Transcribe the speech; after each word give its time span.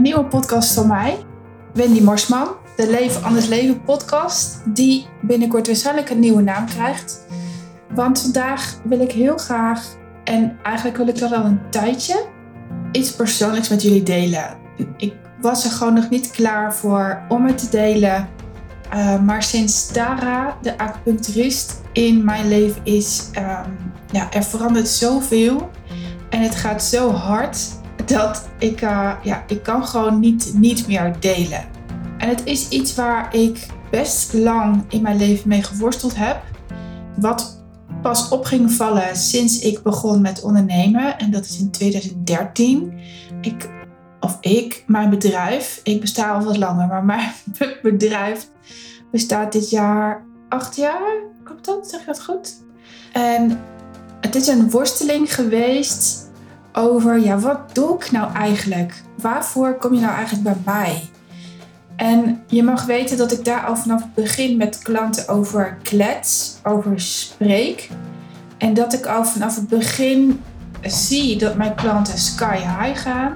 nieuwe 0.00 0.24
podcast 0.24 0.74
van 0.74 0.86
mij, 0.86 1.18
Wendy 1.74 2.00
Marsman. 2.00 2.48
De 2.76 2.90
Leven 2.90 3.22
Anders 3.22 3.46
Leven 3.46 3.82
podcast, 3.82 4.60
die 4.64 5.06
binnenkort 5.22 5.66
waarschijnlijk 5.66 6.10
een 6.10 6.18
nieuwe 6.18 6.42
naam 6.42 6.66
krijgt. 6.66 7.26
Want 7.94 8.20
vandaag 8.20 8.80
wil 8.84 9.00
ik 9.00 9.12
heel 9.12 9.36
graag, 9.36 9.84
en 10.24 10.58
eigenlijk 10.62 10.96
wil 10.96 11.08
ik 11.08 11.18
dat 11.18 11.32
al 11.32 11.44
een 11.44 11.60
tijdje, 11.70 12.24
iets 12.92 13.12
persoonlijks 13.12 13.68
met 13.68 13.82
jullie 13.82 14.02
delen. 14.02 14.56
Ik 14.96 15.14
was 15.40 15.64
er 15.64 15.70
gewoon 15.70 15.94
nog 15.94 16.08
niet 16.08 16.30
klaar 16.30 16.74
voor 16.74 17.22
om 17.28 17.46
het 17.46 17.58
te 17.58 17.68
delen. 17.70 18.28
Uh, 18.94 19.20
maar 19.20 19.42
sinds 19.42 19.86
Tara, 19.86 20.56
de 20.62 20.78
acupuncturist, 20.78 21.80
in 21.92 22.24
mijn 22.24 22.48
leven 22.48 22.80
is, 22.84 23.28
um, 23.38 23.92
ja, 24.10 24.32
er 24.32 24.44
verandert 24.44 24.88
zoveel. 24.88 25.70
En 26.30 26.42
het 26.42 26.54
gaat 26.54 26.82
zo 26.82 27.10
hard 27.10 27.58
dat 28.10 28.48
ik, 28.58 28.82
uh, 28.82 29.12
ja, 29.22 29.44
ik 29.46 29.62
kan 29.62 29.86
gewoon 29.86 30.20
niet, 30.20 30.52
niet 30.54 30.86
meer 30.86 31.14
delen. 31.20 31.64
En 32.18 32.28
het 32.28 32.44
is 32.44 32.68
iets 32.68 32.94
waar 32.94 33.34
ik 33.34 33.66
best 33.90 34.32
lang 34.32 34.84
in 34.88 35.02
mijn 35.02 35.16
leven 35.16 35.48
mee 35.48 35.62
geworsteld 35.62 36.16
heb. 36.16 36.42
Wat 37.16 37.62
pas 38.02 38.28
op 38.28 38.44
ging 38.44 38.72
vallen 38.72 39.16
sinds 39.16 39.58
ik 39.58 39.82
begon 39.82 40.20
met 40.20 40.42
ondernemen. 40.42 41.18
En 41.18 41.30
dat 41.30 41.44
is 41.44 41.58
in 41.58 41.70
2013. 41.70 42.92
Ik, 43.40 43.68
of 44.20 44.38
ik, 44.40 44.84
mijn 44.86 45.10
bedrijf. 45.10 45.80
Ik 45.82 46.00
besta 46.00 46.32
al 46.32 46.44
wat 46.44 46.56
langer, 46.56 46.88
maar 46.88 47.04
mijn 47.04 47.32
bedrijf 47.82 48.48
bestaat 49.10 49.52
dit 49.52 49.70
jaar 49.70 50.24
acht 50.48 50.76
jaar. 50.76 51.12
Klopt 51.44 51.64
dat? 51.64 51.90
Zeg 51.90 52.00
je 52.00 52.06
dat 52.06 52.22
goed? 52.22 52.62
En 53.12 53.60
het 54.20 54.34
is 54.34 54.46
een 54.46 54.70
worsteling 54.70 55.34
geweest 55.34 56.29
over, 56.72 57.20
ja, 57.20 57.38
wat 57.38 57.74
doe 57.74 57.94
ik 57.94 58.10
nou 58.10 58.34
eigenlijk? 58.34 59.02
Waarvoor 59.14 59.74
kom 59.74 59.94
je 59.94 60.00
nou 60.00 60.14
eigenlijk 60.14 60.42
bij 60.42 60.74
mij? 60.74 61.10
En 61.96 62.42
je 62.46 62.62
mag 62.62 62.84
weten 62.84 63.16
dat 63.16 63.32
ik 63.32 63.44
daar 63.44 63.66
al 63.66 63.76
vanaf 63.76 64.02
het 64.02 64.14
begin 64.14 64.56
met 64.56 64.78
klanten 64.78 65.28
over 65.28 65.78
klets, 65.82 66.56
over 66.62 67.00
spreek. 67.00 67.88
En 68.58 68.74
dat 68.74 68.92
ik 68.92 69.06
al 69.06 69.24
vanaf 69.24 69.54
het 69.54 69.68
begin 69.68 70.42
zie 70.82 71.38
dat 71.38 71.56
mijn 71.56 71.74
klanten 71.74 72.18
sky 72.18 72.56
high 72.56 73.00
gaan. 73.00 73.32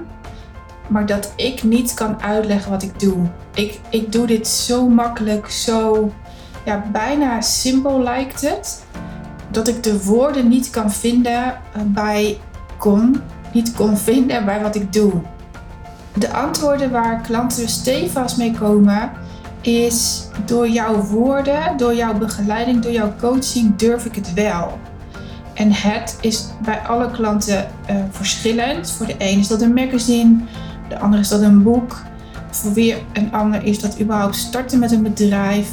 Maar 0.87 1.05
dat 1.05 1.33
ik 1.35 1.63
niet 1.63 1.93
kan 1.93 2.21
uitleggen 2.21 2.71
wat 2.71 2.83
ik 2.83 2.99
doe. 2.99 3.17
Ik, 3.53 3.79
ik 3.89 4.11
doe 4.11 4.27
dit 4.27 4.47
zo 4.47 4.89
makkelijk, 4.89 5.49
zo 5.49 6.11
ja, 6.65 6.83
bijna 6.91 7.41
simpel 7.41 8.01
lijkt 8.01 8.41
het. 8.41 8.83
Dat 9.51 9.67
ik 9.67 9.83
de 9.83 10.03
woorden 10.03 10.47
niet 10.47 10.69
kan 10.69 10.91
vinden 10.91 11.57
bij 11.85 12.37
kon, 12.77 13.21
niet 13.53 13.73
kon 13.73 13.97
vinden 13.97 14.45
bij 14.45 14.61
wat 14.61 14.75
ik 14.75 14.93
doe. 14.93 15.13
De 16.13 16.33
antwoorden 16.33 16.91
waar 16.91 17.21
klanten 17.21 17.69
stevast 17.69 18.37
mee 18.37 18.51
komen 18.51 19.11
is 19.61 20.27
door 20.45 20.69
jouw 20.69 21.01
woorden, 21.01 21.77
door 21.77 21.95
jouw 21.95 22.17
begeleiding, 22.17 22.81
door 22.81 22.91
jouw 22.91 23.13
coaching 23.19 23.75
durf 23.75 24.05
ik 24.05 24.15
het 24.15 24.33
wel. 24.33 24.79
En 25.53 25.71
het 25.71 26.17
is 26.21 26.47
bij 26.65 26.79
alle 26.79 27.11
klanten 27.11 27.67
uh, 27.89 27.95
verschillend. 28.09 28.91
Voor 28.91 29.05
de 29.05 29.15
een 29.17 29.39
is 29.39 29.47
dat 29.47 29.61
een 29.61 29.73
magazine, 29.73 30.37
de 30.89 30.99
ander 30.99 31.19
is 31.19 31.29
dat 31.29 31.41
een 31.41 31.63
boek. 31.63 32.01
Voor 32.49 32.73
weer 32.73 32.97
een 33.13 33.33
ander 33.33 33.63
is 33.63 33.79
dat 33.79 33.99
überhaupt 33.99 34.35
starten 34.35 34.79
met 34.79 34.91
een 34.91 35.03
bedrijf. 35.03 35.69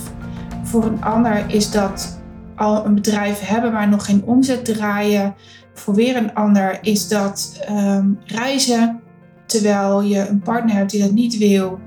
Voor 0.62 0.84
een 0.84 1.04
ander 1.04 1.44
is 1.46 1.70
dat 1.70 2.18
al 2.56 2.84
een 2.86 2.94
bedrijf 2.94 3.40
hebben, 3.40 3.72
maar 3.72 3.88
nog 3.88 4.04
geen 4.04 4.22
omzet 4.24 4.64
draaien. 4.64 5.34
Voor 5.74 5.94
weer 5.94 6.16
een 6.16 6.34
ander 6.34 6.78
is 6.82 7.08
dat 7.08 7.60
um, 7.70 8.18
reizen 8.24 9.00
terwijl 9.46 10.02
je 10.02 10.28
een 10.28 10.40
partner 10.40 10.76
hebt 10.76 10.90
die 10.90 11.02
dat 11.02 11.12
niet 11.12 11.38
wil. 11.38 11.80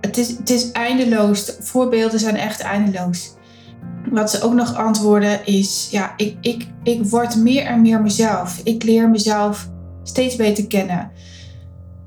Het 0.00 0.16
is, 0.18 0.28
het 0.28 0.50
is 0.50 0.72
eindeloos. 0.72 1.44
De 1.44 1.56
voorbeelden 1.60 2.20
zijn 2.20 2.36
echt 2.36 2.60
eindeloos. 2.60 3.34
Wat 4.10 4.30
ze 4.30 4.42
ook 4.42 4.54
nog 4.54 4.74
antwoorden 4.74 5.46
is: 5.46 5.88
ja, 5.90 6.12
ik, 6.16 6.36
ik, 6.40 6.66
ik 6.82 7.04
word 7.04 7.36
meer 7.36 7.64
en 7.64 7.80
meer 7.80 8.02
mezelf. 8.02 8.60
Ik 8.64 8.82
leer 8.82 9.10
mezelf 9.10 9.70
steeds 10.02 10.36
beter 10.36 10.66
kennen. 10.66 11.10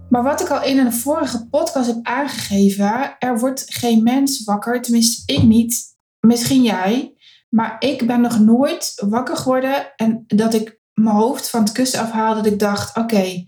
Maar 0.10 0.24
wat 0.24 0.42
ik 0.42 0.50
al 0.50 0.64
in 0.64 0.78
een 0.78 0.94
vorige 0.94 1.48
podcast 1.48 1.88
heb 1.88 2.00
aangegeven, 2.04 3.16
er 3.20 3.40
wordt 3.40 3.66
geen 3.68 4.04
mens 4.04 4.44
wakker, 4.44 4.82
tenminste 4.82 5.34
ik 5.34 5.44
niet, 5.44 5.84
misschien 6.20 6.64
jij, 6.64 7.14
maar 7.50 7.76
ik 7.80 8.08
ben 8.08 8.22
nog 8.22 8.40
nooit 8.40 8.94
wakker 9.08 9.38
geworden 9.38 9.94
en 9.96 10.24
dat 10.28 10.54
ik 10.54 10.80
mijn 10.96 11.16
hoofd 11.16 11.50
van 11.50 11.64
het 11.64 11.72
kussen 11.72 12.00
afhaalde, 12.00 12.42
dat 12.42 12.52
ik 12.52 12.60
dacht: 12.60 12.98
oké, 12.98 13.46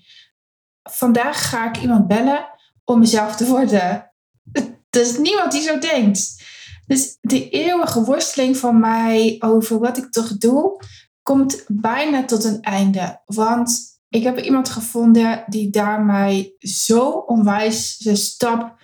vandaag 0.84 1.50
ga 1.50 1.69
ik 1.69 1.81
iemand 1.81 2.08
bellen 2.08 2.47
om 2.84 3.00
mezelf 3.00 3.35
te 3.35 3.46
worden. 3.46 4.12
Er 4.90 5.02
is 5.02 5.18
niemand 5.18 5.52
die 5.52 5.62
zo 5.62 5.80
denkt. 5.80 6.44
Dus 6.86 7.18
de 7.22 7.50
eeuwige 7.50 8.03
worsteling 8.03 8.57
van 8.57 8.80
mij 8.80 9.36
over 9.40 9.80
wat 9.80 9.97
ik 9.97 10.12
toch 10.12 10.38
doe, 10.38 10.81
komt 11.24 11.63
bijna 11.68 12.25
tot 12.25 12.44
een 12.44 12.62
einde. 12.62 13.22
Want 13.25 14.00
ik 14.09 14.24
heb 14.24 14.40
iemand 14.40 14.69
gevonden 14.69 15.44
die 15.47 15.69
daar 15.69 16.02
mij 16.02 16.53
zo 16.59 17.09
onwijs 17.09 17.97
zijn 17.97 18.18
stap 18.18 18.75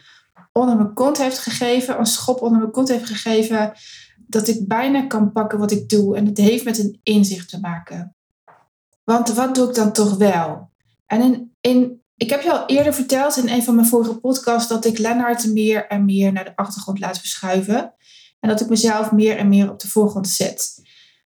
onder 0.51 0.75
mijn 0.75 0.93
kont 0.93 1.17
heeft 1.17 1.39
gegeven, 1.39 1.99
een 1.99 2.05
schop 2.05 2.41
onder 2.41 2.59
mijn 2.59 2.71
kont 2.71 2.87
heeft 2.87 3.05
gegeven, 3.05 3.73
dat 4.27 4.47
ik 4.47 4.67
bijna 4.67 5.07
kan 5.07 5.31
pakken 5.31 5.59
wat 5.59 5.71
ik 5.71 5.89
doe. 5.89 6.17
En 6.17 6.25
het 6.25 6.37
heeft 6.37 6.65
met 6.65 6.79
een 6.79 6.99
inzicht 7.03 7.49
te 7.49 7.59
maken. 7.59 8.15
Want 9.03 9.29
wat 9.29 9.55
doe 9.55 9.69
ik 9.69 9.75
dan 9.75 9.93
toch 9.93 10.17
wel? 10.17 10.71
En 11.05 11.21
in, 11.21 11.55
in, 11.61 12.01
ik 12.15 12.29
heb 12.29 12.41
je 12.41 12.51
al 12.51 12.65
eerder 12.65 12.93
verteld 12.93 13.37
in 13.37 13.49
een 13.49 13.63
van 13.63 13.75
mijn 13.75 13.87
vorige 13.87 14.19
podcasts 14.19 14.69
dat 14.69 14.85
ik 14.85 14.97
Lennart 14.97 15.45
meer 15.45 15.87
en 15.87 16.05
meer 16.05 16.31
naar 16.31 16.43
de 16.43 16.55
achtergrond 16.55 16.99
laat 16.99 17.19
verschuiven. 17.19 17.93
En 18.39 18.49
dat 18.49 18.61
ik 18.61 18.69
mezelf 18.69 19.11
meer 19.11 19.37
en 19.37 19.49
meer 19.49 19.71
op 19.71 19.79
de 19.79 19.87
voorgrond 19.87 20.27
zet. 20.27 20.81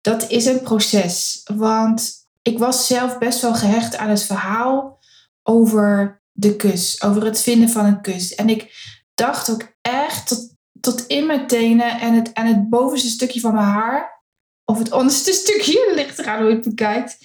Dat 0.01 0.31
is 0.31 0.47
een 0.47 0.61
proces. 0.61 1.41
Want 1.55 2.15
ik 2.43 2.59
was 2.59 2.87
zelf 2.87 3.19
best 3.19 3.41
wel 3.41 3.55
gehecht 3.55 3.97
aan 3.97 4.09
het 4.09 4.23
verhaal 4.23 4.99
over 5.43 6.23
de 6.33 6.57
kus. 6.57 7.03
Over 7.03 7.25
het 7.25 7.41
vinden 7.41 7.69
van 7.69 7.85
een 7.85 8.01
kus. 8.01 8.35
En 8.35 8.49
ik 8.49 8.75
dacht 9.15 9.51
ook 9.51 9.77
echt 9.81 10.57
tot, 10.81 11.07
in 11.07 11.27
mijn 11.27 11.47
tenen 11.47 12.01
en 12.01 12.15
het, 12.15 12.33
en 12.33 12.47
het 12.47 12.69
bovenste 12.69 13.09
stukje 13.09 13.41
van 13.41 13.55
mijn 13.55 13.67
haar. 13.67 14.25
Of 14.65 14.79
het 14.79 14.93
onderste 14.93 15.33
stukje, 15.43 15.93
ligt 15.95 16.19
eraan 16.19 16.39
hoe 16.41 16.49
je 16.49 16.55
het 16.55 16.69
bekijkt 16.69 17.19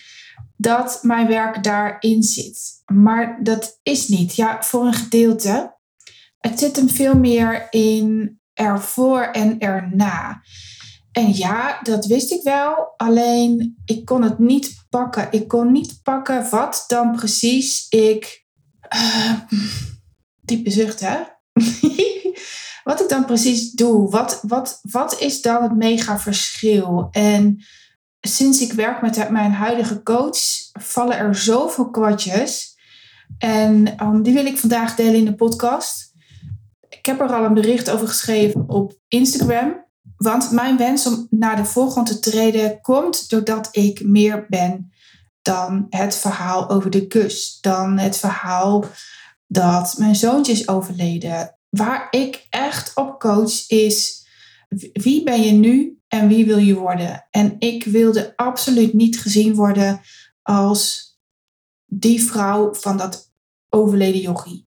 dat 0.62 1.00
mijn 1.02 1.28
werk 1.28 1.64
daarin 1.64 2.24
zit. 2.24 2.84
Maar 2.86 3.40
dat 3.44 3.80
is 3.84 4.08
niet. 4.08 4.36
Ja, 4.36 4.64
voor 4.64 4.86
een 4.86 4.94
gedeelte. 4.94 5.76
Het 6.38 6.60
zit 6.60 6.76
hem 6.76 6.90
veel 6.90 7.16
meer 7.16 7.68
in 7.70 8.40
ervoor 8.54 9.22
en 9.22 9.60
erna. 9.60 10.42
En 11.12 11.36
ja, 11.36 11.80
dat 11.82 12.06
wist 12.06 12.32
ik 12.32 12.44
wel. 12.44 12.94
Alleen 12.98 13.78
ik 13.86 14.06
kon 14.06 14.24
het 14.24 14.40
niet 14.40 14.86
pakken. 14.90 15.28
Ik 15.32 15.48
kon 15.48 15.72
niet 15.72 16.00
pakken 16.04 16.50
wat 16.50 16.84
dan 16.88 17.16
precies 17.16 17.86
ik. 17.90 18.46
Uh, 18.96 19.34
diepe 20.42 20.72
zucht, 20.72 21.00
hè? 21.00 21.18
wat 22.90 23.02
ik 23.02 23.10
dan 23.10 23.26
precies 23.26 23.72
doe. 23.72 24.10
Wat, 24.10 24.40
wat, 24.48 24.80
wat 24.82 25.20
is 25.20 25.42
dan 25.42 25.64
het 25.64 25.76
mega 25.76 26.20
verschil? 26.20 27.08
En 27.12 27.64
sinds 28.22 28.62
ik 28.62 28.74
werk 28.74 29.02
met 29.02 29.30
mijn 29.30 29.52
huidige 29.52 30.04
coach, 30.04 30.40
vallen 30.80 31.18
er 31.18 31.36
zoveel 31.36 31.90
kwartjes. 31.90 32.78
En 33.38 34.04
um, 34.04 34.24
die 34.24 34.34
wil 34.34 34.46
ik 34.46 34.58
vandaag 34.58 34.96
delen 34.96 35.16
in 35.16 35.26
de 35.26 35.36
podcast. 35.36 36.14
Ik 36.90 37.06
heb 37.06 37.22
er 37.22 37.34
al 37.34 37.44
een 37.44 37.54
bericht 37.54 37.90
over 37.90 38.08
geschreven 38.08 38.70
op 38.70 38.94
Instagram. 39.08 39.86
Want 40.18 40.52
mijn 40.52 40.78
wens 40.78 41.08
om 41.08 41.28
naar 41.30 41.56
de 41.56 41.66
voorgrond 41.66 42.08
te 42.08 42.20
treden 42.20 42.82
komt 42.82 43.30
doordat 43.30 43.70
ik 43.72 44.04
meer 44.06 44.46
ben 44.50 44.92
dan 45.42 45.86
het 45.90 46.16
verhaal 46.16 46.70
over 46.70 46.90
de 46.90 47.08
kus. 47.08 47.58
Dan 47.62 47.98
het 47.98 48.18
verhaal 48.18 48.86
dat 49.48 49.96
mijn 49.98 50.16
zoontje 50.16 50.52
is 50.52 50.68
overleden. 50.68 51.58
Waar 51.70 52.08
ik 52.10 52.48
echt 52.50 52.96
op 52.96 53.20
coach 53.20 53.70
is 53.70 54.26
wie 54.94 55.24
ben 55.24 55.42
je 55.42 55.52
nu 55.52 56.01
en 56.12 56.28
wie 56.28 56.46
wil 56.46 56.58
je 56.58 56.76
worden? 56.76 57.28
En 57.30 57.56
ik 57.60 57.84
wilde 57.84 58.34
absoluut 58.36 58.94
niet 58.94 59.20
gezien 59.20 59.56
worden 59.56 60.02
als 60.42 61.16
die 61.86 62.24
vrouw 62.24 62.74
van 62.74 62.98
dat 62.98 63.32
overleden 63.70 64.22
yogi. 64.22 64.66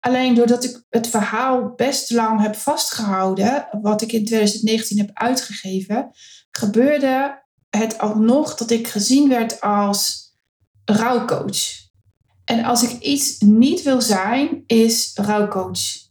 Alleen 0.00 0.34
doordat 0.34 0.64
ik 0.64 0.84
het 0.88 1.08
verhaal 1.08 1.74
best 1.74 2.10
lang 2.10 2.40
heb 2.40 2.54
vastgehouden, 2.54 3.68
wat 3.82 4.02
ik 4.02 4.12
in 4.12 4.24
2019 4.24 4.98
heb 4.98 5.10
uitgegeven, 5.12 6.10
gebeurde 6.50 7.44
het 7.70 7.98
alsnog 7.98 8.54
dat 8.54 8.70
ik 8.70 8.88
gezien 8.88 9.28
werd 9.28 9.60
als 9.60 10.32
rouwcoach. 10.84 11.88
En 12.44 12.64
als 12.64 12.82
ik 12.82 13.02
iets 13.02 13.38
niet 13.38 13.82
wil 13.82 14.00
zijn, 14.00 14.62
is 14.66 15.10
rouwcoach. 15.14 16.09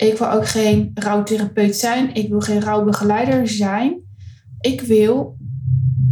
Ik 0.00 0.18
wil 0.18 0.30
ook 0.30 0.46
geen 0.46 0.90
rouwtherapeut 0.94 1.76
zijn. 1.76 2.14
Ik 2.14 2.28
wil 2.28 2.40
geen 2.40 2.60
rouwbegeleider 2.60 3.48
zijn. 3.48 4.00
Ik 4.60 4.80
wil 4.80 5.36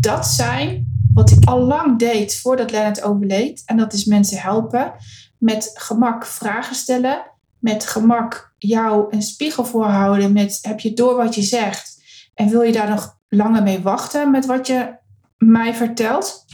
dat 0.00 0.26
zijn 0.26 0.86
wat 1.14 1.30
ik 1.30 1.44
al 1.44 1.60
lang 1.60 1.98
deed 1.98 2.40
voordat 2.40 2.70
Lennart 2.70 3.02
overleed. 3.02 3.62
En 3.66 3.76
dat 3.76 3.92
is 3.92 4.04
mensen 4.04 4.40
helpen 4.40 4.92
met 5.38 5.70
gemak 5.74 6.26
vragen 6.26 6.74
stellen, 6.76 7.22
met 7.58 7.86
gemak 7.86 8.54
jou 8.58 9.06
een 9.10 9.22
spiegel 9.22 9.64
voorhouden 9.64 10.32
met 10.32 10.58
heb 10.62 10.80
je 10.80 10.92
door 10.92 11.16
wat 11.16 11.34
je 11.34 11.42
zegt 11.42 12.02
en 12.34 12.48
wil 12.48 12.62
je 12.62 12.72
daar 12.72 12.88
nog 12.88 13.18
langer 13.28 13.62
mee 13.62 13.80
wachten 13.80 14.30
met 14.30 14.46
wat 14.46 14.66
je 14.66 14.94
mij 15.38 15.74
vertelt? 15.74 16.44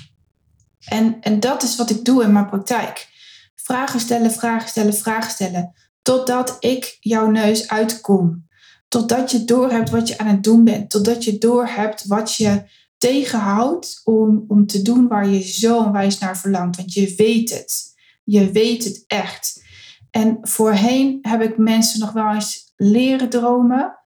En, 0.84 1.16
en 1.20 1.40
dat 1.40 1.62
is 1.62 1.76
wat 1.76 1.90
ik 1.90 2.04
doe 2.04 2.22
in 2.22 2.32
mijn 2.32 2.48
praktijk. 2.48 3.08
Vragen 3.54 4.00
stellen, 4.00 4.32
vragen 4.32 4.68
stellen, 4.68 4.94
vragen 4.94 5.30
stellen. 5.30 5.72
Totdat 6.04 6.56
ik 6.60 6.96
jouw 7.00 7.30
neus 7.30 7.68
uitkom. 7.68 8.48
Totdat 8.88 9.30
je 9.30 9.44
doorhebt 9.44 9.90
wat 9.90 10.08
je 10.08 10.18
aan 10.18 10.26
het 10.26 10.42
doen 10.42 10.64
bent. 10.64 10.90
Totdat 10.90 11.24
je 11.24 11.38
doorhebt 11.38 12.06
wat 12.06 12.34
je 12.34 12.62
tegenhoudt 12.98 14.00
om, 14.04 14.44
om 14.48 14.66
te 14.66 14.82
doen 14.82 15.08
waar 15.08 15.28
je 15.28 15.42
zo 15.42 15.78
onwijs 15.78 16.18
naar 16.18 16.38
verlangt. 16.38 16.76
Want 16.76 16.92
je 16.92 17.14
weet 17.16 17.50
het. 17.50 17.94
Je 18.24 18.50
weet 18.50 18.84
het 18.84 19.04
echt. 19.06 19.62
En 20.10 20.38
voorheen 20.40 21.18
heb 21.22 21.42
ik 21.42 21.56
mensen 21.56 22.00
nog 22.00 22.12
wel 22.12 22.34
eens 22.34 22.72
leren 22.76 23.28
dromen, 23.28 23.98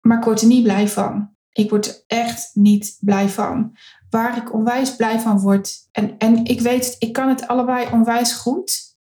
maar 0.00 0.18
ik 0.18 0.24
word 0.24 0.40
er 0.40 0.46
niet 0.46 0.62
blij 0.62 0.88
van. 0.88 1.30
Ik 1.52 1.70
word 1.70 1.86
er 1.86 2.02
echt 2.06 2.50
niet 2.54 2.96
blij 3.00 3.28
van. 3.28 3.76
Waar 4.10 4.36
ik 4.36 4.54
onwijs 4.54 4.96
blij 4.96 5.20
van 5.20 5.40
word. 5.40 5.88
En, 5.92 6.18
en 6.18 6.44
ik 6.44 6.60
weet 6.60 6.96
ik 6.98 7.12
kan 7.12 7.28
het 7.28 7.46
allebei 7.46 7.88
onwijs 7.92 8.32
goed. 8.32 8.95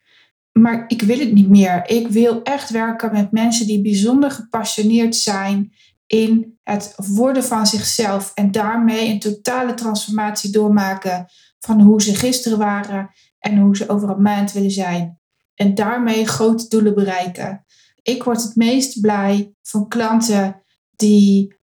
Maar 0.53 0.85
ik 0.87 1.03
wil 1.03 1.19
het 1.19 1.33
niet 1.33 1.49
meer. 1.49 1.89
Ik 1.89 2.09
wil 2.09 2.43
echt 2.43 2.71
werken 2.71 3.13
met 3.13 3.33
mensen 3.33 3.67
die 3.67 3.83
bijzonder 3.83 4.31
gepassioneerd 4.31 5.17
zijn 5.17 5.73
in 6.07 6.59
het 6.63 6.95
worden 6.97 7.45
van 7.45 7.67
zichzelf. 7.67 8.33
En 8.35 8.51
daarmee 8.51 9.09
een 9.09 9.21
totale 9.21 9.75
transformatie 9.75 10.51
doormaken 10.51 11.27
van 11.59 11.81
hoe 11.81 12.03
ze 12.03 12.15
gisteren 12.15 12.59
waren 12.59 13.11
en 13.39 13.59
hoe 13.59 13.77
ze 13.77 13.89
over 13.89 14.11
een 14.11 14.23
maand 14.23 14.53
willen 14.53 14.71
zijn. 14.71 15.21
En 15.55 15.75
daarmee 15.75 16.27
grote 16.27 16.69
doelen 16.69 16.95
bereiken. 16.95 17.65
Ik 18.03 18.23
word 18.23 18.43
het 18.43 18.57
meest 18.57 19.01
blij 19.01 19.55
van 19.63 19.89
klanten 19.89 20.63
die 20.91 21.57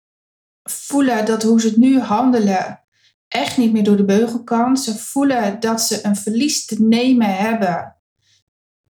voelen 0.64 1.26
dat 1.26 1.44
hoe 1.44 1.62
ze 1.62 1.68
het 1.68 1.78
nu 1.78 2.00
handelen 2.00 2.84
echt 3.28 3.58
niet 3.58 3.72
meer 3.72 3.84
door 3.84 3.98
de 3.98 4.06
beugel 4.06 4.44
kan. 4.44 4.78
Ze 4.78 4.98
voelen 4.98 5.60
dat 5.60 5.82
ze 5.82 6.06
een 6.06 6.16
verlies 6.16 6.66
te 6.66 6.84
nemen 6.84 7.36
hebben 7.38 7.99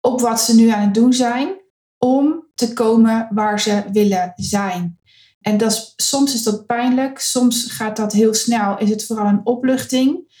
op 0.07 0.21
wat 0.21 0.41
ze 0.41 0.55
nu 0.55 0.69
aan 0.69 0.81
het 0.81 0.93
doen 0.93 1.13
zijn 1.13 1.55
om 1.97 2.45
te 2.55 2.73
komen 2.73 3.27
waar 3.31 3.59
ze 3.59 3.83
willen 3.91 4.33
zijn. 4.35 4.99
En 5.41 5.57
dat 5.57 5.71
is, 5.71 5.93
soms 5.95 6.33
is 6.33 6.43
dat 6.43 6.65
pijnlijk, 6.65 7.19
soms 7.19 7.71
gaat 7.71 7.97
dat 7.97 8.13
heel 8.13 8.33
snel, 8.33 8.77
is 8.77 8.89
het 8.89 9.05
vooral 9.05 9.25
een 9.25 9.45
opluchting. 9.45 10.35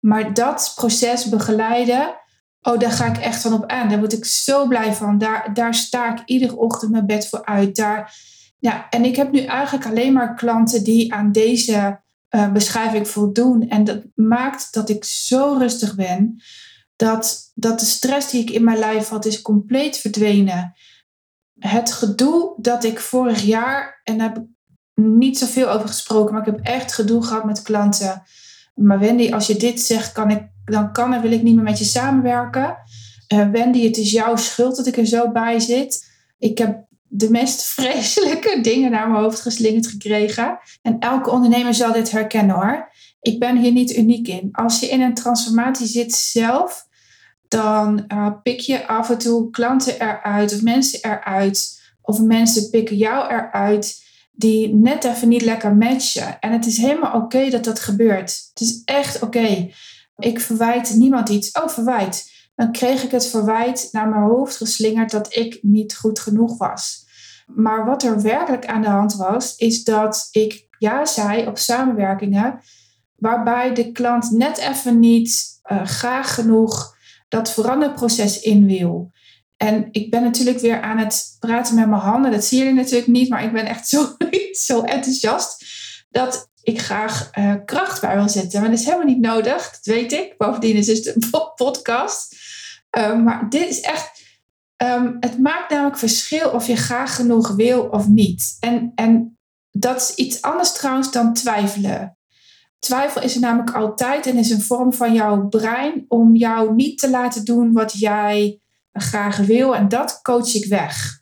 Maar 0.00 0.34
dat 0.34 0.72
proces 0.74 1.28
begeleiden, 1.28 2.14
oh, 2.62 2.78
daar 2.78 2.90
ga 2.90 3.06
ik 3.06 3.16
echt 3.16 3.40
van 3.40 3.52
op 3.52 3.66
aan. 3.66 3.88
Daar 3.88 3.98
word 3.98 4.12
ik 4.12 4.24
zo 4.24 4.66
blij 4.66 4.94
van. 4.94 5.18
Daar, 5.18 5.54
daar 5.54 5.74
sta 5.74 6.12
ik 6.12 6.22
iedere 6.24 6.56
ochtend 6.56 6.90
mijn 6.90 7.06
bed 7.06 7.28
voor 7.28 7.44
uit. 7.44 7.76
Daar, 7.76 8.14
ja, 8.58 8.88
en 8.90 9.04
ik 9.04 9.16
heb 9.16 9.32
nu 9.32 9.40
eigenlijk 9.40 9.86
alleen 9.86 10.12
maar 10.12 10.34
klanten 10.34 10.84
die 10.84 11.14
aan 11.14 11.32
deze 11.32 12.00
uh, 12.30 12.52
beschrijving 12.52 13.08
voldoen. 13.08 13.68
En 13.68 13.84
dat 13.84 14.02
maakt 14.14 14.72
dat 14.72 14.88
ik 14.88 15.04
zo 15.04 15.56
rustig 15.58 15.94
ben. 15.94 16.42
Dat, 16.96 17.52
dat 17.54 17.80
de 17.80 17.86
stress 17.86 18.30
die 18.30 18.42
ik 18.42 18.50
in 18.50 18.64
mijn 18.64 18.78
lijf 18.78 19.08
had, 19.08 19.24
is 19.24 19.42
compleet 19.42 19.98
verdwenen. 19.98 20.74
Het 21.58 21.92
gedoe 21.92 22.54
dat 22.56 22.84
ik 22.84 23.00
vorig 23.00 23.42
jaar, 23.42 24.00
en 24.04 24.18
daar 24.18 24.28
heb 24.28 24.38
ik 24.38 24.44
niet 24.94 25.38
zoveel 25.38 25.70
over 25.70 25.88
gesproken, 25.88 26.34
maar 26.34 26.46
ik 26.46 26.54
heb 26.54 26.64
echt 26.64 26.92
gedoe 26.92 27.22
gehad 27.22 27.44
met 27.44 27.62
klanten. 27.62 28.22
Maar 28.74 28.98
Wendy, 28.98 29.32
als 29.32 29.46
je 29.46 29.56
dit 29.56 29.80
zegt, 29.80 30.12
kan 30.12 30.30
ik, 30.30 30.42
dan 30.64 30.92
kan 30.92 31.14
en 31.14 31.22
wil 31.22 31.32
ik 31.32 31.42
niet 31.42 31.54
meer 31.54 31.64
met 31.64 31.78
je 31.78 31.84
samenwerken. 31.84 32.76
Uh, 33.32 33.50
Wendy, 33.50 33.86
het 33.86 33.96
is 33.96 34.10
jouw 34.10 34.36
schuld 34.36 34.76
dat 34.76 34.86
ik 34.86 34.96
er 34.96 35.06
zo 35.06 35.32
bij 35.32 35.60
zit. 35.60 36.12
Ik 36.38 36.58
heb 36.58 36.86
de 37.16 37.30
meest 37.30 37.64
vreselijke 37.64 38.60
dingen 38.70 38.90
naar 38.90 39.08
mijn 39.08 39.22
hoofd 39.22 39.40
geslingerd 39.40 39.86
gekregen. 39.86 40.58
En 40.82 40.98
elke 40.98 41.30
ondernemer 41.30 41.74
zal 41.74 41.92
dit 41.92 42.10
herkennen 42.10 42.54
hoor. 42.54 42.92
Ik 43.20 43.38
ben 43.38 43.56
hier 43.56 43.72
niet 43.72 43.96
uniek 43.96 44.28
in. 44.28 44.48
Als 44.52 44.80
je 44.80 44.88
in 44.88 45.00
een 45.00 45.14
transformatie 45.14 45.86
zit 45.86 46.14
zelf, 46.14 46.86
dan 47.48 48.04
uh, 48.08 48.30
pik 48.42 48.60
je 48.60 48.86
af 48.86 49.10
en 49.10 49.18
toe 49.18 49.50
klanten 49.50 50.00
eruit 50.00 50.54
of 50.54 50.62
mensen 50.62 50.98
eruit. 51.02 51.82
Of 52.02 52.20
mensen 52.20 52.70
pikken 52.70 52.96
jou 52.96 53.32
eruit 53.32 54.02
die 54.32 54.74
net 54.74 55.04
even 55.04 55.28
niet 55.28 55.42
lekker 55.42 55.76
matchen. 55.76 56.40
En 56.40 56.52
het 56.52 56.66
is 56.66 56.76
helemaal 56.76 57.14
oké 57.14 57.50
dat 57.50 57.64
dat 57.64 57.80
gebeurt. 57.80 58.48
Het 58.48 58.60
is 58.60 58.82
echt 58.84 59.22
oké. 59.22 59.68
Ik 60.16 60.40
verwijt 60.40 60.94
niemand 60.94 61.28
iets. 61.28 61.52
Oh, 61.52 61.68
verwijt. 61.68 62.32
Dan 62.54 62.72
kreeg 62.72 63.02
ik 63.02 63.10
het 63.10 63.26
verwijt 63.26 63.88
naar 63.92 64.08
mijn 64.08 64.22
hoofd 64.22 64.56
geslingerd 64.56 65.10
dat 65.10 65.36
ik 65.36 65.58
niet 65.62 65.96
goed 65.96 66.18
genoeg 66.20 66.58
was. 66.58 67.03
Maar 67.46 67.84
wat 67.84 68.02
er 68.02 68.22
werkelijk 68.22 68.66
aan 68.66 68.82
de 68.82 68.88
hand 68.88 69.14
was, 69.14 69.56
is 69.56 69.84
dat 69.84 70.28
ik 70.30 70.66
ja 70.78 71.04
zei 71.04 71.46
op 71.46 71.58
samenwerkingen 71.58 72.60
waarbij 73.16 73.74
de 73.74 73.92
klant 73.92 74.30
net 74.30 74.58
even 74.58 74.98
niet 74.98 75.60
uh, 75.72 75.84
graag 75.84 76.34
genoeg 76.34 76.96
dat 77.28 77.52
veranderproces 77.52 78.40
in 78.40 78.66
wil. 78.66 79.12
En 79.56 79.88
ik 79.90 80.10
ben 80.10 80.22
natuurlijk 80.22 80.58
weer 80.58 80.80
aan 80.80 80.98
het 80.98 81.36
praten 81.38 81.74
met 81.74 81.88
mijn 81.88 82.00
handen. 82.00 82.30
Dat 82.30 82.44
zie 82.44 82.64
je 82.64 82.72
natuurlijk 82.72 83.06
niet, 83.06 83.28
maar 83.28 83.44
ik 83.44 83.52
ben 83.52 83.66
echt 83.66 83.88
zo, 83.88 84.16
zo 84.68 84.82
enthousiast 84.82 85.64
dat 86.10 86.50
ik 86.62 86.80
graag 86.80 87.30
uh, 87.38 87.54
kracht 87.64 88.00
bij 88.00 88.16
wil 88.16 88.28
zetten. 88.28 88.60
Maar 88.60 88.70
dat 88.70 88.78
is 88.78 88.84
helemaal 88.84 89.06
niet 89.06 89.20
nodig, 89.20 89.70
dat 89.70 89.94
weet 89.94 90.12
ik. 90.12 90.34
Bovendien 90.38 90.76
is 90.76 90.86
het 90.86 91.06
een 91.06 91.30
podcast. 91.54 92.36
Uh, 92.98 93.22
maar 93.22 93.46
dit 93.48 93.68
is 93.68 93.80
echt 93.80 94.23
Ehm, 94.84 95.16
het 95.20 95.38
maakt 95.38 95.70
namelijk 95.70 95.98
verschil 95.98 96.50
of 96.50 96.66
je 96.66 96.76
graag 96.76 97.16
genoeg 97.16 97.50
wil 97.50 97.82
of 97.82 98.08
niet. 98.08 98.56
En, 98.60 98.92
en 98.94 99.38
dat 99.70 100.00
is 100.00 100.14
iets 100.14 100.42
anders 100.42 100.72
trouwens 100.72 101.12
dan 101.12 101.34
twijfelen. 101.34 102.18
Twijfel 102.78 103.22
is 103.22 103.34
er 103.34 103.40
namelijk 103.40 103.74
altijd 103.74 104.26
en 104.26 104.36
is 104.36 104.50
een 104.50 104.62
vorm 104.62 104.92
van 104.92 105.14
jouw 105.14 105.48
brein 105.48 106.04
om 106.08 106.36
jou 106.36 106.74
niet 106.74 106.98
te 106.98 107.10
laten 107.10 107.44
doen 107.44 107.72
wat 107.72 107.98
jij 107.98 108.60
graag 108.92 109.36
wil. 109.36 109.76
En 109.76 109.88
dat 109.88 110.18
coach 110.22 110.54
ik 110.54 110.66
weg. 110.66 111.20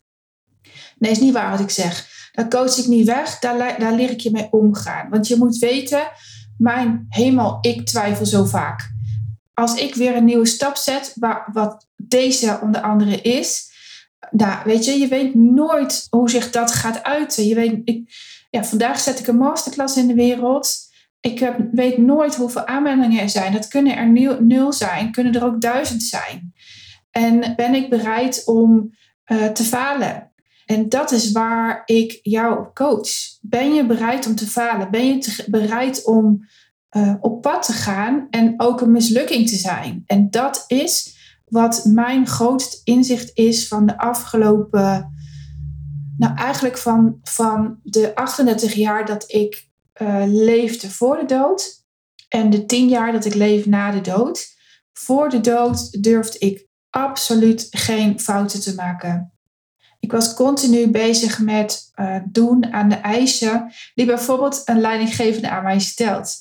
Nee, 0.99 1.11
is 1.11 1.20
niet 1.20 1.32
waar 1.32 1.50
wat 1.50 1.61
ik 1.61 1.70
zeg. 1.70 2.11
Dat 2.32 2.50
coach 2.50 2.76
ik 2.76 2.87
niet 2.87 3.06
weg, 3.06 3.38
daar, 3.38 3.79
daar 3.79 3.94
leer 3.94 4.11
ik 4.11 4.20
je 4.20 4.31
mee 4.31 4.49
omgaan. 4.50 5.09
Want 5.11 5.29
je 5.29 5.37
moet 5.37 5.59
weten, 5.59 6.03
mijn 6.59 7.06
hemel, 7.09 7.59
ik 7.61 7.87
twijfel 7.87 8.26
zo 8.26 8.44
vaak. 8.44 8.91
Als 9.55 9.75
ik 9.75 9.94
weer 9.94 10.17
een 10.17 10.25
nieuwe 10.25 10.47
stap 10.47 10.76
zet, 10.76 11.17
wat 11.53 11.87
deze 12.12 12.59
onder 12.62 12.81
andere 12.81 13.20
is. 13.20 13.70
Nou, 14.31 14.59
weet 14.64 14.85
je, 14.85 14.99
je 14.99 15.09
weet 15.09 15.35
nooit 15.35 16.07
hoe 16.11 16.31
zich 16.31 16.50
dat 16.50 16.73
gaat 16.73 17.02
uiten. 17.02 17.47
Je 17.47 17.54
weet, 17.54 17.81
ik, 17.85 18.14
ja, 18.50 18.64
vandaag 18.64 19.00
zet 19.00 19.19
ik 19.19 19.26
een 19.26 19.37
masterclass 19.37 19.97
in 19.97 20.07
de 20.07 20.14
wereld. 20.14 20.76
Ik 21.21 21.38
heb, 21.38 21.59
weet 21.73 21.99
nooit 21.99 22.35
hoeveel 22.35 22.66
aanmeldingen 22.66 23.21
er 23.21 23.28
zijn. 23.28 23.52
Dat 23.52 23.69
kunnen 23.69 23.97
er 23.97 24.42
nul, 24.42 24.73
zijn, 24.73 25.12
kunnen 25.12 25.35
er 25.35 25.45
ook 25.45 25.61
duizend 25.61 26.02
zijn. 26.02 26.54
En 27.11 27.52
ben 27.57 27.75
ik 27.75 27.90
bereid 27.90 28.42
om 28.45 28.95
uh, 29.26 29.47
te 29.47 29.64
falen? 29.64 30.33
En 30.66 30.88
dat 30.88 31.12
is 31.12 31.33
waar 31.33 31.83
ik 31.85 32.19
jou 32.23 32.66
coach. 32.75 33.11
Ben 33.40 33.75
je 33.75 33.87
bereid 33.87 34.26
om 34.26 34.35
te 34.35 34.47
falen? 34.47 34.90
Ben 34.90 35.07
je 35.07 35.45
bereid 35.47 36.04
om 36.04 36.49
uh, 36.97 37.14
op 37.21 37.42
pad 37.42 37.66
te 37.66 37.73
gaan 37.73 38.26
en 38.31 38.54
ook 38.57 38.81
een 38.81 38.90
mislukking 38.90 39.49
te 39.49 39.57
zijn? 39.57 40.02
En 40.07 40.31
dat 40.31 40.64
is 40.66 41.21
wat 41.52 41.85
mijn 41.85 42.26
grootste 42.26 42.80
inzicht 42.85 43.30
is 43.35 43.68
van 43.68 43.87
de 43.87 43.99
afgelopen, 43.99 45.14
nou 46.16 46.37
eigenlijk 46.37 46.78
van, 46.78 47.18
van 47.23 47.78
de 47.82 48.14
38 48.14 48.75
jaar 48.75 49.06
dat 49.06 49.25
ik 49.26 49.68
uh, 50.02 50.23
leefde 50.26 50.90
voor 50.90 51.16
de 51.16 51.25
dood 51.25 51.85
en 52.28 52.50
de 52.50 52.66
10 52.66 52.88
jaar 52.88 53.12
dat 53.12 53.25
ik 53.25 53.35
leef 53.35 53.66
na 53.66 53.90
de 53.90 54.00
dood. 54.00 54.47
Voor 54.92 55.28
de 55.28 55.40
dood 55.40 56.02
durfde 56.02 56.38
ik 56.38 56.66
absoluut 56.90 57.66
geen 57.71 58.21
fouten 58.21 58.61
te 58.61 58.75
maken. 58.75 59.32
Ik 60.00 60.12
was 60.12 60.35
continu 60.35 60.90
bezig 60.90 61.38
met 61.38 61.90
uh, 61.94 62.16
doen 62.28 62.73
aan 62.73 62.88
de 62.88 62.94
eisen 62.94 63.73
die 63.94 64.06
bijvoorbeeld 64.06 64.62
een 64.64 64.80
leidinggevende 64.80 65.50
aan 65.50 65.62
mij 65.62 65.80
stelt. 65.80 66.37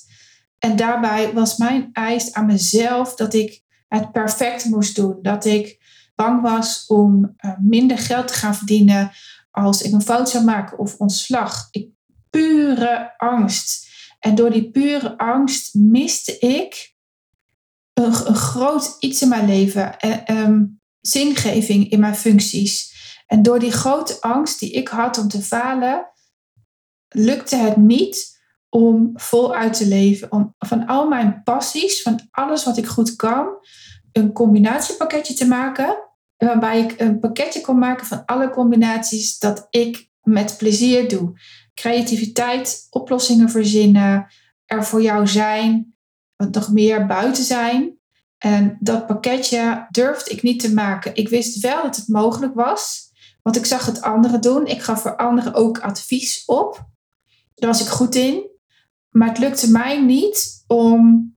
En 0.58 0.76
daarbij 0.76 1.32
was 1.32 1.56
mijn 1.56 1.88
eis 1.92 2.32
aan 2.32 2.46
mezelf 2.46 3.14
dat 3.14 3.34
ik 3.34 3.61
het 3.98 4.12
perfect 4.12 4.64
moest 4.64 4.96
doen. 4.96 5.18
Dat 5.22 5.44
ik 5.44 5.78
bang 6.14 6.42
was 6.42 6.86
om 6.86 7.34
uh, 7.40 7.52
minder 7.60 7.98
geld 7.98 8.28
te 8.28 8.34
gaan 8.34 8.54
verdienen 8.54 9.10
als 9.50 9.82
ik 9.82 9.92
een 9.92 10.02
fout 10.02 10.30
zou 10.30 10.44
maken 10.44 10.78
of 10.78 10.96
ontslag. 10.96 11.68
Ik, 11.70 11.88
pure 12.30 13.14
angst. 13.16 13.90
En 14.18 14.34
door 14.34 14.50
die 14.50 14.70
pure 14.70 15.18
angst 15.18 15.74
miste 15.74 16.38
ik 16.38 16.94
een, 17.92 18.12
groot 18.34 18.96
iets 18.98 19.22
in 19.22 19.28
mijn 19.28 19.46
leven. 19.46 19.98
En, 19.98 20.36
um, 20.36 20.80
zingeving 21.00 21.90
in 21.90 22.00
mijn 22.00 22.16
functies. 22.16 22.92
En 23.26 23.42
door 23.42 23.58
die 23.58 23.72
grote 23.72 24.20
angst 24.20 24.60
die 24.60 24.70
ik 24.70 24.88
had 24.88 25.18
om 25.18 25.28
te 25.28 25.42
falen, 25.42 26.06
lukte 27.08 27.56
het 27.56 27.76
niet 27.76 28.41
om 28.74 29.10
voluit 29.14 29.72
te 29.72 29.86
leven. 29.86 30.32
Om 30.32 30.54
van 30.58 30.86
al 30.86 31.08
mijn 31.08 31.42
passies, 31.42 32.02
van 32.02 32.20
alles 32.30 32.64
wat 32.64 32.76
ik 32.76 32.86
goed 32.86 33.16
kan, 33.16 33.46
een 34.12 34.32
combinatiepakketje 34.32 35.34
te 35.34 35.46
maken 35.46 35.96
waarbij 36.36 36.80
ik 36.80 37.00
een 37.00 37.18
pakketje 37.18 37.60
kon 37.60 37.78
maken 37.78 38.06
van 38.06 38.24
alle 38.24 38.50
combinaties 38.50 39.38
dat 39.38 39.66
ik 39.70 40.10
met 40.22 40.54
plezier 40.58 41.08
doe. 41.08 41.32
Creativiteit, 41.74 42.86
oplossingen 42.90 43.50
verzinnen, 43.50 44.26
er 44.66 44.84
voor 44.84 45.02
jou 45.02 45.26
zijn, 45.26 45.94
wat 46.36 46.54
nog 46.54 46.72
meer 46.72 47.06
buiten 47.06 47.44
zijn. 47.44 47.98
En 48.38 48.76
dat 48.80 49.06
pakketje 49.06 49.86
durfde 49.90 50.30
ik 50.30 50.42
niet 50.42 50.60
te 50.60 50.74
maken. 50.74 51.14
Ik 51.14 51.28
wist 51.28 51.60
wel 51.60 51.82
dat 51.82 51.96
het 51.96 52.08
mogelijk 52.08 52.54
was, 52.54 53.10
want 53.42 53.56
ik 53.56 53.66
zag 53.66 53.86
het 53.86 54.02
anderen 54.02 54.40
doen. 54.40 54.66
Ik 54.66 54.82
gaf 54.82 55.02
voor 55.02 55.16
anderen 55.16 55.54
ook 55.54 55.78
advies 55.78 56.42
op. 56.46 56.84
Daar 57.54 57.70
was 57.70 57.80
ik 57.80 57.88
goed 57.88 58.14
in. 58.14 58.50
Maar 59.12 59.28
het 59.28 59.38
lukte 59.38 59.70
mij 59.70 60.00
niet 60.00 60.64
om 60.66 61.30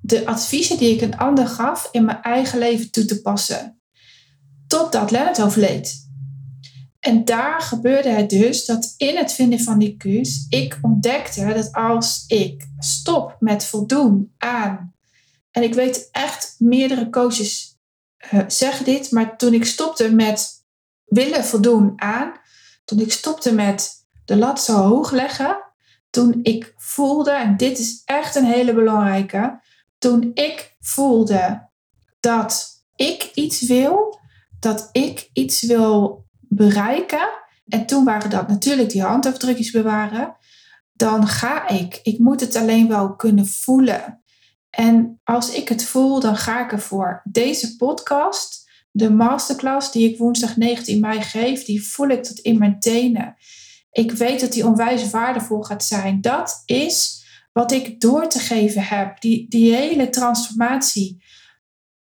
de 0.00 0.26
adviezen 0.26 0.78
die 0.78 0.94
ik 0.94 1.00
een 1.00 1.16
ander 1.16 1.46
gaf 1.46 1.88
in 1.92 2.04
mijn 2.04 2.22
eigen 2.22 2.58
leven 2.58 2.90
toe 2.90 3.04
te 3.04 3.22
passen. 3.22 3.80
Totdat 4.66 5.10
Lennart 5.10 5.42
overleed. 5.42 6.04
En 7.00 7.24
daar 7.24 7.60
gebeurde 7.60 8.08
het 8.08 8.30
dus 8.30 8.64
dat 8.64 8.94
in 8.96 9.16
het 9.16 9.32
vinden 9.32 9.60
van 9.60 9.78
die 9.78 9.96
keus 9.96 10.46
ik 10.48 10.78
ontdekte 10.82 11.52
dat 11.54 11.72
als 11.72 12.24
ik 12.26 12.68
stop 12.78 13.36
met 13.40 13.64
voldoen 13.64 14.34
aan. 14.38 14.94
En 15.50 15.62
ik 15.62 15.74
weet 15.74 16.08
echt, 16.10 16.54
meerdere 16.58 17.10
coaches 17.10 17.78
uh, 18.32 18.40
zeggen 18.46 18.84
dit, 18.84 19.10
maar 19.10 19.36
toen 19.36 19.54
ik 19.54 19.64
stopte 19.64 20.12
met 20.12 20.64
willen 21.04 21.44
voldoen 21.44 21.92
aan, 21.96 22.32
toen 22.84 23.00
ik 23.00 23.12
stopte 23.12 23.54
met 23.54 24.06
de 24.24 24.36
lat 24.36 24.62
zo 24.62 24.72
hoog 24.72 25.10
leggen, 25.10 25.65
toen 26.16 26.40
ik 26.42 26.74
voelde, 26.76 27.30
en 27.30 27.56
dit 27.56 27.78
is 27.78 28.02
echt 28.04 28.34
een 28.34 28.44
hele 28.44 28.74
belangrijke, 28.74 29.60
toen 29.98 30.30
ik 30.34 30.76
voelde 30.80 31.68
dat 32.20 32.68
ik 32.94 33.30
iets 33.34 33.66
wil, 33.66 34.20
dat 34.60 34.88
ik 34.92 35.30
iets 35.32 35.62
wil 35.62 36.24
bereiken, 36.40 37.28
en 37.68 37.86
toen 37.86 38.04
waren 38.04 38.30
dat 38.30 38.48
natuurlijk 38.48 38.90
die 38.90 39.02
handafdrukjes 39.02 39.70
bewaren, 39.70 40.36
dan 40.92 41.26
ga 41.26 41.68
ik. 41.68 42.00
Ik 42.02 42.18
moet 42.18 42.40
het 42.40 42.56
alleen 42.56 42.88
wel 42.88 43.16
kunnen 43.16 43.46
voelen. 43.46 44.22
En 44.70 45.20
als 45.24 45.50
ik 45.50 45.68
het 45.68 45.84
voel, 45.84 46.20
dan 46.20 46.36
ga 46.36 46.64
ik 46.64 46.72
ervoor. 46.72 47.20
Deze 47.24 47.76
podcast, 47.76 48.70
de 48.90 49.10
masterclass 49.10 49.92
die 49.92 50.10
ik 50.10 50.18
woensdag 50.18 50.56
19 50.56 51.00
mei 51.00 51.22
geef, 51.22 51.64
die 51.64 51.88
voel 51.88 52.08
ik 52.08 52.22
tot 52.22 52.38
in 52.38 52.58
mijn 52.58 52.80
tenen. 52.80 53.36
Ik 53.96 54.12
weet 54.12 54.40
dat 54.40 54.52
die 54.52 54.66
onwijs 54.66 55.10
waardevol 55.10 55.62
gaat 55.62 55.84
zijn. 55.84 56.20
Dat 56.20 56.62
is 56.64 57.24
wat 57.52 57.72
ik 57.72 58.00
door 58.00 58.28
te 58.28 58.38
geven 58.38 58.82
heb. 58.82 59.20
Die, 59.20 59.48
die 59.48 59.74
hele 59.74 60.08
transformatie. 60.08 61.24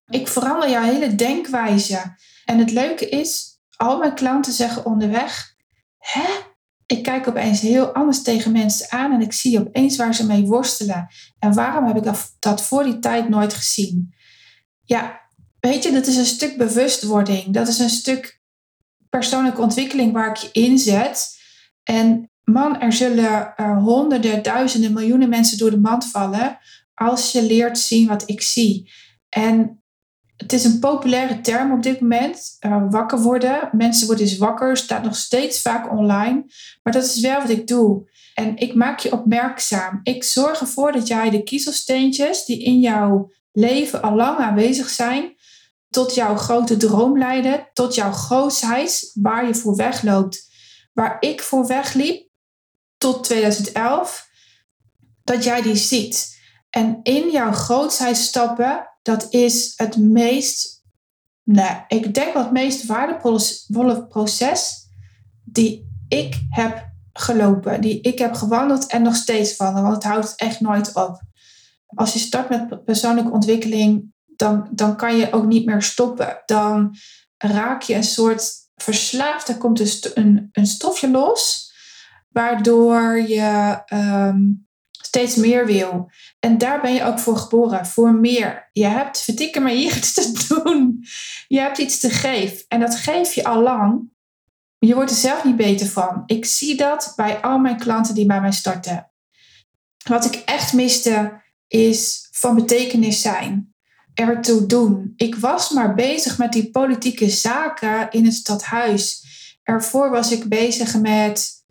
Ik 0.06 0.28
verander 0.28 0.70
jouw 0.70 0.82
hele 0.82 1.14
denkwijze. 1.14 2.16
En 2.44 2.58
het 2.58 2.70
leuke 2.70 3.08
is, 3.08 3.60
al 3.76 3.98
mijn 3.98 4.14
klanten 4.14 4.52
zeggen 4.52 4.84
onderweg: 4.84 5.54
Hè? 5.98 6.24
Ik 6.86 7.02
kijk 7.02 7.28
opeens 7.28 7.60
heel 7.60 7.94
anders 7.94 8.22
tegen 8.22 8.52
mensen 8.52 8.90
aan 8.90 9.12
en 9.12 9.20
ik 9.20 9.32
zie 9.32 9.60
opeens 9.60 9.96
waar 9.96 10.14
ze 10.14 10.26
mee 10.26 10.46
worstelen. 10.46 11.08
En 11.38 11.54
waarom 11.54 11.86
heb 11.86 11.96
ik 11.96 12.12
dat 12.38 12.62
voor 12.62 12.84
die 12.84 12.98
tijd 12.98 13.28
nooit 13.28 13.54
gezien? 13.54 14.14
Ja, 14.82 15.20
weet 15.60 15.82
je, 15.82 15.92
dat 15.92 16.06
is 16.06 16.16
een 16.16 16.24
stuk 16.24 16.56
bewustwording. 16.56 17.54
Dat 17.54 17.68
is 17.68 17.78
een 17.78 17.90
stuk 17.90 18.40
persoonlijke 19.08 19.60
ontwikkeling 19.60 20.12
waar 20.12 20.30
ik 20.30 20.36
je 20.36 20.50
inzet. 20.52 21.34
En 21.86 22.30
man, 22.44 22.80
er 22.80 22.92
zullen 22.92 23.54
honderden, 23.78 24.42
duizenden, 24.42 24.92
miljoenen 24.92 25.28
mensen 25.28 25.58
door 25.58 25.70
de 25.70 25.80
mand 25.80 26.10
vallen 26.10 26.58
als 26.94 27.32
je 27.32 27.42
leert 27.42 27.78
zien 27.78 28.08
wat 28.08 28.22
ik 28.26 28.42
zie. 28.42 28.90
En 29.28 29.82
het 30.36 30.52
is 30.52 30.64
een 30.64 30.78
populaire 30.78 31.40
term 31.40 31.72
op 31.72 31.82
dit 31.82 32.00
moment, 32.00 32.56
uh, 32.60 32.82
wakker 32.90 33.20
worden. 33.20 33.68
Mensen 33.72 34.06
worden 34.06 34.24
eens 34.24 34.36
wakker, 34.36 34.76
staat 34.76 35.02
nog 35.02 35.16
steeds 35.16 35.62
vaak 35.62 35.90
online. 35.90 36.44
Maar 36.82 36.92
dat 36.92 37.04
is 37.04 37.20
wel 37.20 37.40
wat 37.40 37.50
ik 37.50 37.66
doe. 37.66 38.10
En 38.34 38.56
ik 38.56 38.74
maak 38.74 38.98
je 38.98 39.12
opmerkzaam. 39.12 40.00
Ik 40.02 40.24
zorg 40.24 40.60
ervoor 40.60 40.92
dat 40.92 41.06
jij 41.06 41.30
de 41.30 41.42
kiezelsteentjes 41.42 42.44
die 42.44 42.62
in 42.62 42.80
jouw 42.80 43.30
leven 43.52 44.02
al 44.02 44.14
lang 44.14 44.38
aanwezig 44.38 44.88
zijn, 44.88 45.34
tot 45.90 46.14
jouw 46.14 46.36
grote 46.36 46.76
droom 46.76 47.18
leiden, 47.18 47.68
tot 47.72 47.94
jouw 47.94 48.12
grootheid, 48.12 49.10
waar 49.14 49.46
je 49.46 49.54
voor 49.54 49.76
wegloopt. 49.76 50.54
Waar 50.96 51.16
ik 51.20 51.42
voor 51.42 51.66
wegliep, 51.66 52.28
tot 52.98 53.24
2011, 53.24 54.28
dat 55.24 55.44
jij 55.44 55.62
die 55.62 55.76
ziet. 55.76 56.38
En 56.70 57.00
in 57.02 57.30
jouw 57.30 57.52
grootheid 57.52 58.16
stappen, 58.16 58.88
dat 59.02 59.26
is 59.32 59.72
het 59.76 59.96
meest, 59.96 60.84
nou, 61.42 61.80
ik 61.88 62.14
denk 62.14 62.34
wel 62.34 62.42
het 62.42 62.52
meest 62.52 62.86
waardevolle 62.86 64.06
proces 64.06 64.88
die 65.44 65.88
ik 66.08 66.40
heb 66.48 66.88
gelopen, 67.12 67.80
die 67.80 68.00
ik 68.00 68.18
heb 68.18 68.34
gewandeld 68.34 68.86
en 68.86 69.02
nog 69.02 69.16
steeds 69.16 69.56
wandelen, 69.56 69.82
want 69.90 70.02
het 70.02 70.12
houdt 70.12 70.34
echt 70.36 70.60
nooit 70.60 70.94
op. 70.94 71.20
Als 71.86 72.12
je 72.12 72.18
start 72.18 72.48
met 72.48 72.84
persoonlijke 72.84 73.30
ontwikkeling, 73.30 74.12
dan, 74.26 74.68
dan 74.70 74.96
kan 74.96 75.16
je 75.16 75.32
ook 75.32 75.46
niet 75.46 75.66
meer 75.66 75.82
stoppen. 75.82 76.42
Dan 76.46 76.96
raak 77.36 77.82
je 77.82 77.94
een 77.94 78.04
soort 78.04 78.65
verslaafd, 78.76 79.48
er 79.48 79.58
komt 79.58 79.76
dus 79.76 80.14
een, 80.14 80.48
een 80.52 80.66
stofje 80.66 81.10
los 81.10 81.72
waardoor 82.28 83.20
je 83.20 83.82
ehm, 83.86 84.38
steeds 84.90 85.36
meer 85.36 85.66
wil. 85.66 86.10
En 86.38 86.58
daar 86.58 86.80
ben 86.80 86.94
je 86.94 87.04
ook 87.04 87.18
voor 87.18 87.36
geboren, 87.36 87.86
voor 87.86 88.14
meer. 88.14 88.68
Je 88.72 88.86
hebt, 88.86 89.20
verdikken 89.20 89.62
maar 89.62 89.72
hier 89.72 89.96
iets 89.96 90.12
te 90.12 90.32
doen. 90.48 91.04
Je 91.48 91.60
hebt 91.60 91.78
iets 91.78 91.98
te 91.98 92.10
geven. 92.10 92.64
En 92.68 92.80
dat 92.80 92.96
geef 92.96 93.32
je 93.32 93.44
al 93.44 93.62
lang. 93.62 94.10
Je 94.78 94.94
wordt 94.94 95.10
er 95.10 95.16
zelf 95.16 95.44
niet 95.44 95.56
beter 95.56 95.86
van. 95.86 96.22
Ik 96.26 96.44
zie 96.44 96.76
dat 96.76 97.12
bij 97.16 97.40
al 97.40 97.58
mijn 97.58 97.76
klanten 97.76 98.14
die 98.14 98.26
bij 98.26 98.40
mij 98.40 98.52
starten. 98.52 99.10
Wat 100.08 100.24
ik 100.24 100.34
echt 100.34 100.72
miste 100.72 101.42
is 101.68 102.28
van 102.30 102.54
betekenis 102.54 103.20
zijn. 103.20 103.74
Ertoe 104.16 104.66
doen. 104.66 105.12
Ik 105.16 105.34
was 105.34 105.70
maar 105.70 105.94
bezig 105.94 106.38
met 106.38 106.52
die 106.52 106.70
politieke 106.70 107.30
zaken 107.30 108.10
in 108.10 108.24
het 108.24 108.34
stadhuis. 108.34 109.24
Ervoor 109.62 110.10
was 110.10 110.32
ik 110.32 110.44
bezig 110.44 111.00
met 111.00 111.64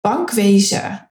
bankwezen, 0.00 1.10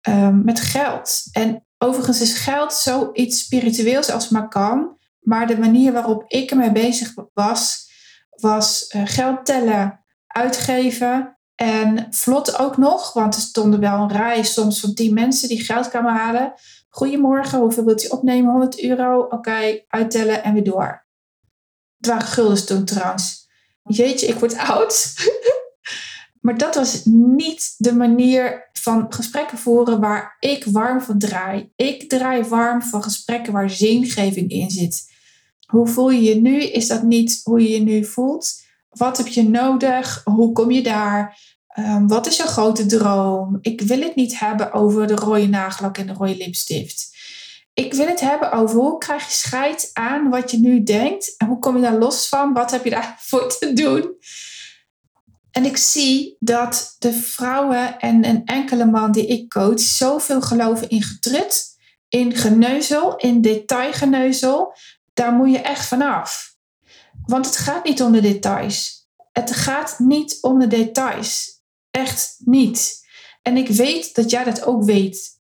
ehm, 0.00 0.44
met 0.44 0.60
geld. 0.60 1.22
En 1.32 1.66
overigens 1.78 2.20
is 2.20 2.38
geld 2.38 2.72
zoiets 2.72 3.38
spiritueels 3.38 4.10
als 4.10 4.28
maar 4.28 4.48
kan. 4.48 4.98
Maar 5.20 5.46
de 5.46 5.58
manier 5.58 5.92
waarop 5.92 6.24
ik 6.26 6.50
ermee 6.50 6.72
bezig 6.72 7.14
was, 7.34 7.90
was 8.30 8.94
uh, 8.96 9.02
geld 9.04 9.46
tellen, 9.46 10.04
uitgeven. 10.26 11.38
En 11.54 12.06
vlot 12.10 12.58
ook 12.58 12.76
nog, 12.76 13.12
want 13.12 13.34
er 13.34 13.40
stonden 13.40 13.80
wel 13.80 13.98
een 13.98 14.12
rij 14.12 14.42
soms 14.42 14.80
van 14.80 14.94
tien 14.94 15.14
mensen 15.14 15.48
die 15.48 15.64
geld 15.64 15.88
kwamen 15.88 16.12
halen. 16.12 16.52
Goedemorgen, 16.92 17.58
hoeveel 17.58 17.84
wilt 17.84 18.04
u 18.04 18.08
opnemen? 18.08 18.50
100 18.50 18.82
euro? 18.82 19.20
Oké, 19.22 19.82
uittellen 19.88 20.44
en 20.44 20.52
weer 20.52 20.64
door. 20.64 21.06
Het 21.96 22.06
waren 22.06 22.26
guldens 22.26 22.64
toen 22.64 22.84
trouwens. 22.84 23.48
Jeetje, 23.82 24.26
ik 24.26 24.38
word 24.38 24.56
oud. 24.56 25.14
Maar 26.40 26.58
dat 26.58 26.74
was 26.74 27.04
niet 27.04 27.74
de 27.76 27.94
manier 27.94 28.70
van 28.72 29.06
gesprekken 29.12 29.58
voeren 29.58 30.00
waar 30.00 30.36
ik 30.38 30.64
warm 30.64 31.00
van 31.00 31.18
draai. 31.18 31.72
Ik 31.76 32.08
draai 32.08 32.42
warm 32.42 32.82
van 32.82 33.02
gesprekken 33.02 33.52
waar 33.52 33.70
zingeving 33.70 34.50
in 34.50 34.70
zit. 34.70 35.12
Hoe 35.66 35.86
voel 35.86 36.10
je 36.10 36.22
je 36.22 36.34
nu? 36.34 36.62
Is 36.62 36.86
dat 36.86 37.02
niet 37.02 37.40
hoe 37.44 37.62
je 37.62 37.70
je 37.70 37.80
nu 37.80 38.04
voelt? 38.04 38.62
Wat 38.88 39.16
heb 39.16 39.26
je 39.26 39.48
nodig? 39.48 40.20
Hoe 40.24 40.52
kom 40.52 40.70
je 40.70 40.82
daar? 40.82 41.38
Um, 41.78 42.08
wat 42.08 42.26
is 42.26 42.36
je 42.36 42.42
grote 42.42 42.86
droom? 42.86 43.58
Ik 43.60 43.80
wil 43.80 44.00
het 44.00 44.14
niet 44.14 44.38
hebben 44.38 44.72
over 44.72 45.06
de 45.06 45.14
rode 45.14 45.48
nagellak 45.48 45.98
en 45.98 46.06
de 46.06 46.12
rode 46.12 46.36
lipstift. 46.36 47.16
Ik 47.74 47.94
wil 47.94 48.06
het 48.06 48.20
hebben 48.20 48.52
over 48.52 48.76
hoe 48.76 48.98
krijg 48.98 49.24
je 49.24 49.32
scheid 49.32 49.90
aan 49.92 50.28
wat 50.28 50.50
je 50.50 50.58
nu 50.58 50.82
denkt 50.82 51.34
en 51.36 51.46
hoe 51.46 51.58
kom 51.58 51.76
je 51.76 51.82
daar 51.82 51.98
los 51.98 52.28
van? 52.28 52.52
Wat 52.52 52.70
heb 52.70 52.84
je 52.84 52.90
daarvoor 52.90 53.48
te 53.58 53.72
doen? 53.72 54.14
En 55.50 55.64
ik 55.64 55.76
zie 55.76 56.36
dat 56.38 56.96
de 56.98 57.12
vrouwen 57.12 57.98
en 57.98 58.24
een 58.24 58.44
enkele 58.44 58.84
man 58.84 59.12
die 59.12 59.26
ik 59.26 59.48
coach 59.48 59.80
zoveel 59.80 60.40
geloven 60.40 60.88
in 60.88 61.02
getrut, 61.02 61.76
in 62.08 62.36
geneuzel, 62.36 63.16
in 63.16 63.40
detailgeneuzel. 63.40 64.74
Daar 65.14 65.32
moet 65.32 65.50
je 65.50 65.58
echt 65.58 65.86
vanaf. 65.86 66.54
Want 67.24 67.46
het 67.46 67.56
gaat 67.56 67.84
niet 67.84 68.02
om 68.02 68.12
de 68.12 68.20
details. 68.20 69.08
Het 69.32 69.52
gaat 69.52 69.98
niet 69.98 70.38
om 70.40 70.58
de 70.58 70.66
details. 70.66 71.59
Echt 71.90 72.36
niet. 72.44 73.08
En 73.42 73.56
ik 73.56 73.68
weet 73.68 74.14
dat 74.14 74.30
jij 74.30 74.44
dat 74.44 74.64
ook 74.64 74.84
weet. 74.84 75.38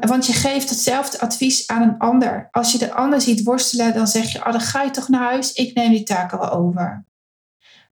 Want 0.00 0.26
je 0.26 0.32
geeft 0.32 0.70
hetzelfde 0.70 1.20
advies 1.20 1.66
aan 1.66 1.82
een 1.82 1.98
ander. 1.98 2.48
Als 2.50 2.72
je 2.72 2.78
de 2.78 2.92
ander 2.92 3.20
ziet 3.20 3.42
worstelen, 3.42 3.94
dan 3.94 4.06
zeg 4.06 4.32
je: 4.32 4.38
oh, 4.38 4.52
dan 4.52 4.60
ga 4.60 4.82
je 4.82 4.90
toch 4.90 5.08
naar 5.08 5.30
huis, 5.30 5.52
ik 5.52 5.74
neem 5.74 5.90
die 5.90 6.02
taken 6.02 6.38
wel 6.38 6.50
over. 6.50 7.06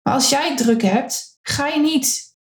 Maar 0.02 0.14
als 0.14 0.28
jij 0.28 0.56
druk 0.56 0.82
hebt, 0.82 1.38
ga 1.42 1.66
je 1.66 1.80
niet. 1.80 2.36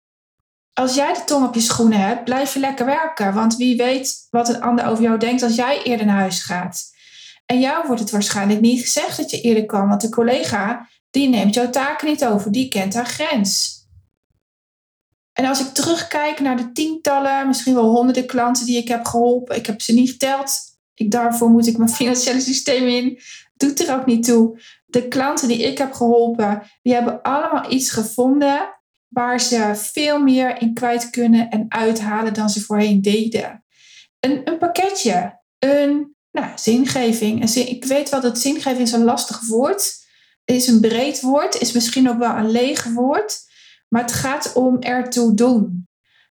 Als 0.74 0.96
jij 0.96 1.14
de 1.14 1.24
tong 1.24 1.48
op 1.48 1.54
je 1.54 1.62
schoenen 1.62 2.00
hebt, 2.00 2.24
blijf 2.24 2.54
je 2.54 2.60
lekker 2.60 2.86
werken. 2.86 3.34
Want 3.34 3.56
wie 3.56 3.78
weet 3.78 4.28
wat 4.30 4.50
een 4.50 4.62
ander 4.62 4.86
over 4.86 5.04
jou 5.04 5.18
denkt 5.18 5.44
als 5.44 5.56
jij 5.56 5.84
eerder 5.84 6.06
naar 6.06 6.18
huis 6.18 6.44
gaat. 6.44 6.84
En 7.46 7.60
jou 7.60 7.88
wordt 7.88 8.02
het 8.02 8.12
waarschijnlijk 8.12 8.62
niet 8.62 8.82
gezegd 8.82 9.18
dat 9.18 9.32
je 9.32 9.42
eerder 9.42 9.66
kwam. 9.66 9.88
Want 9.88 10.02
de 10.02 10.10
collega 10.10 10.88
die 11.10 11.30
neemt 11.30 11.54
jouw 11.54 11.70
taken 11.70 12.08
niet 12.08 12.26
over, 12.26 12.52
die 12.52 12.68
kent 12.68 12.94
haar 12.94 13.06
grens. 13.06 13.77
En 15.38 15.46
als 15.46 15.60
ik 15.60 15.74
terugkijk 15.74 16.40
naar 16.40 16.58
de 16.58 16.72
tientallen, 16.72 17.48
misschien 17.48 17.74
wel 17.74 17.90
honderden 17.90 18.26
klanten 18.26 18.66
die 18.66 18.78
ik 18.78 18.88
heb 18.88 19.06
geholpen, 19.06 19.56
ik 19.56 19.66
heb 19.66 19.82
ze 19.82 19.94
niet 19.94 20.10
geteld. 20.10 20.60
Ik, 20.94 21.12
daarvoor 21.12 21.50
moet 21.50 21.68
ik 21.68 21.78
mijn 21.78 21.90
financiële 22.02 22.40
systeem 22.40 22.88
in. 22.88 23.20
Doet 23.56 23.88
er 23.88 23.96
ook 23.96 24.06
niet 24.06 24.26
toe. 24.26 24.60
De 24.86 25.08
klanten 25.08 25.48
die 25.48 25.64
ik 25.64 25.78
heb 25.78 25.94
geholpen, 25.94 26.64
die 26.82 26.94
hebben 26.94 27.22
allemaal 27.22 27.72
iets 27.72 27.90
gevonden 27.90 28.70
waar 29.08 29.40
ze 29.40 29.72
veel 29.76 30.20
meer 30.20 30.62
in 30.62 30.74
kwijt 30.74 31.10
kunnen 31.10 31.50
en 31.50 31.66
uithalen 31.70 32.34
dan 32.34 32.50
ze 32.50 32.62
voorheen 32.62 33.02
deden. 33.02 33.64
Een, 34.20 34.42
een 34.44 34.58
pakketje, 34.58 35.40
een 35.60 36.16
nou, 36.32 36.52
zingeving. 36.56 37.56
ik 37.56 37.86
weet 37.86 38.10
wel 38.10 38.22
dat 38.22 38.40
zingeving 38.40 38.80
is 38.80 38.92
een 38.92 39.04
lastig 39.04 39.48
woord. 39.48 40.06
is 40.46 40.68
een 40.68 40.80
breed 40.80 41.22
woord, 41.22 41.62
is 41.62 41.72
misschien 41.72 42.10
ook 42.10 42.18
wel 42.18 42.36
een 42.36 42.52
leeg 42.52 42.84
woord. 42.84 43.46
Maar 43.88 44.02
het 44.02 44.14
gaat 44.14 44.54
om 44.54 44.80
ertoe 44.80 45.34
doen. 45.34 45.88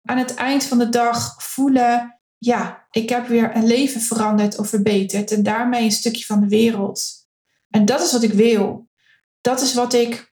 Aan 0.04 0.18
het 0.18 0.34
eind 0.34 0.64
van 0.64 0.78
de 0.78 0.90
dag 0.90 1.44
voelen, 1.44 2.22
ja, 2.38 2.88
ik 2.92 3.10
heb 3.10 3.28
weer 3.28 3.56
een 3.56 3.68
leven 3.68 4.02
veranderd 4.02 4.58
of 4.58 4.70
verbeterd. 4.70 5.32
En 5.32 5.44
daarmee 5.44 5.84
een 5.84 5.92
stukje 5.92 6.26
van 6.26 6.40
de 6.40 6.48
wereld. 6.48 7.04
En 7.70 7.86
dat 7.86 8.02
is 8.02 8.12
wat 8.12 8.24
ik 8.24 8.34
wil. 8.34 8.90
Dat 9.42 9.62
is 9.62 9.74
wat 9.74 9.94
ik 9.94 10.34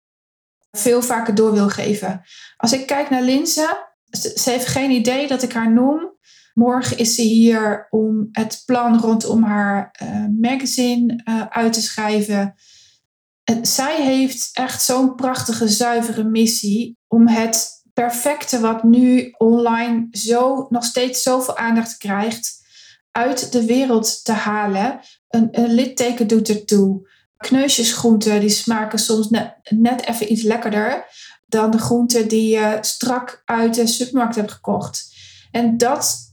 veel 0.70 1.02
vaker 1.02 1.34
door 1.34 1.52
wil 1.52 1.68
geven. 1.68 2.22
Als 2.56 2.72
ik 2.72 2.86
kijk 2.86 3.10
naar 3.10 3.22
Linse, 3.22 3.88
ze 4.10 4.50
heeft 4.50 4.66
geen 4.66 4.90
idee 4.90 5.26
dat 5.26 5.42
ik 5.42 5.52
haar 5.52 5.72
noem. 5.72 6.14
Morgen 6.54 6.98
is 6.98 7.14
ze 7.14 7.22
hier 7.22 7.86
om 7.90 8.28
het 8.32 8.62
plan 8.66 9.00
rondom 9.00 9.42
haar 9.42 9.96
uh, 10.02 10.26
magazine 10.40 11.22
uh, 11.24 11.46
uit 11.46 11.72
te 11.72 11.82
schrijven. 11.82 12.54
Zij 13.62 14.02
heeft 14.02 14.50
echt 14.52 14.82
zo'n 14.82 15.14
prachtige, 15.14 15.68
zuivere 15.68 16.24
missie 16.24 16.98
om 17.08 17.28
het 17.28 17.82
perfecte 17.92 18.60
wat 18.60 18.82
nu 18.82 19.34
online 19.38 20.08
zo, 20.10 20.66
nog 20.70 20.84
steeds 20.84 21.22
zoveel 21.22 21.56
aandacht 21.56 21.96
krijgt, 21.96 22.64
uit 23.12 23.52
de 23.52 23.64
wereld 23.64 24.24
te 24.24 24.32
halen. 24.32 25.00
Een, 25.28 25.48
een 25.50 25.70
litteken 25.70 26.26
doet 26.26 26.48
ertoe. 26.48 27.08
Kneusjesgroenten 27.36 28.40
die 28.40 28.48
smaken 28.48 28.98
soms 28.98 29.30
net, 29.30 29.56
net 29.62 30.06
even 30.06 30.32
iets 30.32 30.42
lekkerder 30.42 31.06
dan 31.46 31.70
de 31.70 31.78
groenten 31.78 32.28
die 32.28 32.48
je 32.48 32.78
strak 32.80 33.42
uit 33.44 33.74
de 33.74 33.86
supermarkt 33.86 34.34
hebt 34.34 34.52
gekocht. 34.52 35.14
En 35.50 35.76
dat, 35.76 36.25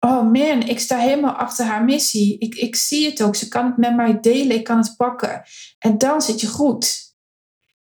oh 0.00 0.22
man, 0.22 0.62
ik 0.62 0.80
sta 0.80 0.98
helemaal 0.98 1.34
achter 1.34 1.64
haar 1.64 1.84
missie. 1.84 2.38
Ik, 2.38 2.54
ik 2.54 2.76
zie 2.76 3.06
het 3.10 3.22
ook. 3.22 3.36
Ze 3.36 3.48
kan 3.48 3.66
het 3.66 3.76
met 3.76 3.96
mij 3.96 4.20
delen, 4.20 4.56
ik 4.56 4.64
kan 4.64 4.78
het 4.78 4.96
pakken. 4.96 5.42
En 5.78 5.98
dan 5.98 6.22
zit 6.22 6.40
je 6.40 6.46
goed. 6.46 7.08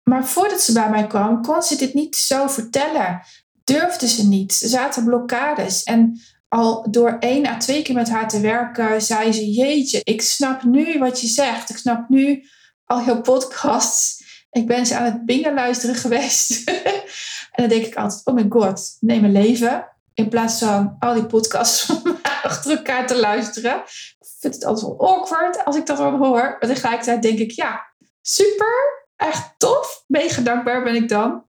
Maar 0.04 0.28
voordat 0.28 0.62
ze 0.62 0.74
bij 0.74 0.90
mij 0.90 1.08
kwam, 1.08 1.42
kon 1.42 1.62
ze 1.62 1.76
dit 1.76 1.94
niet 1.94 2.16
zo 2.16 2.48
vertellen. 2.48 3.22
Durfde 3.64 4.08
ze 4.08 4.28
niet. 4.28 4.62
Er 4.62 4.70
zaten 4.70 5.04
blokkades. 5.04 5.84
En 5.84 6.22
al 6.48 6.92
door 6.92 7.18
één 7.20 7.46
à 7.46 7.58
twee 7.58 7.82
keer 7.82 7.96
met 7.96 8.10
haar 8.10 8.30
te 8.30 8.40
werken, 8.40 9.02
zei 9.02 9.32
ze: 9.32 9.52
Jeetje, 9.52 10.02
ik 10.04 10.22
snap 10.22 10.64
nu 10.64 11.00
wat 11.00 11.22
je 11.22 11.28
zegt. 11.28 11.70
Ik 11.70 11.78
snap 11.78 12.10
nu 12.10 12.44
al 12.86 13.04
jouw 13.04 13.22
podcasts. 13.22 14.24
Ik 14.52 14.68
ben 14.68 14.86
ze 14.86 14.96
aan 14.96 15.04
het 15.04 15.26
bingen 15.26 15.54
luisteren 15.54 15.96
geweest. 15.96 16.70
en 17.52 17.56
dan 17.56 17.68
denk 17.68 17.86
ik 17.86 17.96
altijd: 17.96 18.26
Oh 18.26 18.34
my 18.34 18.46
god, 18.50 18.98
neem 19.00 19.22
mijn 19.22 19.34
leven. 19.34 19.86
In 20.22 20.30
plaats 20.30 20.60
van 20.60 20.96
al 21.00 21.14
die 21.14 21.26
podcasts 21.26 21.94
achter 22.44 22.78
elkaar 22.78 23.08
te 23.08 23.20
luisteren. 23.20 23.76
Ik 24.20 24.28
vind 24.40 24.54
het 24.54 24.66
altijd 24.66 24.86
wel 24.86 25.08
awkward 25.08 25.66
als 25.66 25.76
ik 25.76 25.86
dat 25.86 25.98
dan 25.98 26.18
hoor. 26.18 26.58
Maar 26.60 26.70
tegelijkertijd 26.70 27.22
denk 27.22 27.40
ik: 27.40 27.52
Ja, 27.52 27.94
super 28.22 29.06
echt 29.16 29.54
tof. 29.58 30.04
Mega 30.08 30.42
dankbaar 30.42 30.84
ben 30.84 30.96
ik 30.96 31.10
dan. 31.10 31.46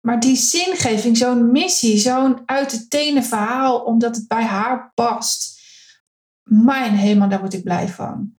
Maar 0.00 0.20
die 0.20 0.36
zingeving, 0.36 1.16
zo'n 1.16 1.50
missie, 1.50 1.98
zo'n 1.98 2.42
uit 2.46 2.70
de 2.70 2.88
tenen 2.88 3.24
verhaal, 3.24 3.80
omdat 3.80 4.16
het 4.16 4.28
bij 4.28 4.44
haar 4.44 4.92
past. 4.94 5.60
Mijn 6.42 6.94
hemel, 6.94 7.28
daar 7.28 7.40
word 7.40 7.54
ik 7.54 7.64
blij 7.64 7.88
van. 7.88 8.36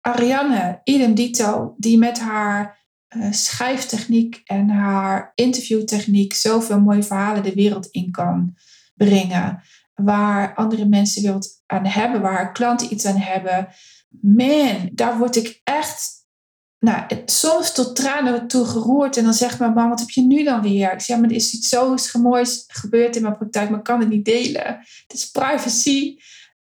Ariane, 0.00 0.80
idem 0.84 1.14
dito, 1.14 1.74
die 1.76 1.98
met 1.98 2.20
haar 2.20 2.86
uh, 3.16 3.32
schrijftechniek 3.32 4.40
en 4.44 4.68
haar 4.68 5.32
interviewtechniek 5.34 6.34
zoveel 6.34 6.80
mooie 6.80 7.02
verhalen 7.02 7.42
de 7.42 7.54
wereld 7.54 7.86
in 7.86 8.10
kan 8.10 8.54
brengen. 8.94 9.62
Waar 9.94 10.54
andere 10.54 10.86
mensen 10.86 11.32
wat 11.32 11.62
aan 11.66 11.86
hebben, 11.86 12.20
waar 12.20 12.52
klanten 12.52 12.92
iets 12.92 13.06
aan 13.06 13.16
hebben. 13.16 13.68
Man, 14.20 14.90
daar 14.92 15.18
word 15.18 15.36
ik 15.36 15.60
echt 15.64 16.22
nou, 16.82 17.02
soms 17.24 17.72
tot 17.72 17.96
tranen 17.96 18.46
toe 18.46 18.64
geroerd. 18.64 19.16
En 19.16 19.24
dan 19.24 19.34
zegt 19.34 19.58
mijn 19.58 19.72
man, 19.72 19.88
wat 19.88 20.00
heb 20.00 20.10
je 20.10 20.22
nu 20.22 20.44
dan 20.44 20.62
weer? 20.62 20.92
Ik 20.92 21.00
zeg, 21.00 21.18
maar 21.18 21.28
er 21.28 21.34
is 21.34 21.52
iets 21.52 21.68
zo 21.68 21.96
moois 22.20 22.64
gebeurd 22.66 23.16
in 23.16 23.22
mijn 23.22 23.36
praktijk, 23.36 23.70
maar 23.70 23.78
ik 23.78 23.84
kan 23.84 24.00
het 24.00 24.08
niet 24.08 24.24
delen. 24.24 24.66
Het 25.06 25.12
is 25.12 25.30
privacy. 25.30 26.16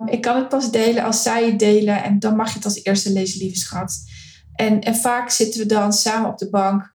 Ik 0.05 0.21
kan 0.21 0.37
het 0.37 0.49
pas 0.49 0.71
delen 0.71 1.05
als 1.05 1.23
zij 1.23 1.47
het 1.47 1.59
delen. 1.59 2.03
En 2.03 2.19
dan 2.19 2.37
mag 2.37 2.49
je 2.49 2.55
het 2.55 2.65
als 2.65 2.83
eerste 2.83 3.13
lezen, 3.13 3.39
lieve 3.39 3.59
schat. 3.59 3.99
En, 4.55 4.81
en 4.81 4.97
vaak 4.97 5.31
zitten 5.31 5.61
we 5.61 5.67
dan 5.67 5.93
samen 5.93 6.31
op 6.31 6.39
de 6.39 6.51
bank. 6.51 6.95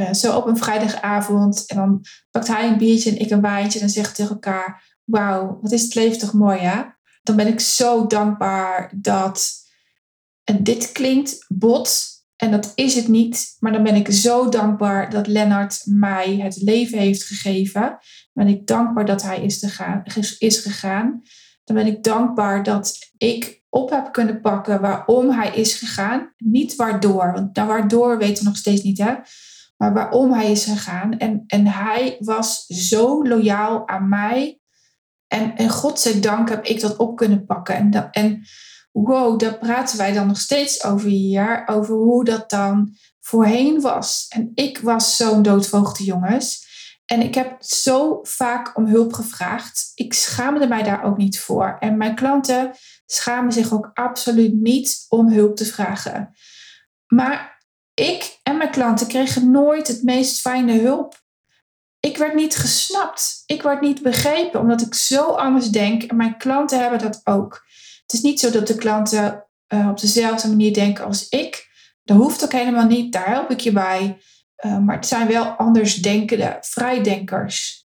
Uh, 0.00 0.12
zo 0.12 0.36
op 0.36 0.46
een 0.46 0.56
vrijdagavond. 0.56 1.64
En 1.66 1.76
dan 1.76 2.04
pakt 2.30 2.48
hij 2.48 2.68
een 2.68 2.78
biertje 2.78 3.10
en 3.10 3.18
ik 3.18 3.30
een 3.30 3.40
wijntje. 3.40 3.80
En 3.80 3.86
we 3.86 3.92
tegen 4.12 4.28
elkaar, 4.28 4.98
wauw, 5.04 5.58
wat 5.60 5.72
is 5.72 5.82
het 5.82 5.94
leven 5.94 6.18
toch 6.18 6.32
mooi, 6.32 6.58
hè? 6.58 6.82
Dan 7.22 7.36
ben 7.36 7.46
ik 7.46 7.60
zo 7.60 8.06
dankbaar 8.06 8.92
dat... 8.96 9.64
En 10.44 10.62
dit 10.62 10.92
klinkt 10.92 11.44
bot, 11.48 12.16
en 12.36 12.50
dat 12.50 12.72
is 12.74 12.94
het 12.94 13.08
niet. 13.08 13.56
Maar 13.58 13.72
dan 13.72 13.82
ben 13.82 13.94
ik 13.94 14.10
zo 14.10 14.48
dankbaar 14.48 15.10
dat 15.10 15.26
Lennart 15.26 15.82
mij 15.84 16.36
het 16.36 16.62
leven 16.62 16.98
heeft 16.98 17.24
gegeven. 17.24 17.98
Ben 18.32 18.46
ik 18.46 18.66
dankbaar 18.66 19.04
dat 19.04 19.22
hij 19.22 19.42
is, 19.42 19.58
te 19.58 20.36
is 20.38 20.58
gegaan. 20.58 21.22
Dan 21.64 21.76
ben 21.76 21.86
ik 21.86 22.02
dankbaar 22.02 22.62
dat 22.62 22.98
ik 23.16 23.64
op 23.68 23.90
heb 23.90 24.12
kunnen 24.12 24.40
pakken 24.40 24.80
waarom 24.80 25.30
hij 25.30 25.50
is 25.54 25.74
gegaan. 25.74 26.32
Niet 26.36 26.76
waardoor, 26.76 27.32
want 27.32 27.56
nou, 27.56 27.68
waardoor 27.68 28.18
weten 28.18 28.42
we 28.42 28.48
nog 28.48 28.58
steeds 28.58 28.82
niet, 28.82 28.98
hè? 28.98 29.14
Maar 29.76 29.92
waarom 29.94 30.32
hij 30.32 30.50
is 30.50 30.64
gegaan. 30.64 31.18
En, 31.18 31.44
en 31.46 31.66
hij 31.66 32.16
was 32.18 32.66
zo 32.66 33.26
loyaal 33.26 33.88
aan 33.88 34.08
mij. 34.08 34.60
En, 35.26 35.56
en 35.56 35.68
godzijdank 35.68 36.48
heb 36.48 36.64
ik 36.64 36.80
dat 36.80 36.96
op 36.96 37.16
kunnen 37.16 37.44
pakken. 37.44 37.74
En, 37.74 38.10
en 38.10 38.42
wow, 38.92 39.38
daar 39.38 39.58
praten 39.58 39.98
wij 39.98 40.12
dan 40.12 40.26
nog 40.26 40.38
steeds 40.38 40.84
over 40.84 41.08
hier, 41.08 41.62
over 41.66 41.94
hoe 41.94 42.24
dat 42.24 42.50
dan 42.50 42.96
voorheen 43.20 43.80
was. 43.80 44.26
En 44.28 44.50
ik 44.54 44.78
was 44.78 45.16
zo'n 45.16 45.42
doodvoogde 45.42 46.04
jongens. 46.04 46.64
En 47.04 47.20
ik 47.20 47.34
heb 47.34 47.56
zo 47.58 48.18
vaak 48.22 48.76
om 48.76 48.86
hulp 48.86 49.12
gevraagd. 49.12 49.92
Ik 49.94 50.12
schaamde 50.12 50.66
mij 50.66 50.82
daar 50.82 51.04
ook 51.04 51.16
niet 51.16 51.40
voor. 51.40 51.76
En 51.80 51.96
mijn 51.96 52.14
klanten 52.14 52.70
schamen 53.06 53.52
zich 53.52 53.72
ook 53.72 53.90
absoluut 53.94 54.54
niet 54.54 55.04
om 55.08 55.30
hulp 55.30 55.56
te 55.56 55.64
vragen. 55.64 56.34
Maar 57.06 57.55
ik 58.00 58.38
en 58.42 58.56
mijn 58.56 58.70
klanten 58.70 59.06
kregen 59.06 59.50
nooit 59.50 59.88
het 59.88 60.02
meest 60.02 60.40
fijne 60.40 60.80
hulp. 60.80 61.24
Ik 62.00 62.16
werd 62.16 62.34
niet 62.34 62.56
gesnapt. 62.56 63.42
Ik 63.46 63.62
werd 63.62 63.80
niet 63.80 64.02
begrepen, 64.02 64.60
omdat 64.60 64.80
ik 64.80 64.94
zo 64.94 65.24
anders 65.24 65.68
denk. 65.68 66.02
En 66.02 66.16
mijn 66.16 66.36
klanten 66.36 66.80
hebben 66.80 66.98
dat 66.98 67.20
ook. 67.24 67.64
Het 68.02 68.12
is 68.12 68.20
niet 68.20 68.40
zo 68.40 68.50
dat 68.50 68.66
de 68.66 68.74
klanten 68.74 69.46
uh, 69.68 69.88
op 69.88 70.00
dezelfde 70.00 70.48
manier 70.48 70.74
denken 70.74 71.04
als 71.04 71.28
ik. 71.28 71.68
Dat 72.04 72.16
hoeft 72.16 72.44
ook 72.44 72.52
helemaal 72.52 72.86
niet, 72.86 73.12
daar 73.12 73.28
help 73.28 73.50
ik 73.50 73.60
je 73.60 73.72
bij. 73.72 74.18
Uh, 74.64 74.78
maar 74.78 74.96
het 74.96 75.06
zijn 75.06 75.28
wel 75.28 75.44
andersdenkende 75.44 76.56
vrijdenkers. 76.60 77.86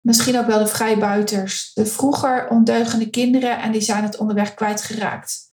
Misschien 0.00 0.38
ook 0.38 0.46
wel 0.46 0.58
de 0.58 0.66
vrijbuiters. 0.66 1.70
De 1.74 1.86
vroeger 1.86 2.48
ondeugende 2.48 3.10
kinderen 3.10 3.60
en 3.60 3.72
die 3.72 3.80
zijn 3.80 4.02
het 4.02 4.16
onderweg 4.16 4.54
kwijtgeraakt. 4.54 5.52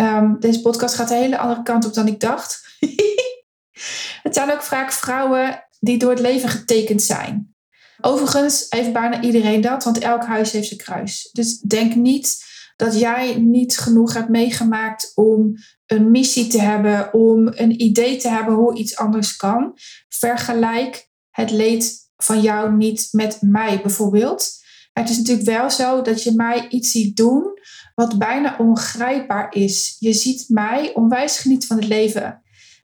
Um, 0.00 0.40
deze 0.40 0.60
podcast 0.60 0.94
gaat 0.94 1.10
een 1.10 1.16
hele 1.16 1.38
andere 1.38 1.62
kant 1.62 1.84
op 1.84 1.94
dan 1.94 2.06
ik 2.06 2.20
dacht. 2.20 2.71
het 4.22 4.34
zijn 4.34 4.52
ook 4.52 4.62
vaak 4.62 4.92
vrouwen 4.92 5.66
die 5.80 5.98
door 5.98 6.10
het 6.10 6.20
leven 6.20 6.48
getekend 6.48 7.02
zijn. 7.02 7.54
Overigens 8.00 8.66
heeft 8.68 8.92
bijna 8.92 9.20
iedereen 9.22 9.60
dat, 9.60 9.84
want 9.84 9.98
elk 9.98 10.24
huis 10.24 10.52
heeft 10.52 10.68
zijn 10.68 10.80
kruis. 10.80 11.28
Dus 11.32 11.58
denk 11.58 11.94
niet 11.94 12.44
dat 12.76 12.98
jij 12.98 13.34
niet 13.38 13.78
genoeg 13.78 14.14
hebt 14.14 14.28
meegemaakt 14.28 15.12
om 15.14 15.54
een 15.86 16.10
missie 16.10 16.46
te 16.46 16.60
hebben, 16.60 17.14
om 17.14 17.46
een 17.46 17.82
idee 17.82 18.16
te 18.16 18.28
hebben 18.28 18.54
hoe 18.54 18.76
iets 18.76 18.96
anders 18.96 19.36
kan. 19.36 19.78
Vergelijk 20.08 21.08
het 21.30 21.50
leed 21.50 22.10
van 22.16 22.40
jou 22.40 22.76
niet 22.76 23.08
met 23.10 23.38
mij 23.40 23.80
bijvoorbeeld. 23.82 24.50
Het 24.92 25.10
is 25.10 25.16
natuurlijk 25.16 25.46
wel 25.46 25.70
zo 25.70 26.02
dat 26.02 26.22
je 26.22 26.32
mij 26.34 26.68
iets 26.68 26.90
ziet 26.90 27.16
doen 27.16 27.52
wat 27.94 28.18
bijna 28.18 28.56
ongrijpbaar 28.58 29.54
is. 29.54 29.96
Je 29.98 30.12
ziet 30.12 30.44
mij 30.48 30.94
onwijs 30.94 31.38
genieten 31.38 31.68
van 31.68 31.76
het 31.76 31.86
leven. 31.86 32.41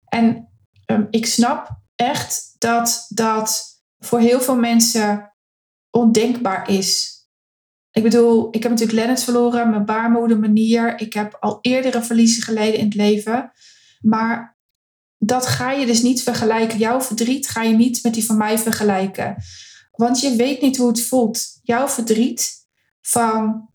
En 0.08 0.48
um, 0.86 1.06
ik 1.10 1.26
snap 1.26 1.80
echt 1.94 2.54
dat 2.58 3.06
dat 3.08 3.66
voor 3.98 4.20
heel 4.20 4.40
veel 4.40 4.56
mensen 4.56 5.34
ondenkbaar 5.90 6.70
is. 6.70 7.16
Ik 7.90 8.02
bedoel, 8.02 8.48
ik 8.50 8.62
heb 8.62 8.72
natuurlijk 8.72 8.98
Lennet 8.98 9.24
verloren, 9.24 9.70
mijn 9.70 9.84
baarmoeder, 9.84 10.38
mijn 10.38 10.52
nier. 10.52 11.00
Ik 11.00 11.12
heb 11.12 11.36
al 11.40 11.58
eerdere 11.60 12.02
verliezen 12.02 12.42
geleden 12.42 12.78
in 12.78 12.84
het 12.84 12.94
leven. 12.94 13.52
Maar 14.00 14.58
dat 15.18 15.46
ga 15.46 15.72
je 15.72 15.86
dus 15.86 16.02
niet 16.02 16.22
vergelijken. 16.22 16.78
Jouw 16.78 17.00
verdriet 17.00 17.48
ga 17.48 17.62
je 17.62 17.76
niet 17.76 18.02
met 18.02 18.14
die 18.14 18.24
van 18.24 18.36
mij 18.36 18.58
vergelijken. 18.58 19.36
Want 19.90 20.20
je 20.20 20.36
weet 20.36 20.60
niet 20.60 20.76
hoe 20.76 20.88
het 20.88 21.02
voelt. 21.02 21.58
Jouw 21.62 21.88
verdriet 21.88 22.52
van 23.00 23.68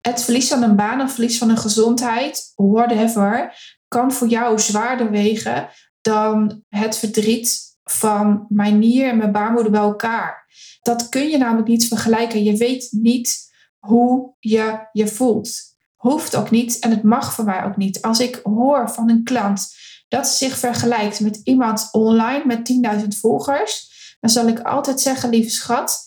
het 0.00 0.22
verlies 0.22 0.48
van 0.48 0.62
een 0.62 0.76
baan 0.76 1.00
of 1.00 1.12
verlies 1.12 1.38
van 1.38 1.50
een 1.50 1.58
gezondheid, 1.58 2.52
whatever, 2.54 3.54
kan 3.88 4.12
voor 4.12 4.28
jou 4.28 4.58
zwaarder 4.58 5.10
wegen 5.10 5.68
dan 6.00 6.62
het 6.68 6.96
verdriet 6.96 7.64
van 7.84 8.46
mijn 8.48 8.78
nier 8.78 9.08
en 9.08 9.16
mijn 9.16 9.32
baarmoeder 9.32 9.72
bij 9.72 9.80
elkaar. 9.80 10.46
Dat 10.82 11.08
kun 11.08 11.28
je 11.28 11.38
namelijk 11.38 11.68
niet 11.68 11.88
vergelijken. 11.88 12.42
Je 12.42 12.56
weet 12.56 12.88
niet 12.90 13.54
hoe 13.78 14.34
je 14.38 14.88
je 14.92 15.08
voelt. 15.08 15.60
Hoeft 15.96 16.36
ook 16.36 16.50
niet 16.50 16.78
en 16.78 16.90
het 16.90 17.02
mag 17.02 17.34
voor 17.34 17.44
mij 17.44 17.64
ook 17.64 17.76
niet. 17.76 18.02
Als 18.02 18.20
ik 18.20 18.40
hoor 18.42 18.90
van 18.90 19.10
een 19.10 19.24
klant 19.24 19.74
dat 20.08 20.28
zich 20.28 20.58
vergelijkt 20.58 21.20
met 21.20 21.40
iemand 21.44 21.88
online 21.92 22.44
met 22.44 22.72
10.000 23.00 23.06
volgers, 23.08 23.94
dan 24.20 24.30
zal 24.30 24.48
ik 24.48 24.60
altijd 24.60 25.00
zeggen, 25.00 25.30
lieve 25.30 25.50
schat, 25.50 26.04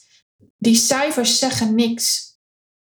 die 0.57 0.75
cijfers 0.75 1.39
zeggen 1.39 1.75
niks. 1.75 2.37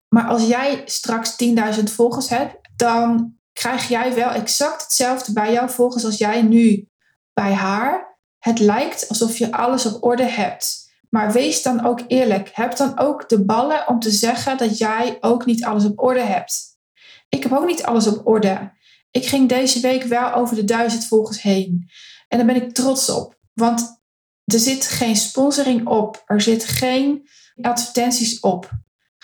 Maar 0.08 0.28
als 0.28 0.46
jij 0.46 0.82
straks 0.84 1.36
10.000 1.76 1.82
volgers 1.84 2.28
hebt, 2.28 2.56
dan 2.76 3.36
krijg 3.52 3.88
jij 3.88 4.14
wel 4.14 4.30
exact 4.30 4.82
hetzelfde 4.82 5.32
bij 5.32 5.52
jouw 5.52 5.68
volgers 5.68 6.04
als 6.04 6.18
jij 6.18 6.42
nu 6.42 6.88
bij 7.32 7.52
haar. 7.52 8.18
Het 8.38 8.58
lijkt 8.58 9.08
alsof 9.08 9.38
je 9.38 9.52
alles 9.52 9.86
op 9.86 10.04
orde 10.04 10.24
hebt. 10.24 10.90
Maar 11.08 11.32
wees 11.32 11.62
dan 11.62 11.84
ook 11.84 12.00
eerlijk. 12.06 12.50
Heb 12.52 12.76
dan 12.76 12.98
ook 12.98 13.28
de 13.28 13.44
ballen 13.44 13.88
om 13.88 14.00
te 14.00 14.10
zeggen 14.10 14.58
dat 14.58 14.78
jij 14.78 15.18
ook 15.20 15.44
niet 15.46 15.64
alles 15.64 15.84
op 15.84 16.02
orde 16.02 16.20
hebt. 16.20 16.78
Ik 17.28 17.42
heb 17.42 17.52
ook 17.52 17.66
niet 17.66 17.82
alles 17.82 18.06
op 18.06 18.26
orde. 18.26 18.72
Ik 19.10 19.26
ging 19.26 19.48
deze 19.48 19.80
week 19.80 20.02
wel 20.02 20.32
over 20.32 20.56
de 20.56 20.64
duizend 20.64 21.06
volgers 21.06 21.42
heen. 21.42 21.90
En 22.28 22.38
daar 22.38 22.46
ben 22.46 22.62
ik 22.62 22.74
trots 22.74 23.08
op. 23.10 23.38
Want 23.52 24.00
er 24.44 24.58
zit 24.58 24.86
geen 24.86 25.16
sponsoring 25.16 25.86
op. 25.86 26.22
Er 26.26 26.40
zit 26.40 26.64
geen 26.64 27.28
advertenties 27.60 28.40
op. 28.40 28.70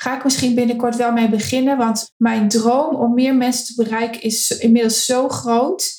Ga 0.01 0.17
ik 0.17 0.25
misschien 0.25 0.55
binnenkort 0.55 0.97
wel 0.97 1.13
mee 1.13 1.29
beginnen. 1.29 1.77
Want 1.77 2.13
mijn 2.17 2.49
droom 2.49 2.95
om 2.95 3.15
meer 3.15 3.35
mensen 3.35 3.67
te 3.67 3.83
bereiken 3.83 4.23
is 4.23 4.51
inmiddels 4.59 5.05
zo 5.05 5.29
groot. 5.29 5.93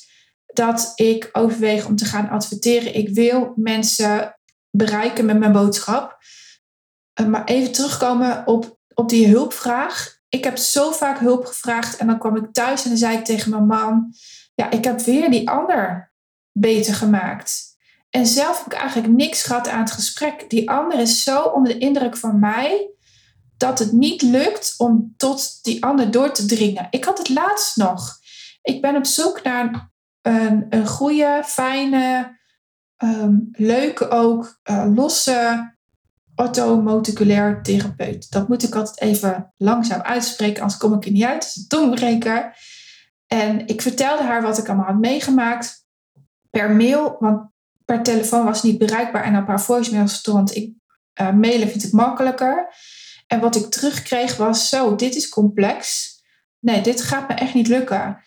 Dat 0.46 0.92
ik 0.94 1.28
overweeg 1.32 1.86
om 1.86 1.96
te 1.96 2.04
gaan 2.04 2.28
adverteren. 2.28 2.94
Ik 2.94 3.08
wil 3.08 3.52
mensen 3.56 4.38
bereiken 4.70 5.24
met 5.24 5.38
mijn 5.38 5.52
boodschap. 5.52 6.18
Eh, 7.12 7.26
maar 7.26 7.44
even 7.44 7.72
terugkomen 7.72 8.46
op, 8.46 8.78
op 8.94 9.08
die 9.08 9.26
hulpvraag. 9.26 10.18
Ik 10.28 10.44
heb 10.44 10.56
zo 10.56 10.90
vaak 10.90 11.18
hulp 11.18 11.44
gevraagd 11.44 11.96
en 11.96 12.06
dan 12.06 12.18
kwam 12.18 12.36
ik 12.36 12.52
thuis 12.52 12.82
en 12.82 12.88
dan 12.88 12.98
zei 12.98 13.16
ik 13.16 13.24
tegen 13.24 13.50
mijn 13.50 13.66
man: 13.66 14.14
Ja, 14.54 14.70
ik 14.70 14.84
heb 14.84 15.00
weer 15.00 15.30
die 15.30 15.50
ander 15.50 16.12
beter 16.52 16.94
gemaakt. 16.94 17.68
En 18.10 18.26
zelf 18.26 18.58
heb 18.58 18.72
ik 18.72 18.78
eigenlijk 18.78 19.12
niks 19.12 19.42
gehad 19.42 19.68
aan 19.68 19.80
het 19.80 19.90
gesprek. 19.90 20.50
Die 20.50 20.70
ander 20.70 20.98
is 20.98 21.22
zo 21.22 21.42
onder 21.42 21.72
de 21.72 21.78
indruk 21.78 22.16
van 22.16 22.38
mij 22.38 22.90
dat 23.60 23.78
het 23.78 23.92
niet 23.92 24.22
lukt 24.22 24.74
om 24.76 25.14
tot 25.16 25.58
die 25.62 25.84
ander 25.84 26.10
door 26.10 26.32
te 26.32 26.46
dringen. 26.46 26.86
Ik 26.90 27.04
had 27.04 27.18
het 27.18 27.28
laatst 27.28 27.76
nog. 27.76 28.18
Ik 28.62 28.82
ben 28.82 28.96
op 28.96 29.06
zoek 29.06 29.42
naar 29.42 29.90
een, 30.22 30.66
een 30.68 30.86
goede, 30.86 31.42
fijne, 31.44 32.38
um, 33.04 33.48
leuke 33.52 34.08
ook, 34.08 34.60
uh, 34.70 34.86
losse 34.94 35.70
orthomoleculair 36.34 37.62
therapeut. 37.62 38.30
Dat 38.30 38.48
moet 38.48 38.62
ik 38.62 38.74
altijd 38.74 39.00
even 39.00 39.54
langzaam 39.56 40.00
uitspreken, 40.00 40.62
anders 40.62 40.80
kom 40.80 40.94
ik 40.94 41.04
er 41.04 41.12
niet 41.12 41.24
uit. 41.24 41.44
Het 41.44 41.56
is 41.56 41.56
een 41.56 41.68
tongbreker. 41.68 42.56
En 43.26 43.66
ik 43.66 43.82
vertelde 43.82 44.22
haar 44.22 44.42
wat 44.42 44.58
ik 44.58 44.68
allemaal 44.68 44.86
had 44.86 44.98
meegemaakt 44.98 45.86
per 46.50 46.70
mail, 46.70 47.16
want 47.18 47.50
per 47.84 48.02
telefoon 48.02 48.44
was 48.44 48.62
niet 48.62 48.78
bereikbaar 48.78 49.24
en 49.24 49.36
op 49.36 49.46
haar 49.46 49.60
voicemail 49.60 50.08
stond 50.08 50.54
ik 50.56 50.72
uh, 51.20 51.32
mailen 51.32 51.68
vind 51.68 51.84
ik 51.84 51.92
makkelijker. 51.92 52.74
En 53.30 53.40
wat 53.40 53.56
ik 53.56 53.70
terugkreeg 53.70 54.36
was 54.36 54.68
zo, 54.68 54.96
dit 54.96 55.14
is 55.14 55.28
complex. 55.28 56.08
Nee, 56.58 56.80
dit 56.80 57.02
gaat 57.02 57.28
me 57.28 57.34
echt 57.34 57.54
niet 57.54 57.68
lukken. 57.68 58.22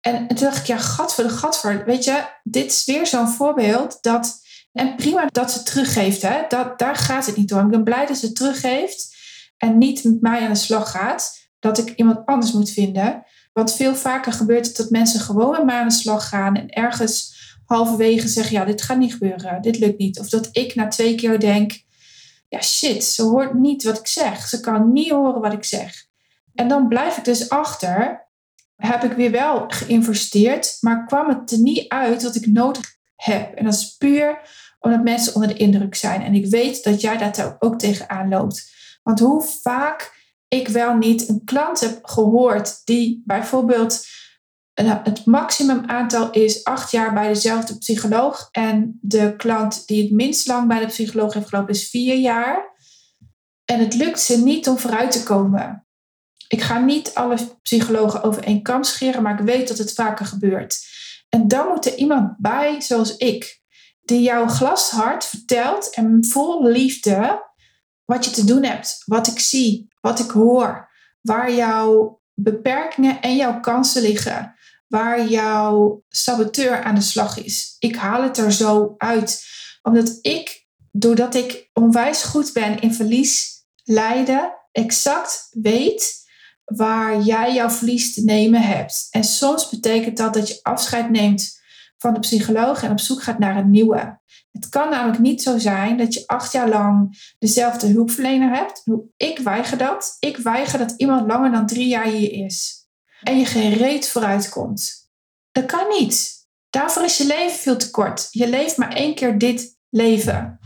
En 0.00 0.26
toen 0.26 0.36
dacht 0.36 0.58
ik, 0.58 0.66
ja, 0.66 0.78
gat 0.78 1.14
voor 1.14 1.24
de 1.24 1.30
gat 1.30 1.58
voor. 1.58 1.82
Weet 1.84 2.04
je, 2.04 2.24
dit 2.42 2.70
is 2.70 2.84
weer 2.84 3.06
zo'n 3.06 3.28
voorbeeld 3.28 3.98
dat 4.00 4.40
en 4.72 4.96
prima 4.96 5.26
dat 5.26 5.50
ze 5.50 5.62
teruggeeft, 5.62 6.22
hè? 6.22 6.40
Dat, 6.48 6.78
daar 6.78 6.96
gaat 6.96 7.26
het 7.26 7.36
niet 7.36 7.52
om. 7.52 7.64
Ik 7.64 7.70
ben 7.70 7.84
blij 7.84 8.06
dat 8.06 8.16
ze 8.16 8.32
teruggeeft 8.32 9.16
en 9.56 9.78
niet 9.78 10.04
met 10.04 10.20
mij 10.20 10.40
aan 10.40 10.52
de 10.52 10.58
slag 10.58 10.90
gaat. 10.90 11.48
Dat 11.58 11.78
ik 11.78 11.92
iemand 11.96 12.26
anders 12.26 12.52
moet 12.52 12.70
vinden. 12.70 13.26
Want 13.52 13.74
veel 13.74 13.94
vaker 13.94 14.32
gebeurt 14.32 14.66
het 14.66 14.76
dat 14.76 14.90
mensen 14.90 15.20
gewoon 15.20 15.50
met 15.50 15.64
mij 15.64 15.80
aan 15.80 15.88
de 15.88 15.94
slag 15.94 16.28
gaan 16.28 16.56
en 16.56 16.68
ergens 16.68 17.34
halverwege 17.66 18.28
zeggen: 18.28 18.56
Ja, 18.56 18.64
dit 18.64 18.82
gaat 18.82 18.98
niet 18.98 19.12
gebeuren, 19.12 19.62
dit 19.62 19.78
lukt 19.78 19.98
niet. 19.98 20.18
Of 20.18 20.28
dat 20.28 20.48
ik 20.52 20.74
na 20.74 20.88
twee 20.88 21.14
keer 21.14 21.40
denk: 21.40 21.82
Ja, 22.52 22.60
shit, 22.60 23.04
ze 23.04 23.22
hoort 23.22 23.54
niet 23.54 23.82
wat 23.82 23.98
ik 23.98 24.06
zeg. 24.06 24.48
Ze 24.48 24.60
kan 24.60 24.92
niet 24.92 25.10
horen 25.10 25.40
wat 25.40 25.52
ik 25.52 25.64
zeg. 25.64 26.06
En 26.54 26.68
dan 26.68 26.88
blijf 26.88 27.16
ik 27.16 27.24
dus 27.24 27.48
achter. 27.48 28.26
Heb 28.76 29.04
ik 29.04 29.12
weer 29.12 29.30
wel 29.30 29.64
geïnvesteerd, 29.68 30.76
maar 30.80 31.06
kwam 31.06 31.28
het 31.28 31.50
er 31.50 31.58
niet 31.58 31.88
uit 31.88 32.22
wat 32.22 32.34
ik 32.34 32.46
nodig 32.46 32.96
heb. 33.16 33.54
En 33.54 33.64
dat 33.64 33.74
is 33.74 33.96
puur 33.96 34.40
omdat 34.80 35.02
mensen 35.02 35.34
onder 35.34 35.50
de 35.50 35.56
indruk 35.56 35.94
zijn. 35.94 36.22
En 36.22 36.34
ik 36.34 36.46
weet 36.46 36.84
dat 36.84 37.00
jij 37.00 37.16
daar 37.16 37.56
ook 37.58 37.78
tegenaan 37.78 38.28
loopt. 38.28 38.72
Want 39.02 39.18
hoe 39.18 39.42
vaak 39.42 40.14
ik 40.48 40.68
wel 40.68 40.96
niet 40.96 41.28
een 41.28 41.44
klant 41.44 41.80
heb 41.80 41.98
gehoord 42.02 42.80
die 42.84 43.22
bijvoorbeeld 43.24 44.06
het 44.74 45.26
maximum 45.26 45.84
aantal 45.86 46.30
is 46.30 46.64
acht 46.64 46.90
jaar 46.90 47.12
bij 47.12 47.28
dezelfde 47.28 47.78
psycholoog. 47.78 48.48
En 48.50 48.98
de 49.00 49.34
klant 49.36 49.86
die 49.86 50.02
het 50.02 50.12
minst 50.12 50.46
lang 50.46 50.68
bij 50.68 50.80
de 50.80 50.86
psycholoog 50.86 51.34
heeft 51.34 51.48
gelopen 51.48 51.74
is 51.74 51.88
vier 51.88 52.16
jaar. 52.16 52.70
En 53.64 53.78
het 53.78 53.94
lukt 53.94 54.20
ze 54.20 54.38
niet 54.38 54.68
om 54.68 54.78
vooruit 54.78 55.10
te 55.10 55.22
komen. 55.22 55.86
Ik 56.48 56.60
ga 56.60 56.78
niet 56.78 57.14
alle 57.14 57.36
psychologen 57.62 58.22
over 58.22 58.44
één 58.44 58.62
kam 58.62 58.82
scheren, 58.82 59.22
maar 59.22 59.40
ik 59.40 59.46
weet 59.46 59.68
dat 59.68 59.78
het 59.78 59.94
vaker 59.94 60.26
gebeurt. 60.26 60.80
En 61.28 61.48
dan 61.48 61.68
moet 61.68 61.86
er 61.86 61.94
iemand 61.94 62.34
bij, 62.38 62.80
zoals 62.80 63.16
ik, 63.16 63.60
die 64.02 64.20
jou 64.20 64.48
glashard 64.48 65.24
vertelt 65.24 65.94
en 65.94 66.24
vol 66.24 66.64
liefde 66.66 67.42
wat 68.04 68.24
je 68.24 68.30
te 68.30 68.44
doen 68.44 68.62
hebt, 68.64 69.02
wat 69.06 69.26
ik 69.26 69.38
zie, 69.38 69.88
wat 70.00 70.18
ik 70.18 70.30
hoor, 70.30 70.90
waar 71.20 71.54
jouw 71.54 72.20
beperkingen 72.34 73.20
en 73.20 73.36
jouw 73.36 73.60
kansen 73.60 74.02
liggen, 74.02 74.54
waar 74.92 75.28
jouw 75.28 76.04
saboteur 76.08 76.82
aan 76.82 76.94
de 76.94 77.00
slag 77.00 77.44
is. 77.44 77.76
Ik 77.78 77.96
haal 77.96 78.22
het 78.22 78.38
er 78.38 78.52
zo 78.52 78.94
uit, 78.98 79.44
omdat 79.82 80.18
ik, 80.20 80.66
doordat 80.90 81.34
ik 81.34 81.70
onwijs 81.72 82.22
goed 82.22 82.52
ben 82.52 82.80
in 82.80 82.94
verlies 82.94 83.64
lijden, 83.84 84.54
exact 84.72 85.48
weet 85.50 86.20
waar 86.64 87.20
jij 87.20 87.54
jouw 87.54 87.70
verlies 87.70 88.14
te 88.14 88.24
nemen 88.24 88.62
hebt. 88.62 89.06
En 89.10 89.24
soms 89.24 89.68
betekent 89.68 90.16
dat 90.16 90.34
dat 90.34 90.48
je 90.48 90.58
afscheid 90.62 91.10
neemt 91.10 91.60
van 91.98 92.14
de 92.14 92.20
psycholoog 92.20 92.82
en 92.82 92.90
op 92.90 93.00
zoek 93.00 93.22
gaat 93.22 93.38
naar 93.38 93.56
een 93.56 93.70
nieuwe. 93.70 94.20
Het 94.50 94.68
kan 94.68 94.90
namelijk 94.90 95.18
niet 95.18 95.42
zo 95.42 95.58
zijn 95.58 95.96
dat 95.96 96.14
je 96.14 96.26
acht 96.26 96.52
jaar 96.52 96.68
lang 96.68 97.18
dezelfde 97.38 97.86
hulpverlener 97.86 98.56
hebt. 98.56 98.82
Ik 99.16 99.38
weiger 99.38 99.78
dat. 99.78 100.16
Ik 100.20 100.36
weiger 100.36 100.78
dat 100.78 100.94
iemand 100.96 101.26
langer 101.26 101.50
dan 101.50 101.66
drie 101.66 101.88
jaar 101.88 102.06
hier 102.06 102.44
is. 102.44 102.81
En 103.22 103.38
je 103.38 103.46
geen 103.46 103.72
reet 103.72 104.08
vooruit 104.08 104.48
komt. 104.48 105.10
Dat 105.52 105.66
kan 105.66 105.88
niet. 105.88 106.46
Daarvoor 106.70 107.04
is 107.04 107.16
je 107.16 107.26
leven 107.26 107.58
veel 107.58 107.76
te 107.76 107.90
kort. 107.90 108.28
Je 108.30 108.48
leeft 108.48 108.76
maar 108.76 108.92
één 108.92 109.14
keer 109.14 109.38
dit 109.38 109.78
leven. 109.88 110.58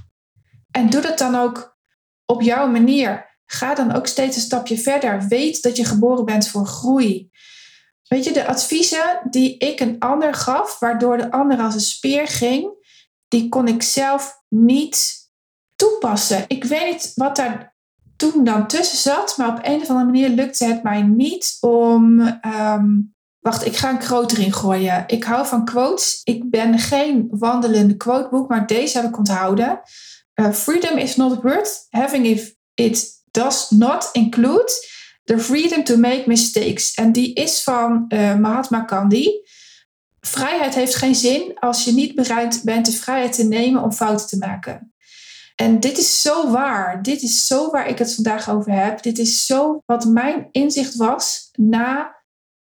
En 0.70 0.90
doe 0.90 1.00
dat 1.00 1.18
dan 1.18 1.34
ook 1.34 1.78
op 2.24 2.42
jouw 2.42 2.68
manier. 2.68 3.34
Ga 3.46 3.74
dan 3.74 3.92
ook 3.92 4.06
steeds 4.06 4.36
een 4.36 4.42
stapje 4.42 4.78
verder. 4.78 5.28
Weet 5.28 5.62
dat 5.62 5.76
je 5.76 5.84
geboren 5.84 6.24
bent 6.24 6.48
voor 6.48 6.66
groei. 6.66 7.30
Weet 8.08 8.24
je, 8.24 8.32
de 8.32 8.46
adviezen 8.46 9.20
die 9.30 9.58
ik 9.58 9.80
een 9.80 9.98
ander 9.98 10.34
gaf, 10.34 10.78
waardoor 10.78 11.16
de 11.16 11.30
ander 11.30 11.58
als 11.58 11.74
een 11.74 11.80
speer 11.80 12.26
ging, 12.26 12.70
die 13.28 13.48
kon 13.48 13.68
ik 13.68 13.82
zelf 13.82 14.42
niet 14.48 15.14
toepassen. 15.76 16.44
Ik 16.48 16.64
weet 16.64 17.12
wat 17.14 17.36
daar 17.36 17.75
toen 18.16 18.44
dan 18.44 18.66
tussen 18.66 18.98
zat, 18.98 19.34
maar 19.36 19.48
op 19.48 19.58
een 19.62 19.80
of 19.80 19.88
andere 19.88 20.04
manier 20.04 20.28
lukte 20.28 20.64
het 20.64 20.82
mij 20.82 21.02
niet 21.02 21.56
om. 21.60 22.20
Ehm, 22.40 22.86
wacht, 23.40 23.66
ik 23.66 23.76
ga 23.76 23.90
een 23.90 23.98
quote 23.98 24.36
erin 24.36 24.52
gooien. 24.52 25.04
Ik 25.06 25.24
hou 25.24 25.46
van 25.46 25.64
quotes. 25.64 26.20
Ik 26.24 26.50
ben 26.50 26.78
geen 26.78 27.28
wandelende 27.30 27.96
quoteboek, 27.96 28.48
maar 28.48 28.66
deze 28.66 28.98
heb 28.98 29.08
ik 29.08 29.18
onthouden. 29.18 29.80
Uh, 30.34 30.52
freedom 30.52 30.98
is 30.98 31.16
not 31.16 31.42
worth 31.42 31.86
having 31.90 32.26
if 32.26 32.54
it 32.74 33.22
does 33.30 33.70
not 33.70 34.08
include 34.12 34.72
The 35.24 35.38
Freedom 35.38 35.84
to 35.84 35.96
Make 35.96 36.24
Mistakes. 36.26 36.94
En 36.94 37.12
die 37.12 37.34
is 37.34 37.62
van 37.62 38.04
uh, 38.08 38.34
Mahatma 38.34 38.84
Gandhi. 38.86 39.30
Vrijheid 40.20 40.74
heeft 40.74 40.94
geen 40.94 41.14
zin 41.14 41.58
als 41.58 41.84
je 41.84 41.92
niet 41.92 42.14
bereid 42.14 42.60
bent 42.64 42.86
de 42.86 42.92
vrijheid 42.92 43.32
te 43.32 43.44
nemen 43.44 43.82
om 43.82 43.92
fouten 43.92 44.26
te 44.26 44.38
maken. 44.38 44.94
En 45.56 45.80
dit 45.80 45.98
is 45.98 46.22
zo 46.22 46.50
waar. 46.50 47.02
Dit 47.02 47.22
is 47.22 47.46
zo 47.46 47.70
waar 47.70 47.88
ik 47.88 47.98
het 47.98 48.14
vandaag 48.14 48.50
over 48.50 48.72
heb. 48.72 49.02
Dit 49.02 49.18
is 49.18 49.46
zo 49.46 49.82
wat 49.86 50.04
mijn 50.04 50.48
inzicht 50.50 50.94
was 50.94 51.48
na 51.52 52.16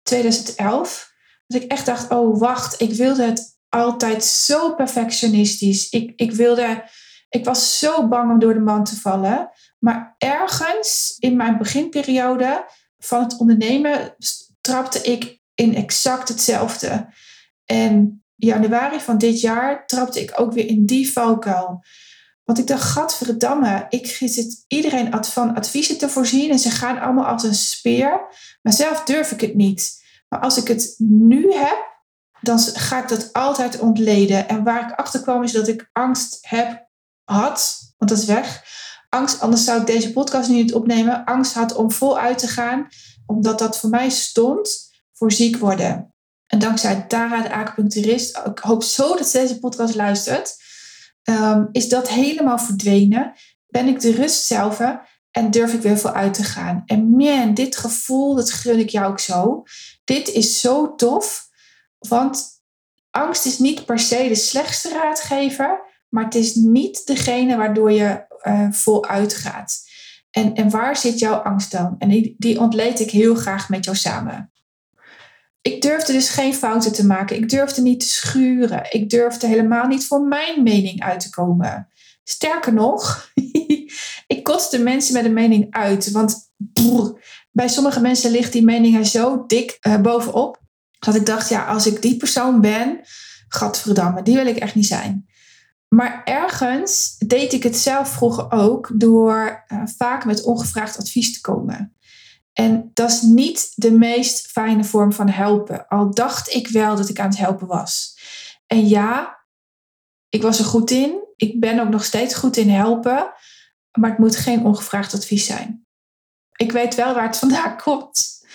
2011. 0.02 1.12
Dat 1.46 1.62
ik 1.62 1.70
echt 1.70 1.86
dacht, 1.86 2.10
oh 2.10 2.38
wacht, 2.38 2.80
ik 2.80 2.92
wilde 2.92 3.22
het 3.22 3.58
altijd 3.68 4.24
zo 4.24 4.74
perfectionistisch. 4.74 5.88
Ik, 5.88 6.12
ik 6.16 6.32
wilde, 6.32 6.84
ik 7.28 7.44
was 7.44 7.78
zo 7.78 8.08
bang 8.08 8.30
om 8.30 8.38
door 8.38 8.54
de 8.54 8.60
man 8.60 8.84
te 8.84 8.96
vallen. 8.96 9.50
Maar 9.78 10.14
ergens 10.18 11.16
in 11.18 11.36
mijn 11.36 11.58
beginperiode 11.58 12.64
van 12.98 13.22
het 13.22 13.38
ondernemen 13.38 14.16
trapte 14.60 15.00
ik 15.02 15.40
in 15.54 15.74
exact 15.74 16.28
hetzelfde. 16.28 17.08
En 17.64 18.24
januari 18.34 19.00
van 19.00 19.18
dit 19.18 19.40
jaar 19.40 19.86
trapte 19.86 20.20
ik 20.20 20.40
ook 20.40 20.52
weer 20.52 20.66
in 20.66 20.86
die 20.86 21.12
valkuil. 21.12 21.82
Want 22.48 22.60
ik 22.60 22.66
dacht, 22.66 22.82
gadverdamme, 22.82 23.86
ik 23.88 24.06
zit 24.06 24.64
iedereen 24.68 25.24
van 25.24 25.56
adviezen 25.56 25.98
te 25.98 26.08
voorzien 26.08 26.50
en 26.50 26.58
ze 26.58 26.70
gaan 26.70 27.00
allemaal 27.00 27.24
als 27.24 27.42
een 27.42 27.54
speer. 27.54 28.20
Maar 28.62 28.72
zelf 28.72 29.04
durf 29.04 29.30
ik 29.30 29.40
het 29.40 29.54
niet. 29.54 30.04
Maar 30.28 30.40
als 30.40 30.56
ik 30.56 30.68
het 30.68 30.94
nu 30.98 31.52
heb, 31.52 32.00
dan 32.40 32.58
ga 32.58 33.02
ik 33.02 33.08
dat 33.08 33.32
altijd 33.32 33.78
ontleden. 33.78 34.48
En 34.48 34.64
waar 34.64 34.90
ik 34.90 34.98
achter 34.98 35.22
kwam 35.22 35.42
is 35.42 35.52
dat 35.52 35.68
ik 35.68 35.90
angst 35.92 36.38
heb, 36.40 36.88
had, 37.24 37.78
want 37.96 38.10
dat 38.10 38.20
is 38.20 38.24
weg. 38.24 38.64
Angst, 39.08 39.40
anders 39.40 39.64
zou 39.64 39.80
ik 39.80 39.86
deze 39.86 40.12
podcast 40.12 40.48
niet 40.48 40.74
opnemen. 40.74 41.24
Angst 41.24 41.54
had 41.54 41.74
om 41.74 41.92
voluit 41.92 42.38
te 42.38 42.48
gaan, 42.48 42.88
omdat 43.26 43.58
dat 43.58 43.78
voor 43.78 43.90
mij 43.90 44.10
stond 44.10 44.90
voor 45.12 45.32
ziek 45.32 45.56
worden. 45.56 46.14
En 46.46 46.58
dankzij 46.58 47.04
Tara, 47.08 47.42
de 47.42 47.52
acupuncturist, 47.52 48.40
ik 48.44 48.58
hoop 48.58 48.82
zo 48.82 49.16
dat 49.16 49.28
ze 49.28 49.38
deze 49.38 49.58
podcast 49.58 49.94
luistert, 49.94 50.56
ehm, 51.34 51.64
is 51.72 51.88
dat 51.88 52.08
helemaal 52.08 52.58
verdwenen. 52.58 53.32
Ben 53.68 53.86
ik 53.86 54.00
de 54.00 54.12
rust 54.12 54.44
zelf 54.44 54.80
en 55.30 55.50
durf 55.50 55.72
ik 55.72 55.80
weer 55.80 55.98
vooruit 55.98 56.34
te 56.34 56.42
gaan. 56.42 56.82
En 56.86 57.08
man, 57.08 57.54
dit 57.54 57.76
gevoel, 57.76 58.34
dat 58.34 58.50
gun 58.50 58.78
ik 58.78 58.88
jou 58.88 59.10
ook 59.10 59.20
zo. 59.20 59.62
Dit 60.04 60.28
is 60.28 60.60
zo 60.60 60.94
tof, 60.94 61.48
want 61.98 62.46
angst 63.10 63.46
is 63.46 63.58
niet 63.58 63.84
per 63.84 63.98
se 63.98 64.28
de 64.28 64.34
slechtste 64.34 64.88
raadgever, 64.88 65.80
maar 66.08 66.24
het 66.24 66.34
is 66.34 66.54
niet 66.54 67.06
degene 67.06 67.56
waardoor 67.56 67.92
je 67.92 68.26
uh, 68.42 68.66
voluit 68.70 69.34
gaat. 69.34 69.86
En, 70.30 70.54
en 70.54 70.70
waar 70.70 70.96
zit 70.96 71.18
jouw 71.18 71.34
angst 71.34 71.70
dan? 71.70 71.94
En 71.98 72.08
die, 72.08 72.34
die 72.38 72.60
ontleed 72.60 73.00
ik 73.00 73.10
heel 73.10 73.34
graag 73.34 73.68
met 73.68 73.84
jou 73.84 73.96
samen. 73.96 74.52
Ik 75.74 75.82
durfde 75.82 76.12
dus 76.12 76.28
geen 76.28 76.54
fouten 76.54 76.92
te 76.92 77.06
maken. 77.06 77.36
Ik 77.36 77.48
durfde 77.48 77.82
niet 77.82 78.00
te 78.00 78.08
schuren. 78.08 78.86
Ik 78.90 79.10
durfde 79.10 79.46
helemaal 79.46 79.86
niet 79.86 80.06
voor 80.06 80.20
mijn 80.20 80.62
mening 80.62 81.02
uit 81.02 81.20
te 81.20 81.30
komen. 81.30 81.88
Sterker 82.24 82.72
nog, 82.72 83.30
ik 84.26 84.40
kotste 84.42 84.78
mensen 84.78 85.14
met 85.14 85.24
een 85.24 85.32
mening 85.32 85.66
uit. 85.70 86.10
Want 86.10 86.52
bij 87.50 87.68
sommige 87.68 88.00
mensen 88.00 88.30
ligt 88.30 88.52
die 88.52 88.64
mening 88.64 88.96
er 88.96 89.04
zo 89.04 89.44
dik 89.46 89.78
uh, 89.80 90.00
bovenop. 90.00 90.60
Dat 90.98 91.14
ik 91.14 91.26
dacht, 91.26 91.48
ja, 91.48 91.64
als 91.64 91.86
ik 91.86 92.02
die 92.02 92.16
persoon 92.16 92.60
ben, 92.60 93.00
gadverdamme, 93.48 94.22
die 94.22 94.34
wil 94.34 94.46
ik 94.46 94.56
echt 94.56 94.74
niet 94.74 94.86
zijn. 94.86 95.26
Maar 95.88 96.22
ergens 96.24 97.16
deed 97.18 97.52
ik 97.52 97.62
het 97.62 97.76
zelf 97.76 98.08
vroeger 98.08 98.50
ook 98.50 98.90
door 98.94 99.64
uh, 99.68 99.82
vaak 99.96 100.24
met 100.24 100.42
ongevraagd 100.42 100.98
advies 100.98 101.32
te 101.32 101.40
komen. 101.40 101.96
En 102.60 102.90
dat 102.94 103.10
is 103.10 103.22
niet 103.22 103.72
de 103.74 103.92
meest 103.92 104.46
fijne 104.46 104.84
vorm 104.84 105.12
van 105.12 105.28
helpen. 105.28 105.88
Al 105.88 106.14
dacht 106.14 106.54
ik 106.54 106.68
wel 106.68 106.96
dat 106.96 107.08
ik 107.08 107.20
aan 107.20 107.28
het 107.28 107.38
helpen 107.38 107.66
was. 107.66 108.18
En 108.66 108.88
ja, 108.88 109.38
ik 110.28 110.42
was 110.42 110.58
er 110.58 110.64
goed 110.64 110.90
in. 110.90 111.26
Ik 111.36 111.60
ben 111.60 111.80
ook 111.80 111.88
nog 111.88 112.04
steeds 112.04 112.34
goed 112.34 112.56
in 112.56 112.70
helpen. 112.70 113.32
Maar 113.98 114.10
het 114.10 114.18
moet 114.18 114.36
geen 114.36 114.64
ongevraagd 114.64 115.14
advies 115.14 115.46
zijn. 115.46 115.86
Ik 116.56 116.72
weet 116.72 116.94
wel 116.94 117.14
waar 117.14 117.26
het 117.26 117.38
vandaan 117.46 117.76
komt. 117.76 118.46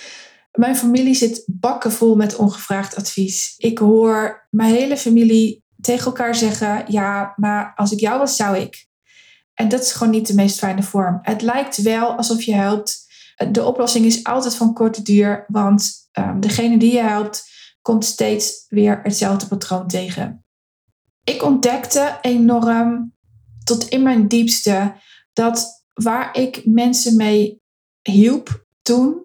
Mijn 0.52 0.76
familie 0.76 1.16
zit 1.16 1.44
bakken 1.48 1.92
vol 1.92 2.16
met 2.16 2.36
ongevraagd 2.36 2.96
advies. 2.96 3.54
Ik 3.58 3.78
hoor 3.78 4.48
mijn 4.50 4.74
hele 4.74 4.98
familie 4.98 5.64
tegen 5.82 6.06
elkaar 6.06 6.36
zeggen: 6.36 6.86
Ja, 6.88 7.34
maar 7.36 7.72
als 7.76 7.92
ik 7.92 8.00
jou 8.00 8.20
was, 8.20 8.36
zou 8.36 8.58
ik. 8.58 8.88
En 9.54 9.70
dat 9.70 9.82
is 9.82 9.92
gewoon 9.92 10.14
niet 10.14 10.28
de 10.28 10.36
meest 10.36 10.58
fijne 10.58 10.84
vorm. 10.84 11.20
Het 11.22 11.42
lijkt 11.42 11.82
wel 11.82 12.16
alsof 12.16 12.42
je 12.42 12.54
helpt 12.54 13.03
de 13.52 13.64
oplossing 13.64 14.06
is 14.06 14.24
altijd 14.24 14.56
van 14.56 14.74
korte 14.74 15.02
duur, 15.02 15.46
want 15.48 16.10
um, 16.20 16.40
degene 16.40 16.78
die 16.78 16.94
je 16.94 17.02
helpt 17.02 17.52
komt 17.82 18.06
steeds 18.06 18.66
weer 18.68 19.00
hetzelfde 19.04 19.48
patroon 19.48 19.88
tegen. 19.88 20.46
Ik 21.24 21.44
ontdekte 21.44 22.18
enorm 22.22 23.14
tot 23.64 23.88
in 23.88 24.04
mijn 24.04 24.28
diepste 24.28 24.94
dat 25.34 25.86
waar 25.94 26.38
ik 26.38 26.66
mensen 26.66 27.16
mee 27.16 27.62
hielp 28.02 28.66
toen, 28.82 29.24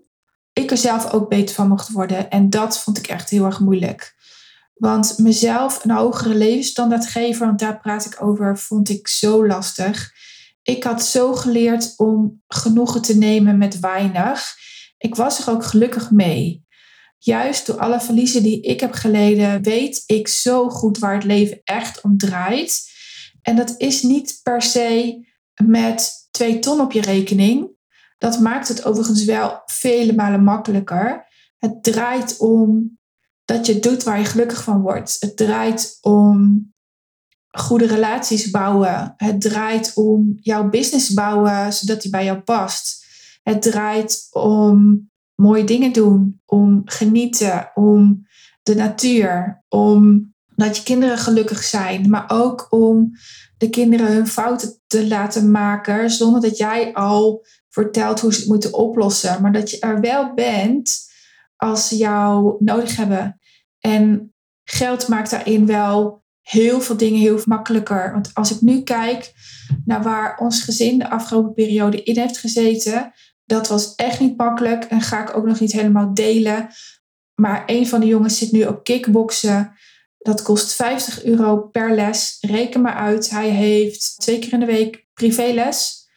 ik 0.52 0.70
er 0.70 0.76
zelf 0.76 1.12
ook 1.12 1.28
beter 1.28 1.54
van 1.54 1.68
mocht 1.68 1.90
worden. 1.90 2.30
En 2.30 2.50
dat 2.50 2.78
vond 2.78 2.98
ik 2.98 3.06
echt 3.06 3.30
heel 3.30 3.44
erg 3.44 3.60
moeilijk. 3.60 4.16
Want 4.74 5.18
mezelf 5.18 5.84
een 5.84 5.90
hogere 5.90 6.34
levensstandaard 6.34 7.06
geven, 7.06 7.46
want 7.46 7.58
daar 7.58 7.80
praat 7.80 8.04
ik 8.04 8.22
over, 8.22 8.58
vond 8.58 8.88
ik 8.88 9.08
zo 9.08 9.46
lastig 9.46 10.12
ik 10.68 10.84
had 10.84 11.04
zo 11.04 11.34
geleerd 11.34 11.94
om 11.96 12.42
genoegen 12.46 13.02
te 13.02 13.16
nemen 13.16 13.58
met 13.58 13.80
weinig. 13.80 14.56
Ik 14.98 15.14
was 15.14 15.46
er 15.46 15.52
ook 15.52 15.64
gelukkig 15.64 16.10
mee. 16.10 16.66
Juist 17.18 17.66
door 17.66 17.78
alle 17.78 18.00
verliezen 18.00 18.42
die 18.42 18.60
ik 18.60 18.80
heb 18.80 18.92
geleden, 18.92 19.62
weet 19.62 20.02
ik 20.06 20.28
zo 20.28 20.68
goed 20.68 20.98
waar 20.98 21.14
het 21.14 21.24
leven 21.24 21.60
echt 21.64 22.00
om 22.00 22.16
draait. 22.16 22.90
En 23.42 23.56
dat 23.56 23.74
is 23.76 24.02
niet 24.02 24.40
per 24.42 24.62
se 24.62 25.20
met 25.64 26.28
twee 26.30 26.58
ton 26.58 26.80
op 26.80 26.92
je 26.92 27.00
rekening. 27.00 27.68
Dat 28.18 28.40
maakt 28.40 28.68
het 28.68 28.84
overigens 28.84 29.24
wel 29.24 29.62
vele 29.64 30.14
malen 30.14 30.44
makkelijker. 30.44 31.26
Het 31.58 31.82
draait 31.82 32.36
om 32.38 32.98
dat 33.44 33.66
je 33.66 33.78
doet 33.78 34.02
waar 34.02 34.18
je 34.18 34.24
gelukkig 34.24 34.62
van 34.62 34.80
wordt. 34.80 35.16
Het 35.20 35.36
draait 35.36 35.98
om 36.00 36.66
goede 37.58 37.86
relaties 37.86 38.50
bouwen. 38.50 39.14
Het 39.16 39.40
draait 39.40 39.92
om 39.94 40.38
jouw 40.40 40.68
business 40.68 41.14
bouwen 41.14 41.72
zodat 41.72 42.02
die 42.02 42.10
bij 42.10 42.24
jou 42.24 42.38
past. 42.38 43.06
Het 43.42 43.62
draait 43.62 44.26
om 44.30 45.08
mooie 45.34 45.64
dingen 45.64 45.92
doen, 45.92 46.40
om 46.46 46.82
genieten, 46.84 47.70
om 47.74 48.26
de 48.62 48.74
natuur, 48.74 49.64
om 49.68 50.32
dat 50.54 50.76
je 50.76 50.82
kinderen 50.82 51.18
gelukkig 51.18 51.62
zijn, 51.62 52.10
maar 52.10 52.24
ook 52.28 52.66
om 52.70 53.10
de 53.56 53.70
kinderen 53.70 54.12
hun 54.12 54.26
fouten 54.26 54.80
te 54.86 55.08
laten 55.08 55.50
maken 55.50 56.10
zonder 56.10 56.40
dat 56.40 56.56
jij 56.56 56.94
al 56.94 57.46
vertelt 57.68 58.20
hoe 58.20 58.32
ze 58.32 58.38
het 58.38 58.48
moeten 58.48 58.74
oplossen, 58.74 59.42
maar 59.42 59.52
dat 59.52 59.70
je 59.70 59.78
er 59.78 60.00
wel 60.00 60.34
bent 60.34 60.98
als 61.56 61.88
ze 61.88 61.96
jou 61.96 62.56
nodig 62.58 62.96
hebben. 62.96 63.40
En 63.78 64.34
geld 64.64 65.08
maakt 65.08 65.30
daarin 65.30 65.66
wel 65.66 66.22
heel 66.48 66.80
veel 66.80 66.96
dingen 66.96 67.20
heel 67.20 67.40
makkelijker. 67.44 68.12
Want 68.12 68.30
als 68.34 68.50
ik 68.50 68.60
nu 68.60 68.82
kijk 68.82 69.32
naar 69.84 70.02
waar 70.02 70.38
ons 70.38 70.62
gezin 70.62 70.98
de 70.98 71.10
afgelopen 71.10 71.54
periode 71.54 72.02
in 72.02 72.18
heeft 72.18 72.38
gezeten, 72.38 73.12
dat 73.44 73.68
was 73.68 73.94
echt 73.94 74.20
niet 74.20 74.36
makkelijk 74.36 74.84
en 74.84 75.00
ga 75.00 75.22
ik 75.22 75.36
ook 75.36 75.46
nog 75.46 75.60
niet 75.60 75.72
helemaal 75.72 76.14
delen. 76.14 76.68
Maar 77.34 77.62
een 77.66 77.88
van 77.88 78.00
de 78.00 78.06
jongens 78.06 78.38
zit 78.38 78.52
nu 78.52 78.64
op 78.64 78.84
kickboksen. 78.84 79.72
Dat 80.18 80.42
kost 80.42 80.74
50 80.74 81.24
euro 81.24 81.56
per 81.58 81.94
les. 81.94 82.36
Reken 82.40 82.80
maar 82.80 82.94
uit. 82.94 83.30
Hij 83.30 83.48
heeft 83.48 84.20
twee 84.20 84.38
keer 84.38 84.52
in 84.52 84.60
de 84.60 84.66
week 84.66 85.06
privéles, 85.14 86.08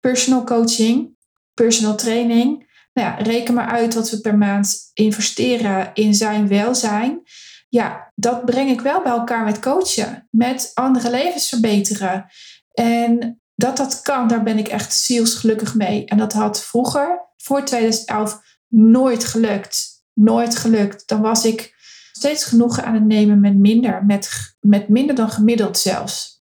personal 0.00 0.44
coaching, 0.44 1.16
personal 1.54 1.96
training. 1.96 2.68
Nou 2.92 3.08
ja, 3.08 3.14
reken 3.14 3.54
maar 3.54 3.68
uit 3.68 3.94
wat 3.94 4.10
we 4.10 4.20
per 4.20 4.38
maand 4.38 4.90
investeren 4.94 5.90
in 5.94 6.14
zijn 6.14 6.48
welzijn 6.48 7.22
ja, 7.70 8.12
dat 8.14 8.44
breng 8.44 8.70
ik 8.70 8.80
wel 8.80 9.02
bij 9.02 9.12
elkaar 9.12 9.44
met 9.44 9.58
coachen, 9.60 10.28
met 10.30 10.70
andere 10.74 11.10
levens 11.10 11.48
verbeteren. 11.48 12.26
En 12.72 13.40
dat 13.54 13.76
dat 13.76 14.02
kan, 14.02 14.28
daar 14.28 14.42
ben 14.42 14.58
ik 14.58 14.68
echt 14.68 14.94
zielsgelukkig 14.94 15.74
mee. 15.74 16.04
En 16.04 16.18
dat 16.18 16.32
had 16.32 16.64
vroeger, 16.64 17.28
voor 17.36 17.64
2011, 17.64 18.40
nooit 18.68 19.24
gelukt. 19.24 19.88
Nooit 20.14 20.56
gelukt. 20.56 21.08
Dan 21.08 21.20
was 21.20 21.44
ik 21.44 21.74
steeds 22.12 22.44
genoegen 22.44 22.84
aan 22.84 22.94
het 22.94 23.06
nemen 23.06 23.40
met 23.40 23.56
minder, 23.56 24.04
met, 24.04 24.54
met 24.60 24.88
minder 24.88 25.14
dan 25.14 25.30
gemiddeld 25.30 25.78
zelfs. 25.78 26.42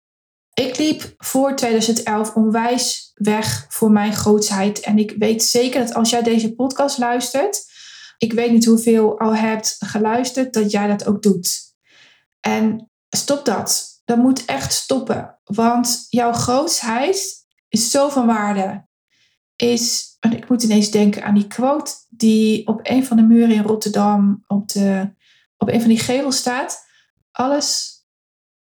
Ik 0.53 0.77
liep 0.77 1.13
voor 1.17 1.55
2011 1.55 2.33
onwijs 2.33 3.11
weg 3.13 3.65
voor 3.69 3.91
mijn 3.91 4.13
grootsheid. 4.13 4.79
En 4.79 4.97
ik 4.97 5.15
weet 5.17 5.43
zeker 5.43 5.79
dat 5.79 5.93
als 5.93 6.09
jij 6.09 6.23
deze 6.23 6.55
podcast 6.55 6.97
luistert, 6.97 7.65
ik 8.17 8.33
weet 8.33 8.51
niet 8.51 8.65
hoeveel 8.65 9.19
al 9.19 9.35
hebt 9.35 9.75
geluisterd, 9.79 10.53
dat 10.53 10.71
jij 10.71 10.87
dat 10.87 11.07
ook 11.07 11.21
doet. 11.21 11.75
En 12.39 12.91
stop 13.09 13.45
dat. 13.45 14.01
Dat 14.05 14.17
moet 14.17 14.45
echt 14.45 14.73
stoppen. 14.73 15.39
Want 15.43 16.05
jouw 16.09 16.33
grootsheid 16.33 17.45
is 17.69 17.91
zo 17.91 18.09
van 18.09 18.25
waarde. 18.25 18.85
Is, 19.55 20.15
en 20.19 20.37
ik 20.37 20.49
moet 20.49 20.63
ineens 20.63 20.91
denken 20.91 21.23
aan 21.23 21.33
die 21.33 21.47
quote 21.47 21.91
die 22.09 22.67
op 22.67 22.79
een 22.83 23.05
van 23.05 23.17
de 23.17 23.23
muren 23.23 23.55
in 23.55 23.63
Rotterdam 23.63 24.43
op, 24.47 24.67
de, 24.67 25.13
op 25.57 25.69
een 25.69 25.79
van 25.79 25.89
die 25.89 25.99
gevels 25.99 26.37
staat. 26.37 26.85
Alles 27.31 27.95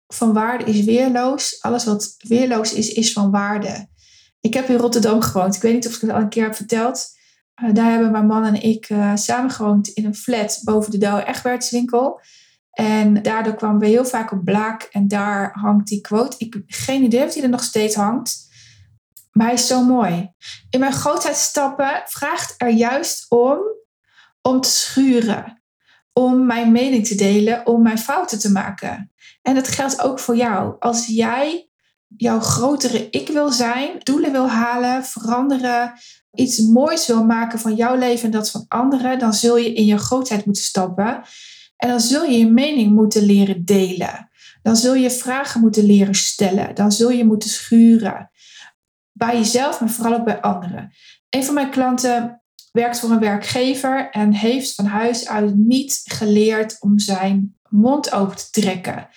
van 0.07 0.33
waarde 0.33 0.63
is 0.63 0.83
weerloos. 0.83 1.61
Alles 1.61 1.85
wat 1.85 2.15
weerloos 2.17 2.73
is, 2.73 2.89
is 2.89 3.13
van 3.13 3.31
waarde. 3.31 3.87
Ik 4.39 4.53
heb 4.53 4.69
in 4.69 4.77
Rotterdam 4.77 5.21
gewoond. 5.21 5.55
Ik 5.55 5.61
weet 5.61 5.73
niet 5.73 5.87
of 5.87 5.95
ik 5.95 6.01
het 6.01 6.09
al 6.09 6.19
een 6.19 6.29
keer 6.29 6.43
heb 6.43 6.55
verteld. 6.55 7.14
Eh, 7.55 7.73
daar 7.73 7.91
hebben 7.91 8.11
mijn 8.11 8.25
man 8.25 8.45
en 8.45 8.61
ik 8.61 8.89
uh, 8.89 9.15
samen 9.15 9.51
gewoond 9.51 9.87
in 9.87 10.05
een 10.05 10.15
flat 10.15 10.61
boven 10.63 10.91
de 10.91 10.97
Douwe 10.97 11.25
Egbertswinkel. 11.25 12.21
En 12.71 13.21
daardoor 13.21 13.55
kwamen 13.55 13.79
we 13.79 13.87
heel 13.87 14.05
vaak 14.05 14.31
op 14.31 14.43
Blaak 14.43 14.81
en 14.81 15.07
daar 15.07 15.51
hangt 15.53 15.87
die 15.87 16.01
quote. 16.01 16.35
Ik 16.37 16.53
heb 16.53 16.63
geen 16.67 17.03
idee 17.03 17.25
of 17.25 17.33
die 17.33 17.43
er 17.43 17.49
nog 17.49 17.63
steeds 17.63 17.95
hangt. 17.95 18.53
Maar 19.31 19.45
hij 19.45 19.55
is 19.55 19.67
zo 19.67 19.83
mooi. 19.83 20.31
In 20.69 20.79
mijn 20.79 20.93
grootheid 20.93 21.35
stappen 21.35 22.03
vraagt 22.05 22.53
er 22.57 22.69
juist 22.69 23.25
om 23.29 23.59
om 24.41 24.61
te 24.61 24.69
schuren. 24.69 25.61
Om 26.13 26.45
mijn 26.45 26.71
mening 26.71 27.07
te 27.07 27.15
delen, 27.15 27.65
om 27.65 27.81
mijn 27.81 27.99
fouten 27.99 28.39
te 28.39 28.51
maken. 28.51 29.11
En 29.41 29.55
dat 29.55 29.67
geldt 29.67 30.01
ook 30.01 30.19
voor 30.19 30.35
jou. 30.35 30.75
Als 30.79 31.05
jij 31.05 31.69
jouw 32.07 32.39
grotere 32.39 33.09
ik 33.09 33.27
wil 33.27 33.49
zijn, 33.49 33.99
doelen 34.03 34.31
wil 34.31 34.49
halen, 34.49 35.05
veranderen, 35.05 35.93
iets 36.35 36.59
moois 36.59 37.07
wil 37.07 37.25
maken 37.25 37.59
van 37.59 37.75
jouw 37.75 37.95
leven 37.95 38.25
en 38.25 38.31
dat 38.31 38.51
van 38.51 38.65
anderen, 38.67 39.19
dan 39.19 39.33
zul 39.33 39.57
je 39.57 39.73
in 39.73 39.85
je 39.85 39.97
grootheid 39.97 40.45
moeten 40.45 40.63
stappen. 40.63 41.21
En 41.77 41.89
dan 41.89 41.99
zul 41.99 42.23
je 42.23 42.37
je 42.37 42.51
mening 42.51 42.91
moeten 42.91 43.23
leren 43.23 43.65
delen. 43.65 44.29
Dan 44.61 44.75
zul 44.75 44.93
je 44.93 45.11
vragen 45.11 45.61
moeten 45.61 45.85
leren 45.85 46.15
stellen. 46.15 46.75
Dan 46.75 46.91
zul 46.91 47.09
je 47.09 47.25
moeten 47.25 47.49
schuren. 47.49 48.31
Bij 49.11 49.37
jezelf, 49.37 49.79
maar 49.79 49.89
vooral 49.89 50.13
ook 50.13 50.25
bij 50.25 50.41
anderen. 50.41 50.93
Een 51.29 51.43
van 51.43 51.53
mijn 51.53 51.69
klanten 51.69 52.41
werkt 52.71 52.99
voor 52.99 53.09
een 53.09 53.19
werkgever 53.19 54.09
en 54.09 54.33
heeft 54.33 54.75
van 54.75 54.85
huis 54.85 55.27
uit 55.27 55.55
niet 55.55 56.01
geleerd 56.03 56.77
om 56.79 56.99
zijn 56.99 57.57
mond 57.69 58.11
open 58.11 58.37
te 58.37 58.49
trekken. 58.49 59.07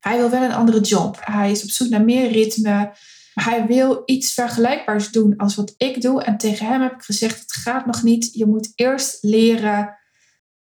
Hij 0.00 0.16
wil 0.16 0.30
wel 0.30 0.42
een 0.42 0.52
andere 0.52 0.80
job. 0.80 1.18
Hij 1.20 1.50
is 1.50 1.62
op 1.62 1.70
zoek 1.70 1.88
naar 1.88 2.04
meer 2.04 2.30
ritme. 2.30 2.92
Hij 3.34 3.66
wil 3.66 4.02
iets 4.04 4.34
vergelijkbaars 4.34 5.10
doen 5.10 5.36
als 5.36 5.54
wat 5.54 5.74
ik 5.76 6.02
doe. 6.02 6.22
En 6.22 6.36
tegen 6.36 6.66
hem 6.66 6.80
heb 6.82 6.92
ik 6.92 7.02
gezegd: 7.02 7.40
het 7.40 7.52
gaat 7.52 7.86
nog 7.86 8.02
niet. 8.02 8.30
Je 8.32 8.46
moet 8.46 8.72
eerst 8.74 9.18
leren 9.20 9.98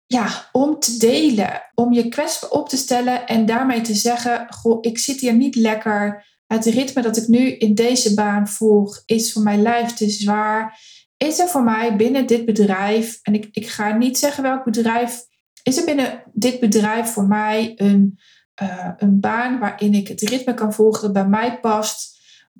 ja, 0.07 0.48
om 0.53 0.79
te 0.79 0.96
delen. 0.96 1.62
Om 1.74 1.92
je 1.92 2.09
kwetsbaar 2.09 2.50
op 2.50 2.68
te 2.68 2.77
stellen 2.77 3.27
en 3.27 3.46
daarmee 3.46 3.81
te 3.81 3.94
zeggen: 3.94 4.46
Goh, 4.48 4.79
ik 4.81 4.98
zit 4.98 5.20
hier 5.20 5.35
niet 5.35 5.55
lekker. 5.55 6.33
Het 6.46 6.64
ritme 6.64 7.03
dat 7.03 7.16
ik 7.16 7.29
nu 7.29 7.50
in 7.50 7.74
deze 7.74 8.14
baan 8.14 8.48
volg 8.48 9.03
is 9.07 9.33
voor 9.33 9.42
mijn 9.42 9.62
lijf 9.62 9.92
te 9.92 10.11
zwaar. 10.11 10.81
Is 11.16 11.38
er 11.38 11.48
voor 11.48 11.62
mij 11.62 11.96
binnen 11.96 12.27
dit 12.27 12.44
bedrijf, 12.44 13.18
en 13.22 13.35
ik, 13.35 13.48
ik 13.53 13.68
ga 13.68 13.96
niet 13.96 14.18
zeggen 14.18 14.42
welk 14.42 14.64
bedrijf, 14.64 15.24
is 15.62 15.77
er 15.77 15.85
binnen 15.85 16.22
dit 16.33 16.61
bedrijf 16.61 17.11
voor 17.11 17.27
mij 17.27 17.72
een, 17.77 18.18
uh, 18.62 18.90
een 18.96 19.20
baan 19.20 19.59
waarin 19.59 19.94
ik 19.94 20.09
het 20.09 20.20
ritme 20.20 20.55
kan 20.55 20.72
volgen 20.72 21.03
dat 21.03 21.12
bij 21.12 21.27
mij 21.27 21.61
past, 21.61 22.13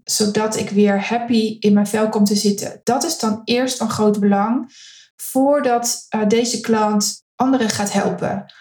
zodat 0.05 0.57
ik 0.57 0.71
weer 0.71 1.09
happy 1.09 1.57
in 1.59 1.73
mijn 1.73 1.87
vel 1.87 2.09
kom 2.09 2.25
te 2.25 2.37
zitten? 2.37 2.81
Dat 2.85 3.05
is 3.05 3.19
dan 3.19 3.40
eerst 3.45 3.79
van 3.79 3.90
groot 3.90 4.21
belang 4.21 4.73
voordat 5.17 6.07
uh, 6.17 6.29
deze 6.29 6.61
klant 6.61 7.25
anderen 7.35 7.69
gaat 7.69 7.93
helpen. 7.93 8.53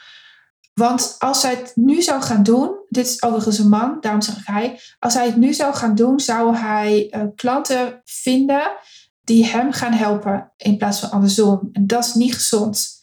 Want 0.74 1.16
als 1.20 1.44
hij 1.44 1.56
het 1.56 1.72
nu 1.76 2.02
zou 2.02 2.22
gaan 2.22 2.44
doen, 2.44 2.76
dit 2.90 3.08
is 3.08 3.24
overigens 3.24 3.58
een 3.58 3.70
man, 3.70 3.98
daarom 4.02 4.22
zeg 4.22 4.38
ik 4.38 4.48
hij. 4.48 4.80
Als 5.00 5.14
hij 5.14 5.26
het 5.26 5.36
nu 5.36 5.54
zou 5.54 5.74
gaan 5.74 5.96
doen, 5.96 6.20
zou 6.20 6.56
hij 6.56 7.14
uh, 7.16 7.24
klanten 7.36 8.02
vinden 8.04 8.72
die 9.24 9.46
hem 9.46 9.72
gaan 9.72 9.94
helpen 9.94 10.52
in 10.58 10.78
plaats 10.78 11.00
van 11.00 11.12
andersom. 11.12 11.70
En 11.72 11.88
dat 11.88 12.06
is 12.06 12.14
niet 12.14 12.34
gezond. 12.34 13.02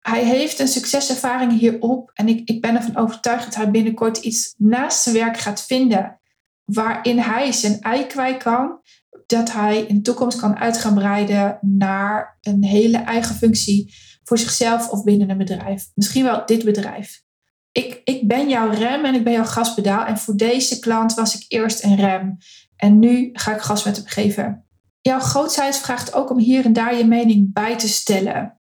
Hij 0.00 0.24
heeft 0.24 0.58
een 0.58 0.68
succeservaring 0.68 1.58
hierop 1.58 2.10
en 2.14 2.28
ik, 2.28 2.48
ik 2.48 2.60
ben 2.60 2.76
ervan 2.76 2.96
overtuigd 2.96 3.44
dat 3.44 3.54
hij 3.54 3.70
binnenkort 3.70 4.18
iets 4.18 4.54
naast 4.56 5.02
zijn 5.02 5.14
werk 5.14 5.38
gaat 5.38 5.62
vinden 5.62 6.20
waarin 6.66 7.18
hij 7.18 7.52
zijn 7.52 7.80
ei 7.80 8.06
kwijt 8.06 8.42
kan, 8.42 8.80
dat 9.26 9.52
hij 9.52 9.80
in 9.80 9.94
de 9.94 10.00
toekomst 10.00 10.40
kan 10.40 10.56
uit 10.56 10.78
gaan 10.78 10.94
breiden 10.94 11.58
naar 11.60 12.38
een 12.40 12.64
hele 12.64 12.98
eigen 12.98 13.34
functie 13.34 13.94
voor 14.24 14.38
zichzelf 14.38 14.90
of 14.90 15.04
binnen 15.04 15.30
een 15.30 15.38
bedrijf. 15.38 15.90
Misschien 15.94 16.24
wel 16.24 16.46
dit 16.46 16.64
bedrijf. 16.64 17.24
Ik, 17.72 18.00
ik 18.04 18.28
ben 18.28 18.48
jouw 18.48 18.70
rem 18.70 19.04
en 19.04 19.14
ik 19.14 19.24
ben 19.24 19.32
jouw 19.32 19.44
gaspedaal. 19.44 20.04
En 20.06 20.18
voor 20.18 20.36
deze 20.36 20.78
klant 20.78 21.14
was 21.14 21.34
ik 21.34 21.44
eerst 21.48 21.84
een 21.84 21.96
rem. 21.96 22.36
En 22.76 22.98
nu 22.98 23.30
ga 23.32 23.54
ik 23.54 23.60
gas 23.60 23.84
met 23.84 23.96
hem 23.96 24.06
geven. 24.06 24.66
Jouw 25.00 25.18
grootheid 25.18 25.76
vraagt 25.76 26.14
ook 26.14 26.30
om 26.30 26.38
hier 26.38 26.64
en 26.64 26.72
daar 26.72 26.96
je 26.96 27.06
mening 27.06 27.52
bij 27.52 27.76
te 27.76 27.88
stellen. 27.88 28.60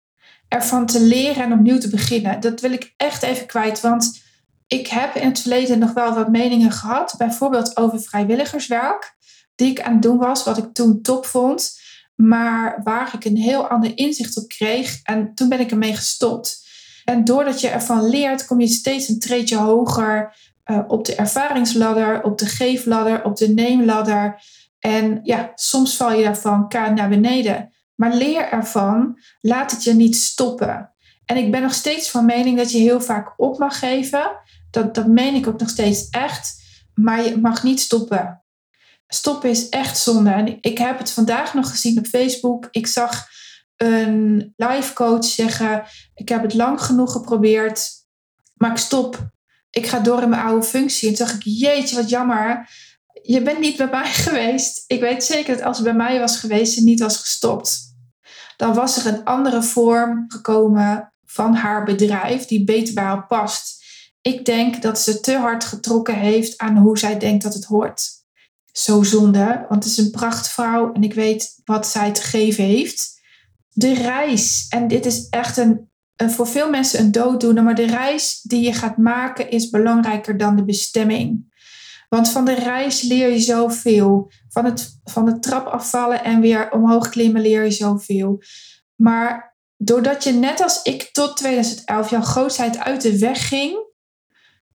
Ervan 0.48 0.86
te 0.86 1.02
leren 1.02 1.44
en 1.44 1.54
opnieuw 1.54 1.78
te 1.78 1.90
beginnen. 1.90 2.40
Dat 2.40 2.62
wil 2.62 2.72
ik 2.72 2.94
echt 2.98 3.24
even 3.24 3.46
kwijt. 3.46 3.82
Want 3.82 4.22
ik 4.70 4.88
heb 4.88 5.16
in 5.16 5.28
het 5.28 5.40
verleden 5.40 5.80
nog 5.80 5.94
wel 5.94 6.14
wat 6.14 6.30
meningen 6.30 6.72
gehad. 6.72 7.16
Bijvoorbeeld 7.18 7.78
over 7.78 8.02
vrijwilligerswerk. 8.02 9.18
Die 9.56 9.72
ik 9.72 9.82
aan 9.82 9.94
het 9.94 10.02
doen 10.02 10.18
was. 10.18 10.44
Wat 10.44 10.58
ik 10.58 10.74
toen 10.74 11.02
top 11.02 11.26
vond 11.26 11.78
maar 12.22 12.82
waar 12.84 13.14
ik 13.14 13.26
een 13.26 13.38
heel 13.38 13.68
ander 13.68 13.98
inzicht 13.98 14.38
op 14.38 14.48
kreeg. 14.48 15.00
En 15.04 15.34
toen 15.34 15.50
ben 15.50 15.60
ik 15.60 15.72
ermee 15.72 15.96
gestopt. 15.96 16.68
En 17.06 17.24
doordat 17.24 17.62
je 17.62 17.68
ervan 17.68 18.10
leert, 18.10 18.46
kom 18.46 18.60
je 18.60 18.68
steeds 18.68 19.08
een 19.08 19.20
treedje 19.20 19.58
hoger 19.58 20.36
uh, 20.66 20.80
op 20.88 21.06
de 21.06 21.16
ervaringsladder, 21.16 22.24
op 22.24 22.38
de 22.38 22.46
geefladder, 22.46 23.24
op 23.24 23.38
de 23.38 23.50
neemladder. 23.50 24.42
En 24.80 25.20
ja, 25.24 25.52
soms 25.56 25.96
val 25.96 26.14
je 26.14 26.24
daarvan 26.24 26.70
kaart 26.70 26.96
naar 26.96 27.10
beneden. 27.10 27.74
Maar 27.96 28.14
leer 28.14 28.50
ervan, 28.50 29.20
laat 29.42 29.72
het 29.72 29.84
je 29.84 29.94
niet 29.94 30.16
stoppen. 30.16 30.94
En 31.26 31.38
ik 31.38 31.52
ben 31.52 31.62
nog 31.62 31.74
steeds 31.74 32.10
van 32.10 32.26
mening 32.26 32.58
dat 32.58 32.72
je 32.72 32.78
heel 32.78 33.02
vaak 33.02 33.34
op 33.38 33.60
mag 33.60 33.80
geven. 33.80 34.32
Dat, 34.72 35.08
meen 35.08 35.36
ik 35.36 35.48
ook 35.48 35.60
nog 35.60 35.70
steeds 35.70 36.10
echt. 36.10 36.58
Maar 36.94 37.24
je 37.24 37.38
mag 37.38 37.64
niet 37.64 37.80
stoppen 37.80 38.44
stoppen 39.10 39.50
is 39.50 39.70
echt 39.70 39.98
zonde. 39.98 40.30
En 40.30 40.58
ik 40.62 40.78
heb 40.78 40.98
het 40.98 41.12
vandaag 41.12 41.54
nog 41.54 41.70
gezien 41.70 41.98
op 41.98 42.06
Facebook. 42.06 42.68
Ik 42.72 42.88
zag 42.88 43.28
een 43.76 44.54
live 44.56 44.94
coach 44.94 45.26
zeggen: 45.26 45.84
Ik 46.14 46.30
heb 46.30 46.42
het 46.42 46.54
lang 46.54 46.82
genoeg 46.82 47.12
geprobeerd, 47.12 47.90
maar 48.54 48.72
ik 48.72 48.78
stop. 48.78 49.30
Ik 49.70 49.88
ga 49.88 50.00
door 50.00 50.22
in 50.22 50.30
mijn 50.30 50.42
oude 50.42 50.66
functie. 50.66 51.10
En 51.10 51.16
toen 51.16 51.26
dacht 51.26 51.38
ik: 51.38 51.44
Jeetje, 51.46 51.96
wat 51.96 52.10
jammer. 52.10 52.70
Je 53.22 53.42
bent 53.42 53.60
niet 53.60 53.78
bij 53.78 53.90
mij 53.90 54.10
geweest. 54.26 54.84
Ik 54.88 55.00
weet 55.00 55.24
zeker 55.24 55.56
dat 55.56 55.66
als 55.66 55.78
het 55.78 55.86
bij 55.86 55.96
mij 55.96 56.20
was 56.20 56.38
geweest 56.38 56.78
en 56.78 56.84
niet 56.84 57.00
was 57.00 57.18
gestopt, 57.18 57.96
dan 58.58 58.74
was 58.74 59.06
er 59.06 59.14
een 59.14 59.24
andere 59.24 59.64
vorm 59.64 60.26
gekomen 60.28 61.14
van 61.26 61.56
haar 61.56 61.84
bedrijf 61.84 62.46
die 62.46 62.64
beter 62.64 62.94
bij 62.94 63.04
haar 63.04 63.26
past. 63.28 63.78
Ik 64.22 64.46
denk 64.46 64.82
dat 64.82 65.00
ze 65.00 65.20
te 65.20 65.38
hard 65.38 65.64
getrokken 65.64 66.16
heeft 66.16 66.58
aan 66.58 66.78
hoe 66.78 66.98
zij 66.98 67.20
denkt 67.20 67.44
dat 67.44 67.54
het 67.54 67.66
hoort 67.66 68.20
zo 68.72 69.04
zonde, 69.04 69.66
want 69.70 69.84
het 69.84 69.94
is 69.94 69.98
een 69.98 70.12
prachtvrouw 70.12 70.94
en 70.94 71.04
ik 71.04 71.14
weet 71.14 71.62
wat 71.66 71.88
zij 71.88 72.12
te 72.12 72.22
geven 72.22 72.64
heeft. 72.64 73.22
De 73.70 73.94
reis, 73.94 74.66
en 74.70 74.88
dit 74.88 75.06
is 75.06 75.30
echt 75.30 75.58
een, 75.58 75.90
een 76.16 76.32
voor 76.32 76.48
veel 76.48 76.70
mensen 76.70 77.00
een 77.00 77.12
dooddoener, 77.12 77.64
maar 77.64 77.76
de 77.76 77.86
reis 77.86 78.42
die 78.42 78.62
je 78.62 78.74
gaat 78.74 78.98
maken 78.98 79.50
is 79.50 79.70
belangrijker 79.70 80.38
dan 80.38 80.56
de 80.56 80.66
bestemming. 80.66 81.48
Want 82.10 82.30
van 82.30 82.46
de 82.46 82.54
reis 82.54 83.02
leer 83.02 83.32
je 83.32 83.40
zoveel. 83.40 84.32
Van 84.50 84.66
het, 84.66 85.00
van 85.04 85.26
de 85.26 85.40
trap 85.40 85.68
afvallen 85.68 86.24
en 86.24 86.42
weer 86.42 86.72
omhoog 86.72 87.10
klimmen 87.10 87.42
leer 87.42 87.64
je 87.64 87.72
zoveel. 87.72 88.42
Maar 88.96 89.58
doordat 89.78 90.24
je 90.24 90.32
net 90.32 90.62
als 90.62 90.82
ik 90.82 91.10
tot 91.12 91.38
2011 91.38 92.10
jouw 92.10 92.22
grootheid 92.22 92.78
uit 92.78 93.02
de 93.02 93.20
weg 93.20 93.48
ging, 93.48 93.89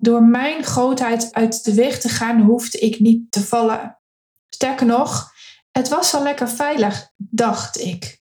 door 0.02 0.24
mijn 0.24 0.64
grootheid 0.64 1.34
uit 1.34 1.64
de 1.64 1.74
weg 1.74 2.00
te 2.00 2.10
gaan, 2.10 2.42
hoefde 2.42 2.80
ik 2.80 3.00
niet 3.00 3.32
te 3.32 3.44
vallen. 3.44 4.00
Sterker 4.50 4.86
nog, 4.86 5.32
het 5.72 5.90
was 5.90 6.14
al 6.14 6.24
lekker 6.24 6.50
veilig, 6.50 7.12
dacht 7.18 7.80
ik. 7.80 8.20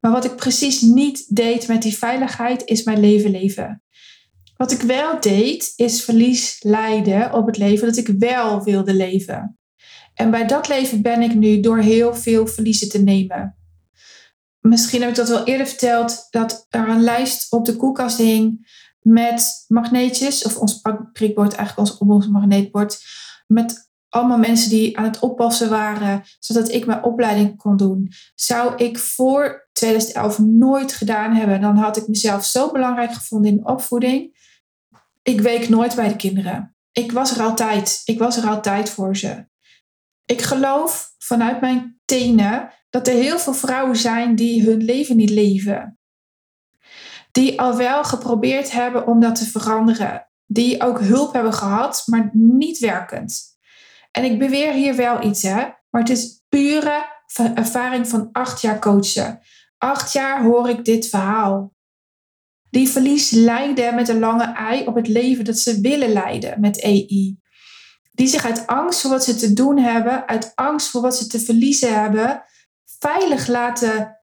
Maar 0.00 0.12
wat 0.12 0.24
ik 0.24 0.36
precies 0.36 0.80
niet 0.80 1.36
deed 1.36 1.68
met 1.68 1.82
die 1.82 1.98
veiligheid, 1.98 2.64
is 2.64 2.82
mijn 2.82 3.00
leven 3.00 3.30
leven. 3.30 3.82
Wat 4.56 4.72
ik 4.72 4.80
wel 4.80 5.20
deed, 5.20 5.72
is 5.76 6.04
verlies 6.04 6.62
lijden 6.62 7.32
op 7.32 7.46
het 7.46 7.56
leven 7.56 7.86
dat 7.86 7.96
ik 7.96 8.14
wel 8.18 8.62
wilde 8.62 8.94
leven. 8.94 9.58
En 10.14 10.30
bij 10.30 10.46
dat 10.46 10.68
leven 10.68 11.02
ben 11.02 11.22
ik 11.22 11.34
nu 11.34 11.60
door 11.60 11.78
heel 11.78 12.14
veel 12.14 12.46
verliezen 12.46 12.88
te 12.88 13.02
nemen. 13.02 13.56
Misschien 14.60 15.00
heb 15.00 15.10
ik 15.10 15.16
dat 15.16 15.28
wel 15.28 15.44
eerder 15.44 15.66
verteld, 15.66 16.26
dat 16.30 16.66
er 16.68 16.88
een 16.88 17.02
lijst 17.02 17.52
op 17.52 17.64
de 17.64 17.76
koelkast 17.76 18.18
hing 18.18 18.66
met 19.02 19.64
magneetjes, 19.68 20.44
of 20.44 20.56
ons 20.56 20.80
prikbord, 21.12 21.54
eigenlijk 21.54 21.88
ons, 21.88 21.98
ons 21.98 22.28
magneetbord, 22.28 23.04
met 23.46 23.90
allemaal 24.08 24.38
mensen 24.38 24.70
die 24.70 24.98
aan 24.98 25.04
het 25.04 25.18
oppassen 25.18 25.70
waren, 25.70 26.22
zodat 26.38 26.70
ik 26.70 26.86
mijn 26.86 27.04
opleiding 27.04 27.56
kon 27.56 27.76
doen. 27.76 28.12
Zou 28.34 28.74
ik 28.76 28.98
voor 28.98 29.68
2011 29.72 30.38
nooit 30.38 30.92
gedaan 30.92 31.34
hebben, 31.34 31.60
dan 31.60 31.76
had 31.76 31.96
ik 31.96 32.08
mezelf 32.08 32.44
zo 32.44 32.70
belangrijk 32.70 33.12
gevonden 33.12 33.50
in 33.50 33.66
opvoeding. 33.66 34.40
Ik 35.22 35.40
week 35.40 35.68
nooit 35.68 35.94
bij 35.94 36.08
de 36.08 36.16
kinderen. 36.16 36.76
Ik 36.92 37.12
was 37.12 37.36
er 37.36 37.42
altijd. 37.42 38.02
Ik 38.04 38.18
was 38.18 38.36
er 38.36 38.48
altijd 38.48 38.90
voor 38.90 39.16
ze. 39.16 39.46
Ik 40.24 40.42
geloof 40.42 41.14
vanuit 41.18 41.60
mijn 41.60 42.00
tenen 42.04 42.70
dat 42.90 43.08
er 43.08 43.14
heel 43.14 43.38
veel 43.38 43.54
vrouwen 43.54 43.96
zijn 43.96 44.34
die 44.34 44.62
hun 44.62 44.84
leven 44.84 45.16
niet 45.16 45.30
leven 45.30 45.98
die 47.32 47.60
al 47.60 47.76
wel 47.76 48.04
geprobeerd 48.04 48.72
hebben 48.72 49.06
om 49.06 49.20
dat 49.20 49.34
te 49.34 49.44
veranderen. 49.44 50.26
Die 50.46 50.82
ook 50.82 51.00
hulp 51.00 51.32
hebben 51.32 51.52
gehad, 51.52 52.02
maar 52.06 52.30
niet 52.32 52.78
werkend. 52.78 53.42
En 54.10 54.24
ik 54.24 54.38
beweer 54.38 54.72
hier 54.72 54.96
wel 54.96 55.22
iets, 55.22 55.42
hè? 55.42 55.68
Maar 55.90 56.00
het 56.00 56.10
is 56.10 56.42
pure 56.48 57.10
ervaring 57.54 58.08
van 58.08 58.28
acht 58.32 58.60
jaar 58.60 58.78
coachen. 58.78 59.40
Acht 59.78 60.12
jaar 60.12 60.42
hoor 60.42 60.68
ik 60.68 60.84
dit 60.84 61.08
verhaal. 61.08 61.74
Die 62.70 62.88
verlies 62.88 63.30
leiden 63.30 63.94
met 63.94 64.08
een 64.08 64.18
lange 64.18 64.52
ei 64.52 64.86
op 64.86 64.94
het 64.94 65.08
leven 65.08 65.44
dat 65.44 65.58
ze 65.58 65.80
willen 65.80 66.12
leiden 66.12 66.60
met 66.60 66.80
EI. 66.80 67.38
Die 68.12 68.26
zich 68.26 68.44
uit 68.44 68.66
angst 68.66 69.00
voor 69.00 69.10
wat 69.10 69.24
ze 69.24 69.34
te 69.34 69.52
doen 69.52 69.78
hebben, 69.78 70.28
uit 70.28 70.52
angst 70.54 70.88
voor 70.88 71.00
wat 71.00 71.16
ze 71.16 71.26
te 71.26 71.40
verliezen 71.40 72.00
hebben, 72.00 72.44
veilig 72.98 73.46
laten 73.46 74.22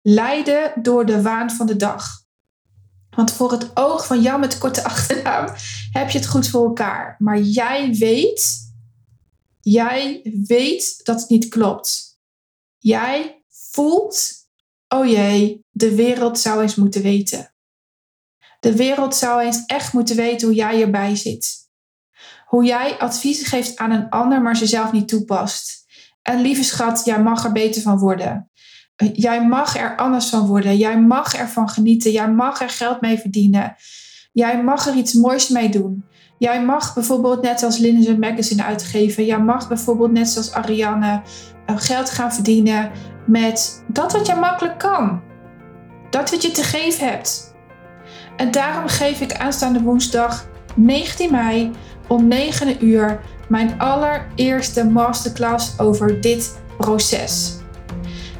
leiden 0.00 0.72
door 0.82 1.06
de 1.06 1.22
waan 1.22 1.50
van 1.50 1.66
de 1.66 1.76
dag. 1.76 2.23
Want 3.16 3.32
voor 3.32 3.50
het 3.52 3.76
oog 3.76 4.06
van 4.06 4.20
Jan 4.20 4.40
met 4.40 4.58
korte 4.58 4.84
achternaam 4.84 5.54
heb 5.90 6.10
je 6.10 6.18
het 6.18 6.26
goed 6.26 6.48
voor 6.48 6.64
elkaar. 6.64 7.16
Maar 7.18 7.40
jij 7.40 7.94
weet, 7.94 8.72
jij 9.60 10.20
weet 10.46 11.04
dat 11.04 11.20
het 11.20 11.30
niet 11.30 11.48
klopt. 11.48 12.18
Jij 12.78 13.44
voelt, 13.48 14.32
oh 14.88 15.06
jee, 15.06 15.64
de 15.70 15.94
wereld 15.94 16.38
zou 16.38 16.62
eens 16.62 16.74
moeten 16.74 17.02
weten. 17.02 17.54
De 18.60 18.76
wereld 18.76 19.14
zou 19.14 19.42
eens 19.42 19.62
echt 19.66 19.92
moeten 19.92 20.16
weten 20.16 20.46
hoe 20.46 20.56
jij 20.56 20.82
erbij 20.82 21.16
zit. 21.16 21.62
Hoe 22.46 22.64
jij 22.64 22.98
adviezen 22.98 23.46
geeft 23.46 23.76
aan 23.76 23.90
een 23.90 24.08
ander, 24.08 24.42
maar 24.42 24.56
ze 24.56 24.66
zelf 24.66 24.92
niet 24.92 25.08
toepast. 25.08 25.84
En 26.22 26.40
lieve 26.40 26.64
schat, 26.64 27.04
jij 27.04 27.22
mag 27.22 27.44
er 27.44 27.52
beter 27.52 27.82
van 27.82 27.98
worden. 27.98 28.50
Jij 28.96 29.46
mag 29.46 29.76
er 29.76 29.96
anders 29.96 30.28
van 30.28 30.46
worden. 30.46 30.76
Jij 30.76 31.00
mag 31.00 31.34
ervan 31.34 31.68
genieten. 31.68 32.10
Jij 32.10 32.30
mag 32.30 32.60
er 32.60 32.68
geld 32.68 33.00
mee 33.00 33.18
verdienen. 33.18 33.76
Jij 34.32 34.62
mag 34.62 34.86
er 34.86 34.94
iets 34.94 35.12
moois 35.12 35.48
mee 35.48 35.68
doen. 35.68 36.04
Jij 36.38 36.64
mag 36.64 36.94
bijvoorbeeld 36.94 37.42
net 37.42 37.62
als 37.62 37.78
Lindsay 37.78 38.16
Magazine 38.16 38.64
uitgeven. 38.64 39.24
Jij 39.24 39.40
mag 39.40 39.68
bijvoorbeeld 39.68 40.12
net 40.12 40.28
zoals 40.28 40.52
Ariane 40.52 41.22
eh, 41.66 41.76
geld 41.78 42.10
gaan 42.10 42.32
verdienen 42.32 42.90
met 43.26 43.84
dat 43.88 44.12
wat 44.12 44.26
je 44.26 44.34
makkelijk 44.34 44.78
kan. 44.78 45.22
Dat 46.10 46.30
wat 46.30 46.42
je 46.42 46.50
te 46.50 46.62
geven 46.62 47.08
hebt. 47.08 47.54
En 48.36 48.50
daarom 48.50 48.88
geef 48.88 49.20
ik 49.20 49.36
aanstaande 49.36 49.80
woensdag 49.80 50.46
19 50.76 51.30
mei 51.30 51.70
om 52.08 52.28
9 52.28 52.84
uur 52.84 53.20
mijn 53.48 53.80
allereerste 53.80 54.84
masterclass 54.84 55.78
over 55.78 56.20
dit 56.20 56.58
proces. 56.78 57.62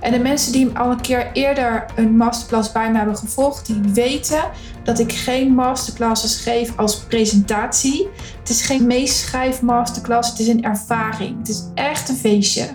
En 0.05 0.13
de 0.13 0.19
mensen 0.19 0.53
die 0.53 0.79
al 0.79 0.91
een 0.91 1.01
keer 1.01 1.31
eerder 1.33 1.85
een 1.97 2.17
masterclass 2.17 2.73
bij 2.73 2.91
me 2.91 2.97
hebben 2.97 3.17
gevolgd, 3.17 3.67
die 3.67 3.81
weten 3.93 4.51
dat 4.83 4.99
ik 4.99 5.13
geen 5.13 5.55
masterclasses 5.55 6.37
geef 6.37 6.79
als 6.79 6.99
presentatie. 6.99 8.09
Het 8.39 8.49
is 8.49 8.63
geen 8.63 8.87
meeschrijf 8.87 9.63
masterclass, 9.63 10.31
het 10.31 10.39
is 10.39 10.49
een 10.49 10.63
ervaring. 10.63 11.39
Het 11.39 11.49
is 11.49 11.65
echt 11.75 12.09
een 12.09 12.17
feestje. 12.17 12.67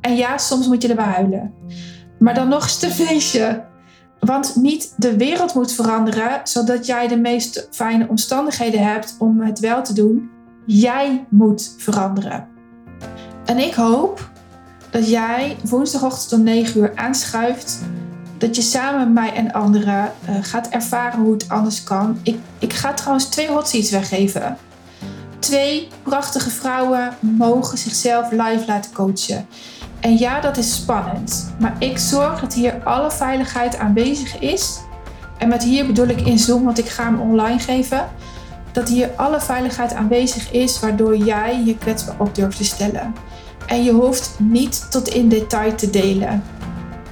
En 0.00 0.16
ja, 0.16 0.38
soms 0.38 0.66
moet 0.66 0.82
je 0.82 0.88
erbij 0.88 1.04
huilen. 1.04 1.54
Maar 2.18 2.34
dan 2.34 2.48
nog 2.48 2.62
eens 2.62 2.82
een 2.82 2.90
feestje. 2.90 3.64
Want 4.20 4.56
niet 4.56 4.94
de 4.96 5.16
wereld 5.16 5.54
moet 5.54 5.72
veranderen 5.72 6.40
zodat 6.44 6.86
jij 6.86 7.08
de 7.08 7.18
meest 7.18 7.68
fijne 7.70 8.08
omstandigheden 8.08 8.82
hebt 8.82 9.16
om 9.18 9.40
het 9.40 9.58
wel 9.58 9.82
te 9.82 9.92
doen. 9.92 10.30
Jij 10.66 11.26
moet 11.30 11.74
veranderen. 11.78 12.48
En 13.44 13.58
ik 13.58 13.74
hoop 13.74 14.30
dat 14.96 15.08
jij 15.08 15.56
woensdagochtend 15.64 16.32
om 16.32 16.42
9 16.42 16.80
uur 16.80 16.92
aanschuift. 16.94 17.78
Dat 18.38 18.56
je 18.56 18.62
samen 18.62 19.00
met 19.00 19.24
mij 19.24 19.34
en 19.34 19.52
anderen 19.52 20.12
uh, 20.28 20.36
gaat 20.40 20.68
ervaren 20.68 21.20
hoe 21.20 21.32
het 21.32 21.48
anders 21.48 21.82
kan. 21.82 22.18
Ik, 22.22 22.38
ik 22.58 22.72
ga 22.72 22.94
trouwens 22.94 23.24
twee 23.24 23.48
hot 23.48 23.68
seats 23.68 23.90
weggeven. 23.90 24.56
Twee 25.38 25.88
prachtige 26.02 26.50
vrouwen 26.50 27.16
mogen 27.20 27.78
zichzelf 27.78 28.30
live 28.30 28.64
laten 28.66 28.92
coachen. 28.92 29.46
En 30.00 30.18
ja, 30.18 30.40
dat 30.40 30.56
is 30.56 30.74
spannend. 30.74 31.54
Maar 31.60 31.76
ik 31.78 31.98
zorg 31.98 32.40
dat 32.40 32.54
hier 32.54 32.84
alle 32.84 33.10
veiligheid 33.10 33.78
aanwezig 33.78 34.38
is. 34.38 34.78
En 35.38 35.48
met 35.48 35.62
hier 35.62 35.86
bedoel 35.86 36.08
ik 36.08 36.20
in 36.20 36.38
Zoom, 36.38 36.64
want 36.64 36.78
ik 36.78 36.88
ga 36.88 37.04
hem 37.04 37.20
online 37.20 37.58
geven. 37.58 38.08
Dat 38.72 38.88
hier 38.88 39.10
alle 39.16 39.40
veiligheid 39.40 39.94
aanwezig 39.94 40.50
is, 40.50 40.80
waardoor 40.80 41.16
jij 41.16 41.62
je 41.64 41.78
kwetsbaar 41.78 42.14
op 42.18 42.34
durft 42.34 42.56
te 42.56 42.64
stellen. 42.64 43.14
En 43.66 43.84
je 43.84 43.92
hoeft 43.92 44.34
niet 44.38 44.90
tot 44.90 45.08
in 45.08 45.28
detail 45.28 45.74
te 45.74 45.90
delen. 45.90 46.42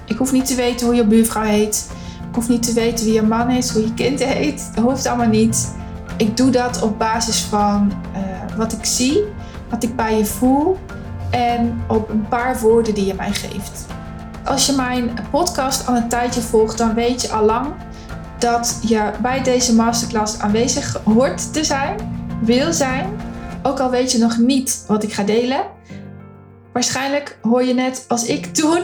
Ik 0.05 0.17
hoef 0.17 0.33
niet 0.33 0.47
te 0.47 0.55
weten 0.55 0.87
hoe 0.87 0.95
je 0.95 1.07
buurvrouw 1.07 1.43
heet. 1.43 1.91
Ik 2.29 2.35
hoef 2.35 2.49
niet 2.49 2.63
te 2.63 2.73
weten 2.73 3.05
wie 3.05 3.15
je 3.15 3.23
man 3.23 3.51
is, 3.51 3.71
hoe 3.71 3.83
je 3.83 3.95
kind 3.95 4.25
heet. 4.25 4.71
Dat 4.75 4.85
hoeft 4.85 5.07
allemaal 5.07 5.27
niet. 5.27 5.75
Ik 6.17 6.37
doe 6.37 6.51
dat 6.51 6.83
op 6.83 6.99
basis 6.99 7.41
van 7.41 7.93
uh, 8.17 8.57
wat 8.57 8.73
ik 8.73 8.85
zie, 8.85 9.25
wat 9.71 9.83
ik 9.83 9.97
bij 9.97 10.19
je 10.19 10.25
voel 10.25 10.79
en 11.31 11.83
op 11.89 12.09
een 12.09 12.29
paar 12.29 12.61
woorden 12.61 12.95
die 12.95 13.07
je 13.07 13.15
mij 13.15 13.33
geeft. 13.33 13.87
Als 14.45 14.67
je 14.67 14.73
mijn 14.73 15.11
podcast 15.31 15.87
al 15.87 15.97
een 15.97 16.09
tijdje 16.09 16.41
volgt, 16.41 16.79
dan 16.79 16.95
weet 16.95 17.23
je 17.23 17.31
al 17.31 17.45
lang 17.45 17.67
dat 18.39 18.79
je 18.83 19.11
bij 19.23 19.43
deze 19.43 19.75
masterclass 19.75 20.39
aanwezig 20.39 21.01
hoort 21.05 21.53
te 21.53 21.65
zijn, 21.65 21.97
wil 22.43 22.73
zijn. 22.73 23.07
Ook 23.63 23.81
al 23.81 23.91
weet 23.91 24.13
je 24.13 24.19
nog 24.19 24.39
niet 24.39 24.85
wat 24.87 25.03
ik 25.03 25.13
ga 25.13 25.23
delen. 25.23 25.61
Waarschijnlijk 26.75 27.39
hoor 27.43 27.64
je 27.64 27.75
net 27.75 28.05
als 28.09 28.27
ik 28.27 28.47
toen. 28.47 28.83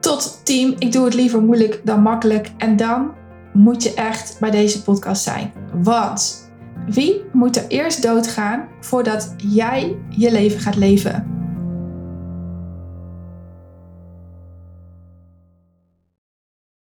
Tot 0.00 0.40
team, 0.44 0.74
ik 0.78 0.92
doe 0.92 1.04
het 1.04 1.14
liever 1.14 1.42
moeilijk 1.42 1.80
dan 1.84 2.02
makkelijk. 2.02 2.50
En 2.58 2.76
dan 2.76 3.14
moet 3.52 3.82
je 3.82 3.94
echt 3.94 4.36
bij 4.40 4.50
deze 4.50 4.82
podcast 4.82 5.22
zijn. 5.22 5.52
Want 5.74 6.50
wie 6.86 7.24
moet 7.32 7.56
er 7.56 7.66
eerst 7.68 8.02
doodgaan 8.02 8.68
voordat 8.80 9.34
jij 9.36 9.96
je 10.08 10.32
leven 10.32 10.60
gaat 10.60 10.76
leven? 10.76 11.39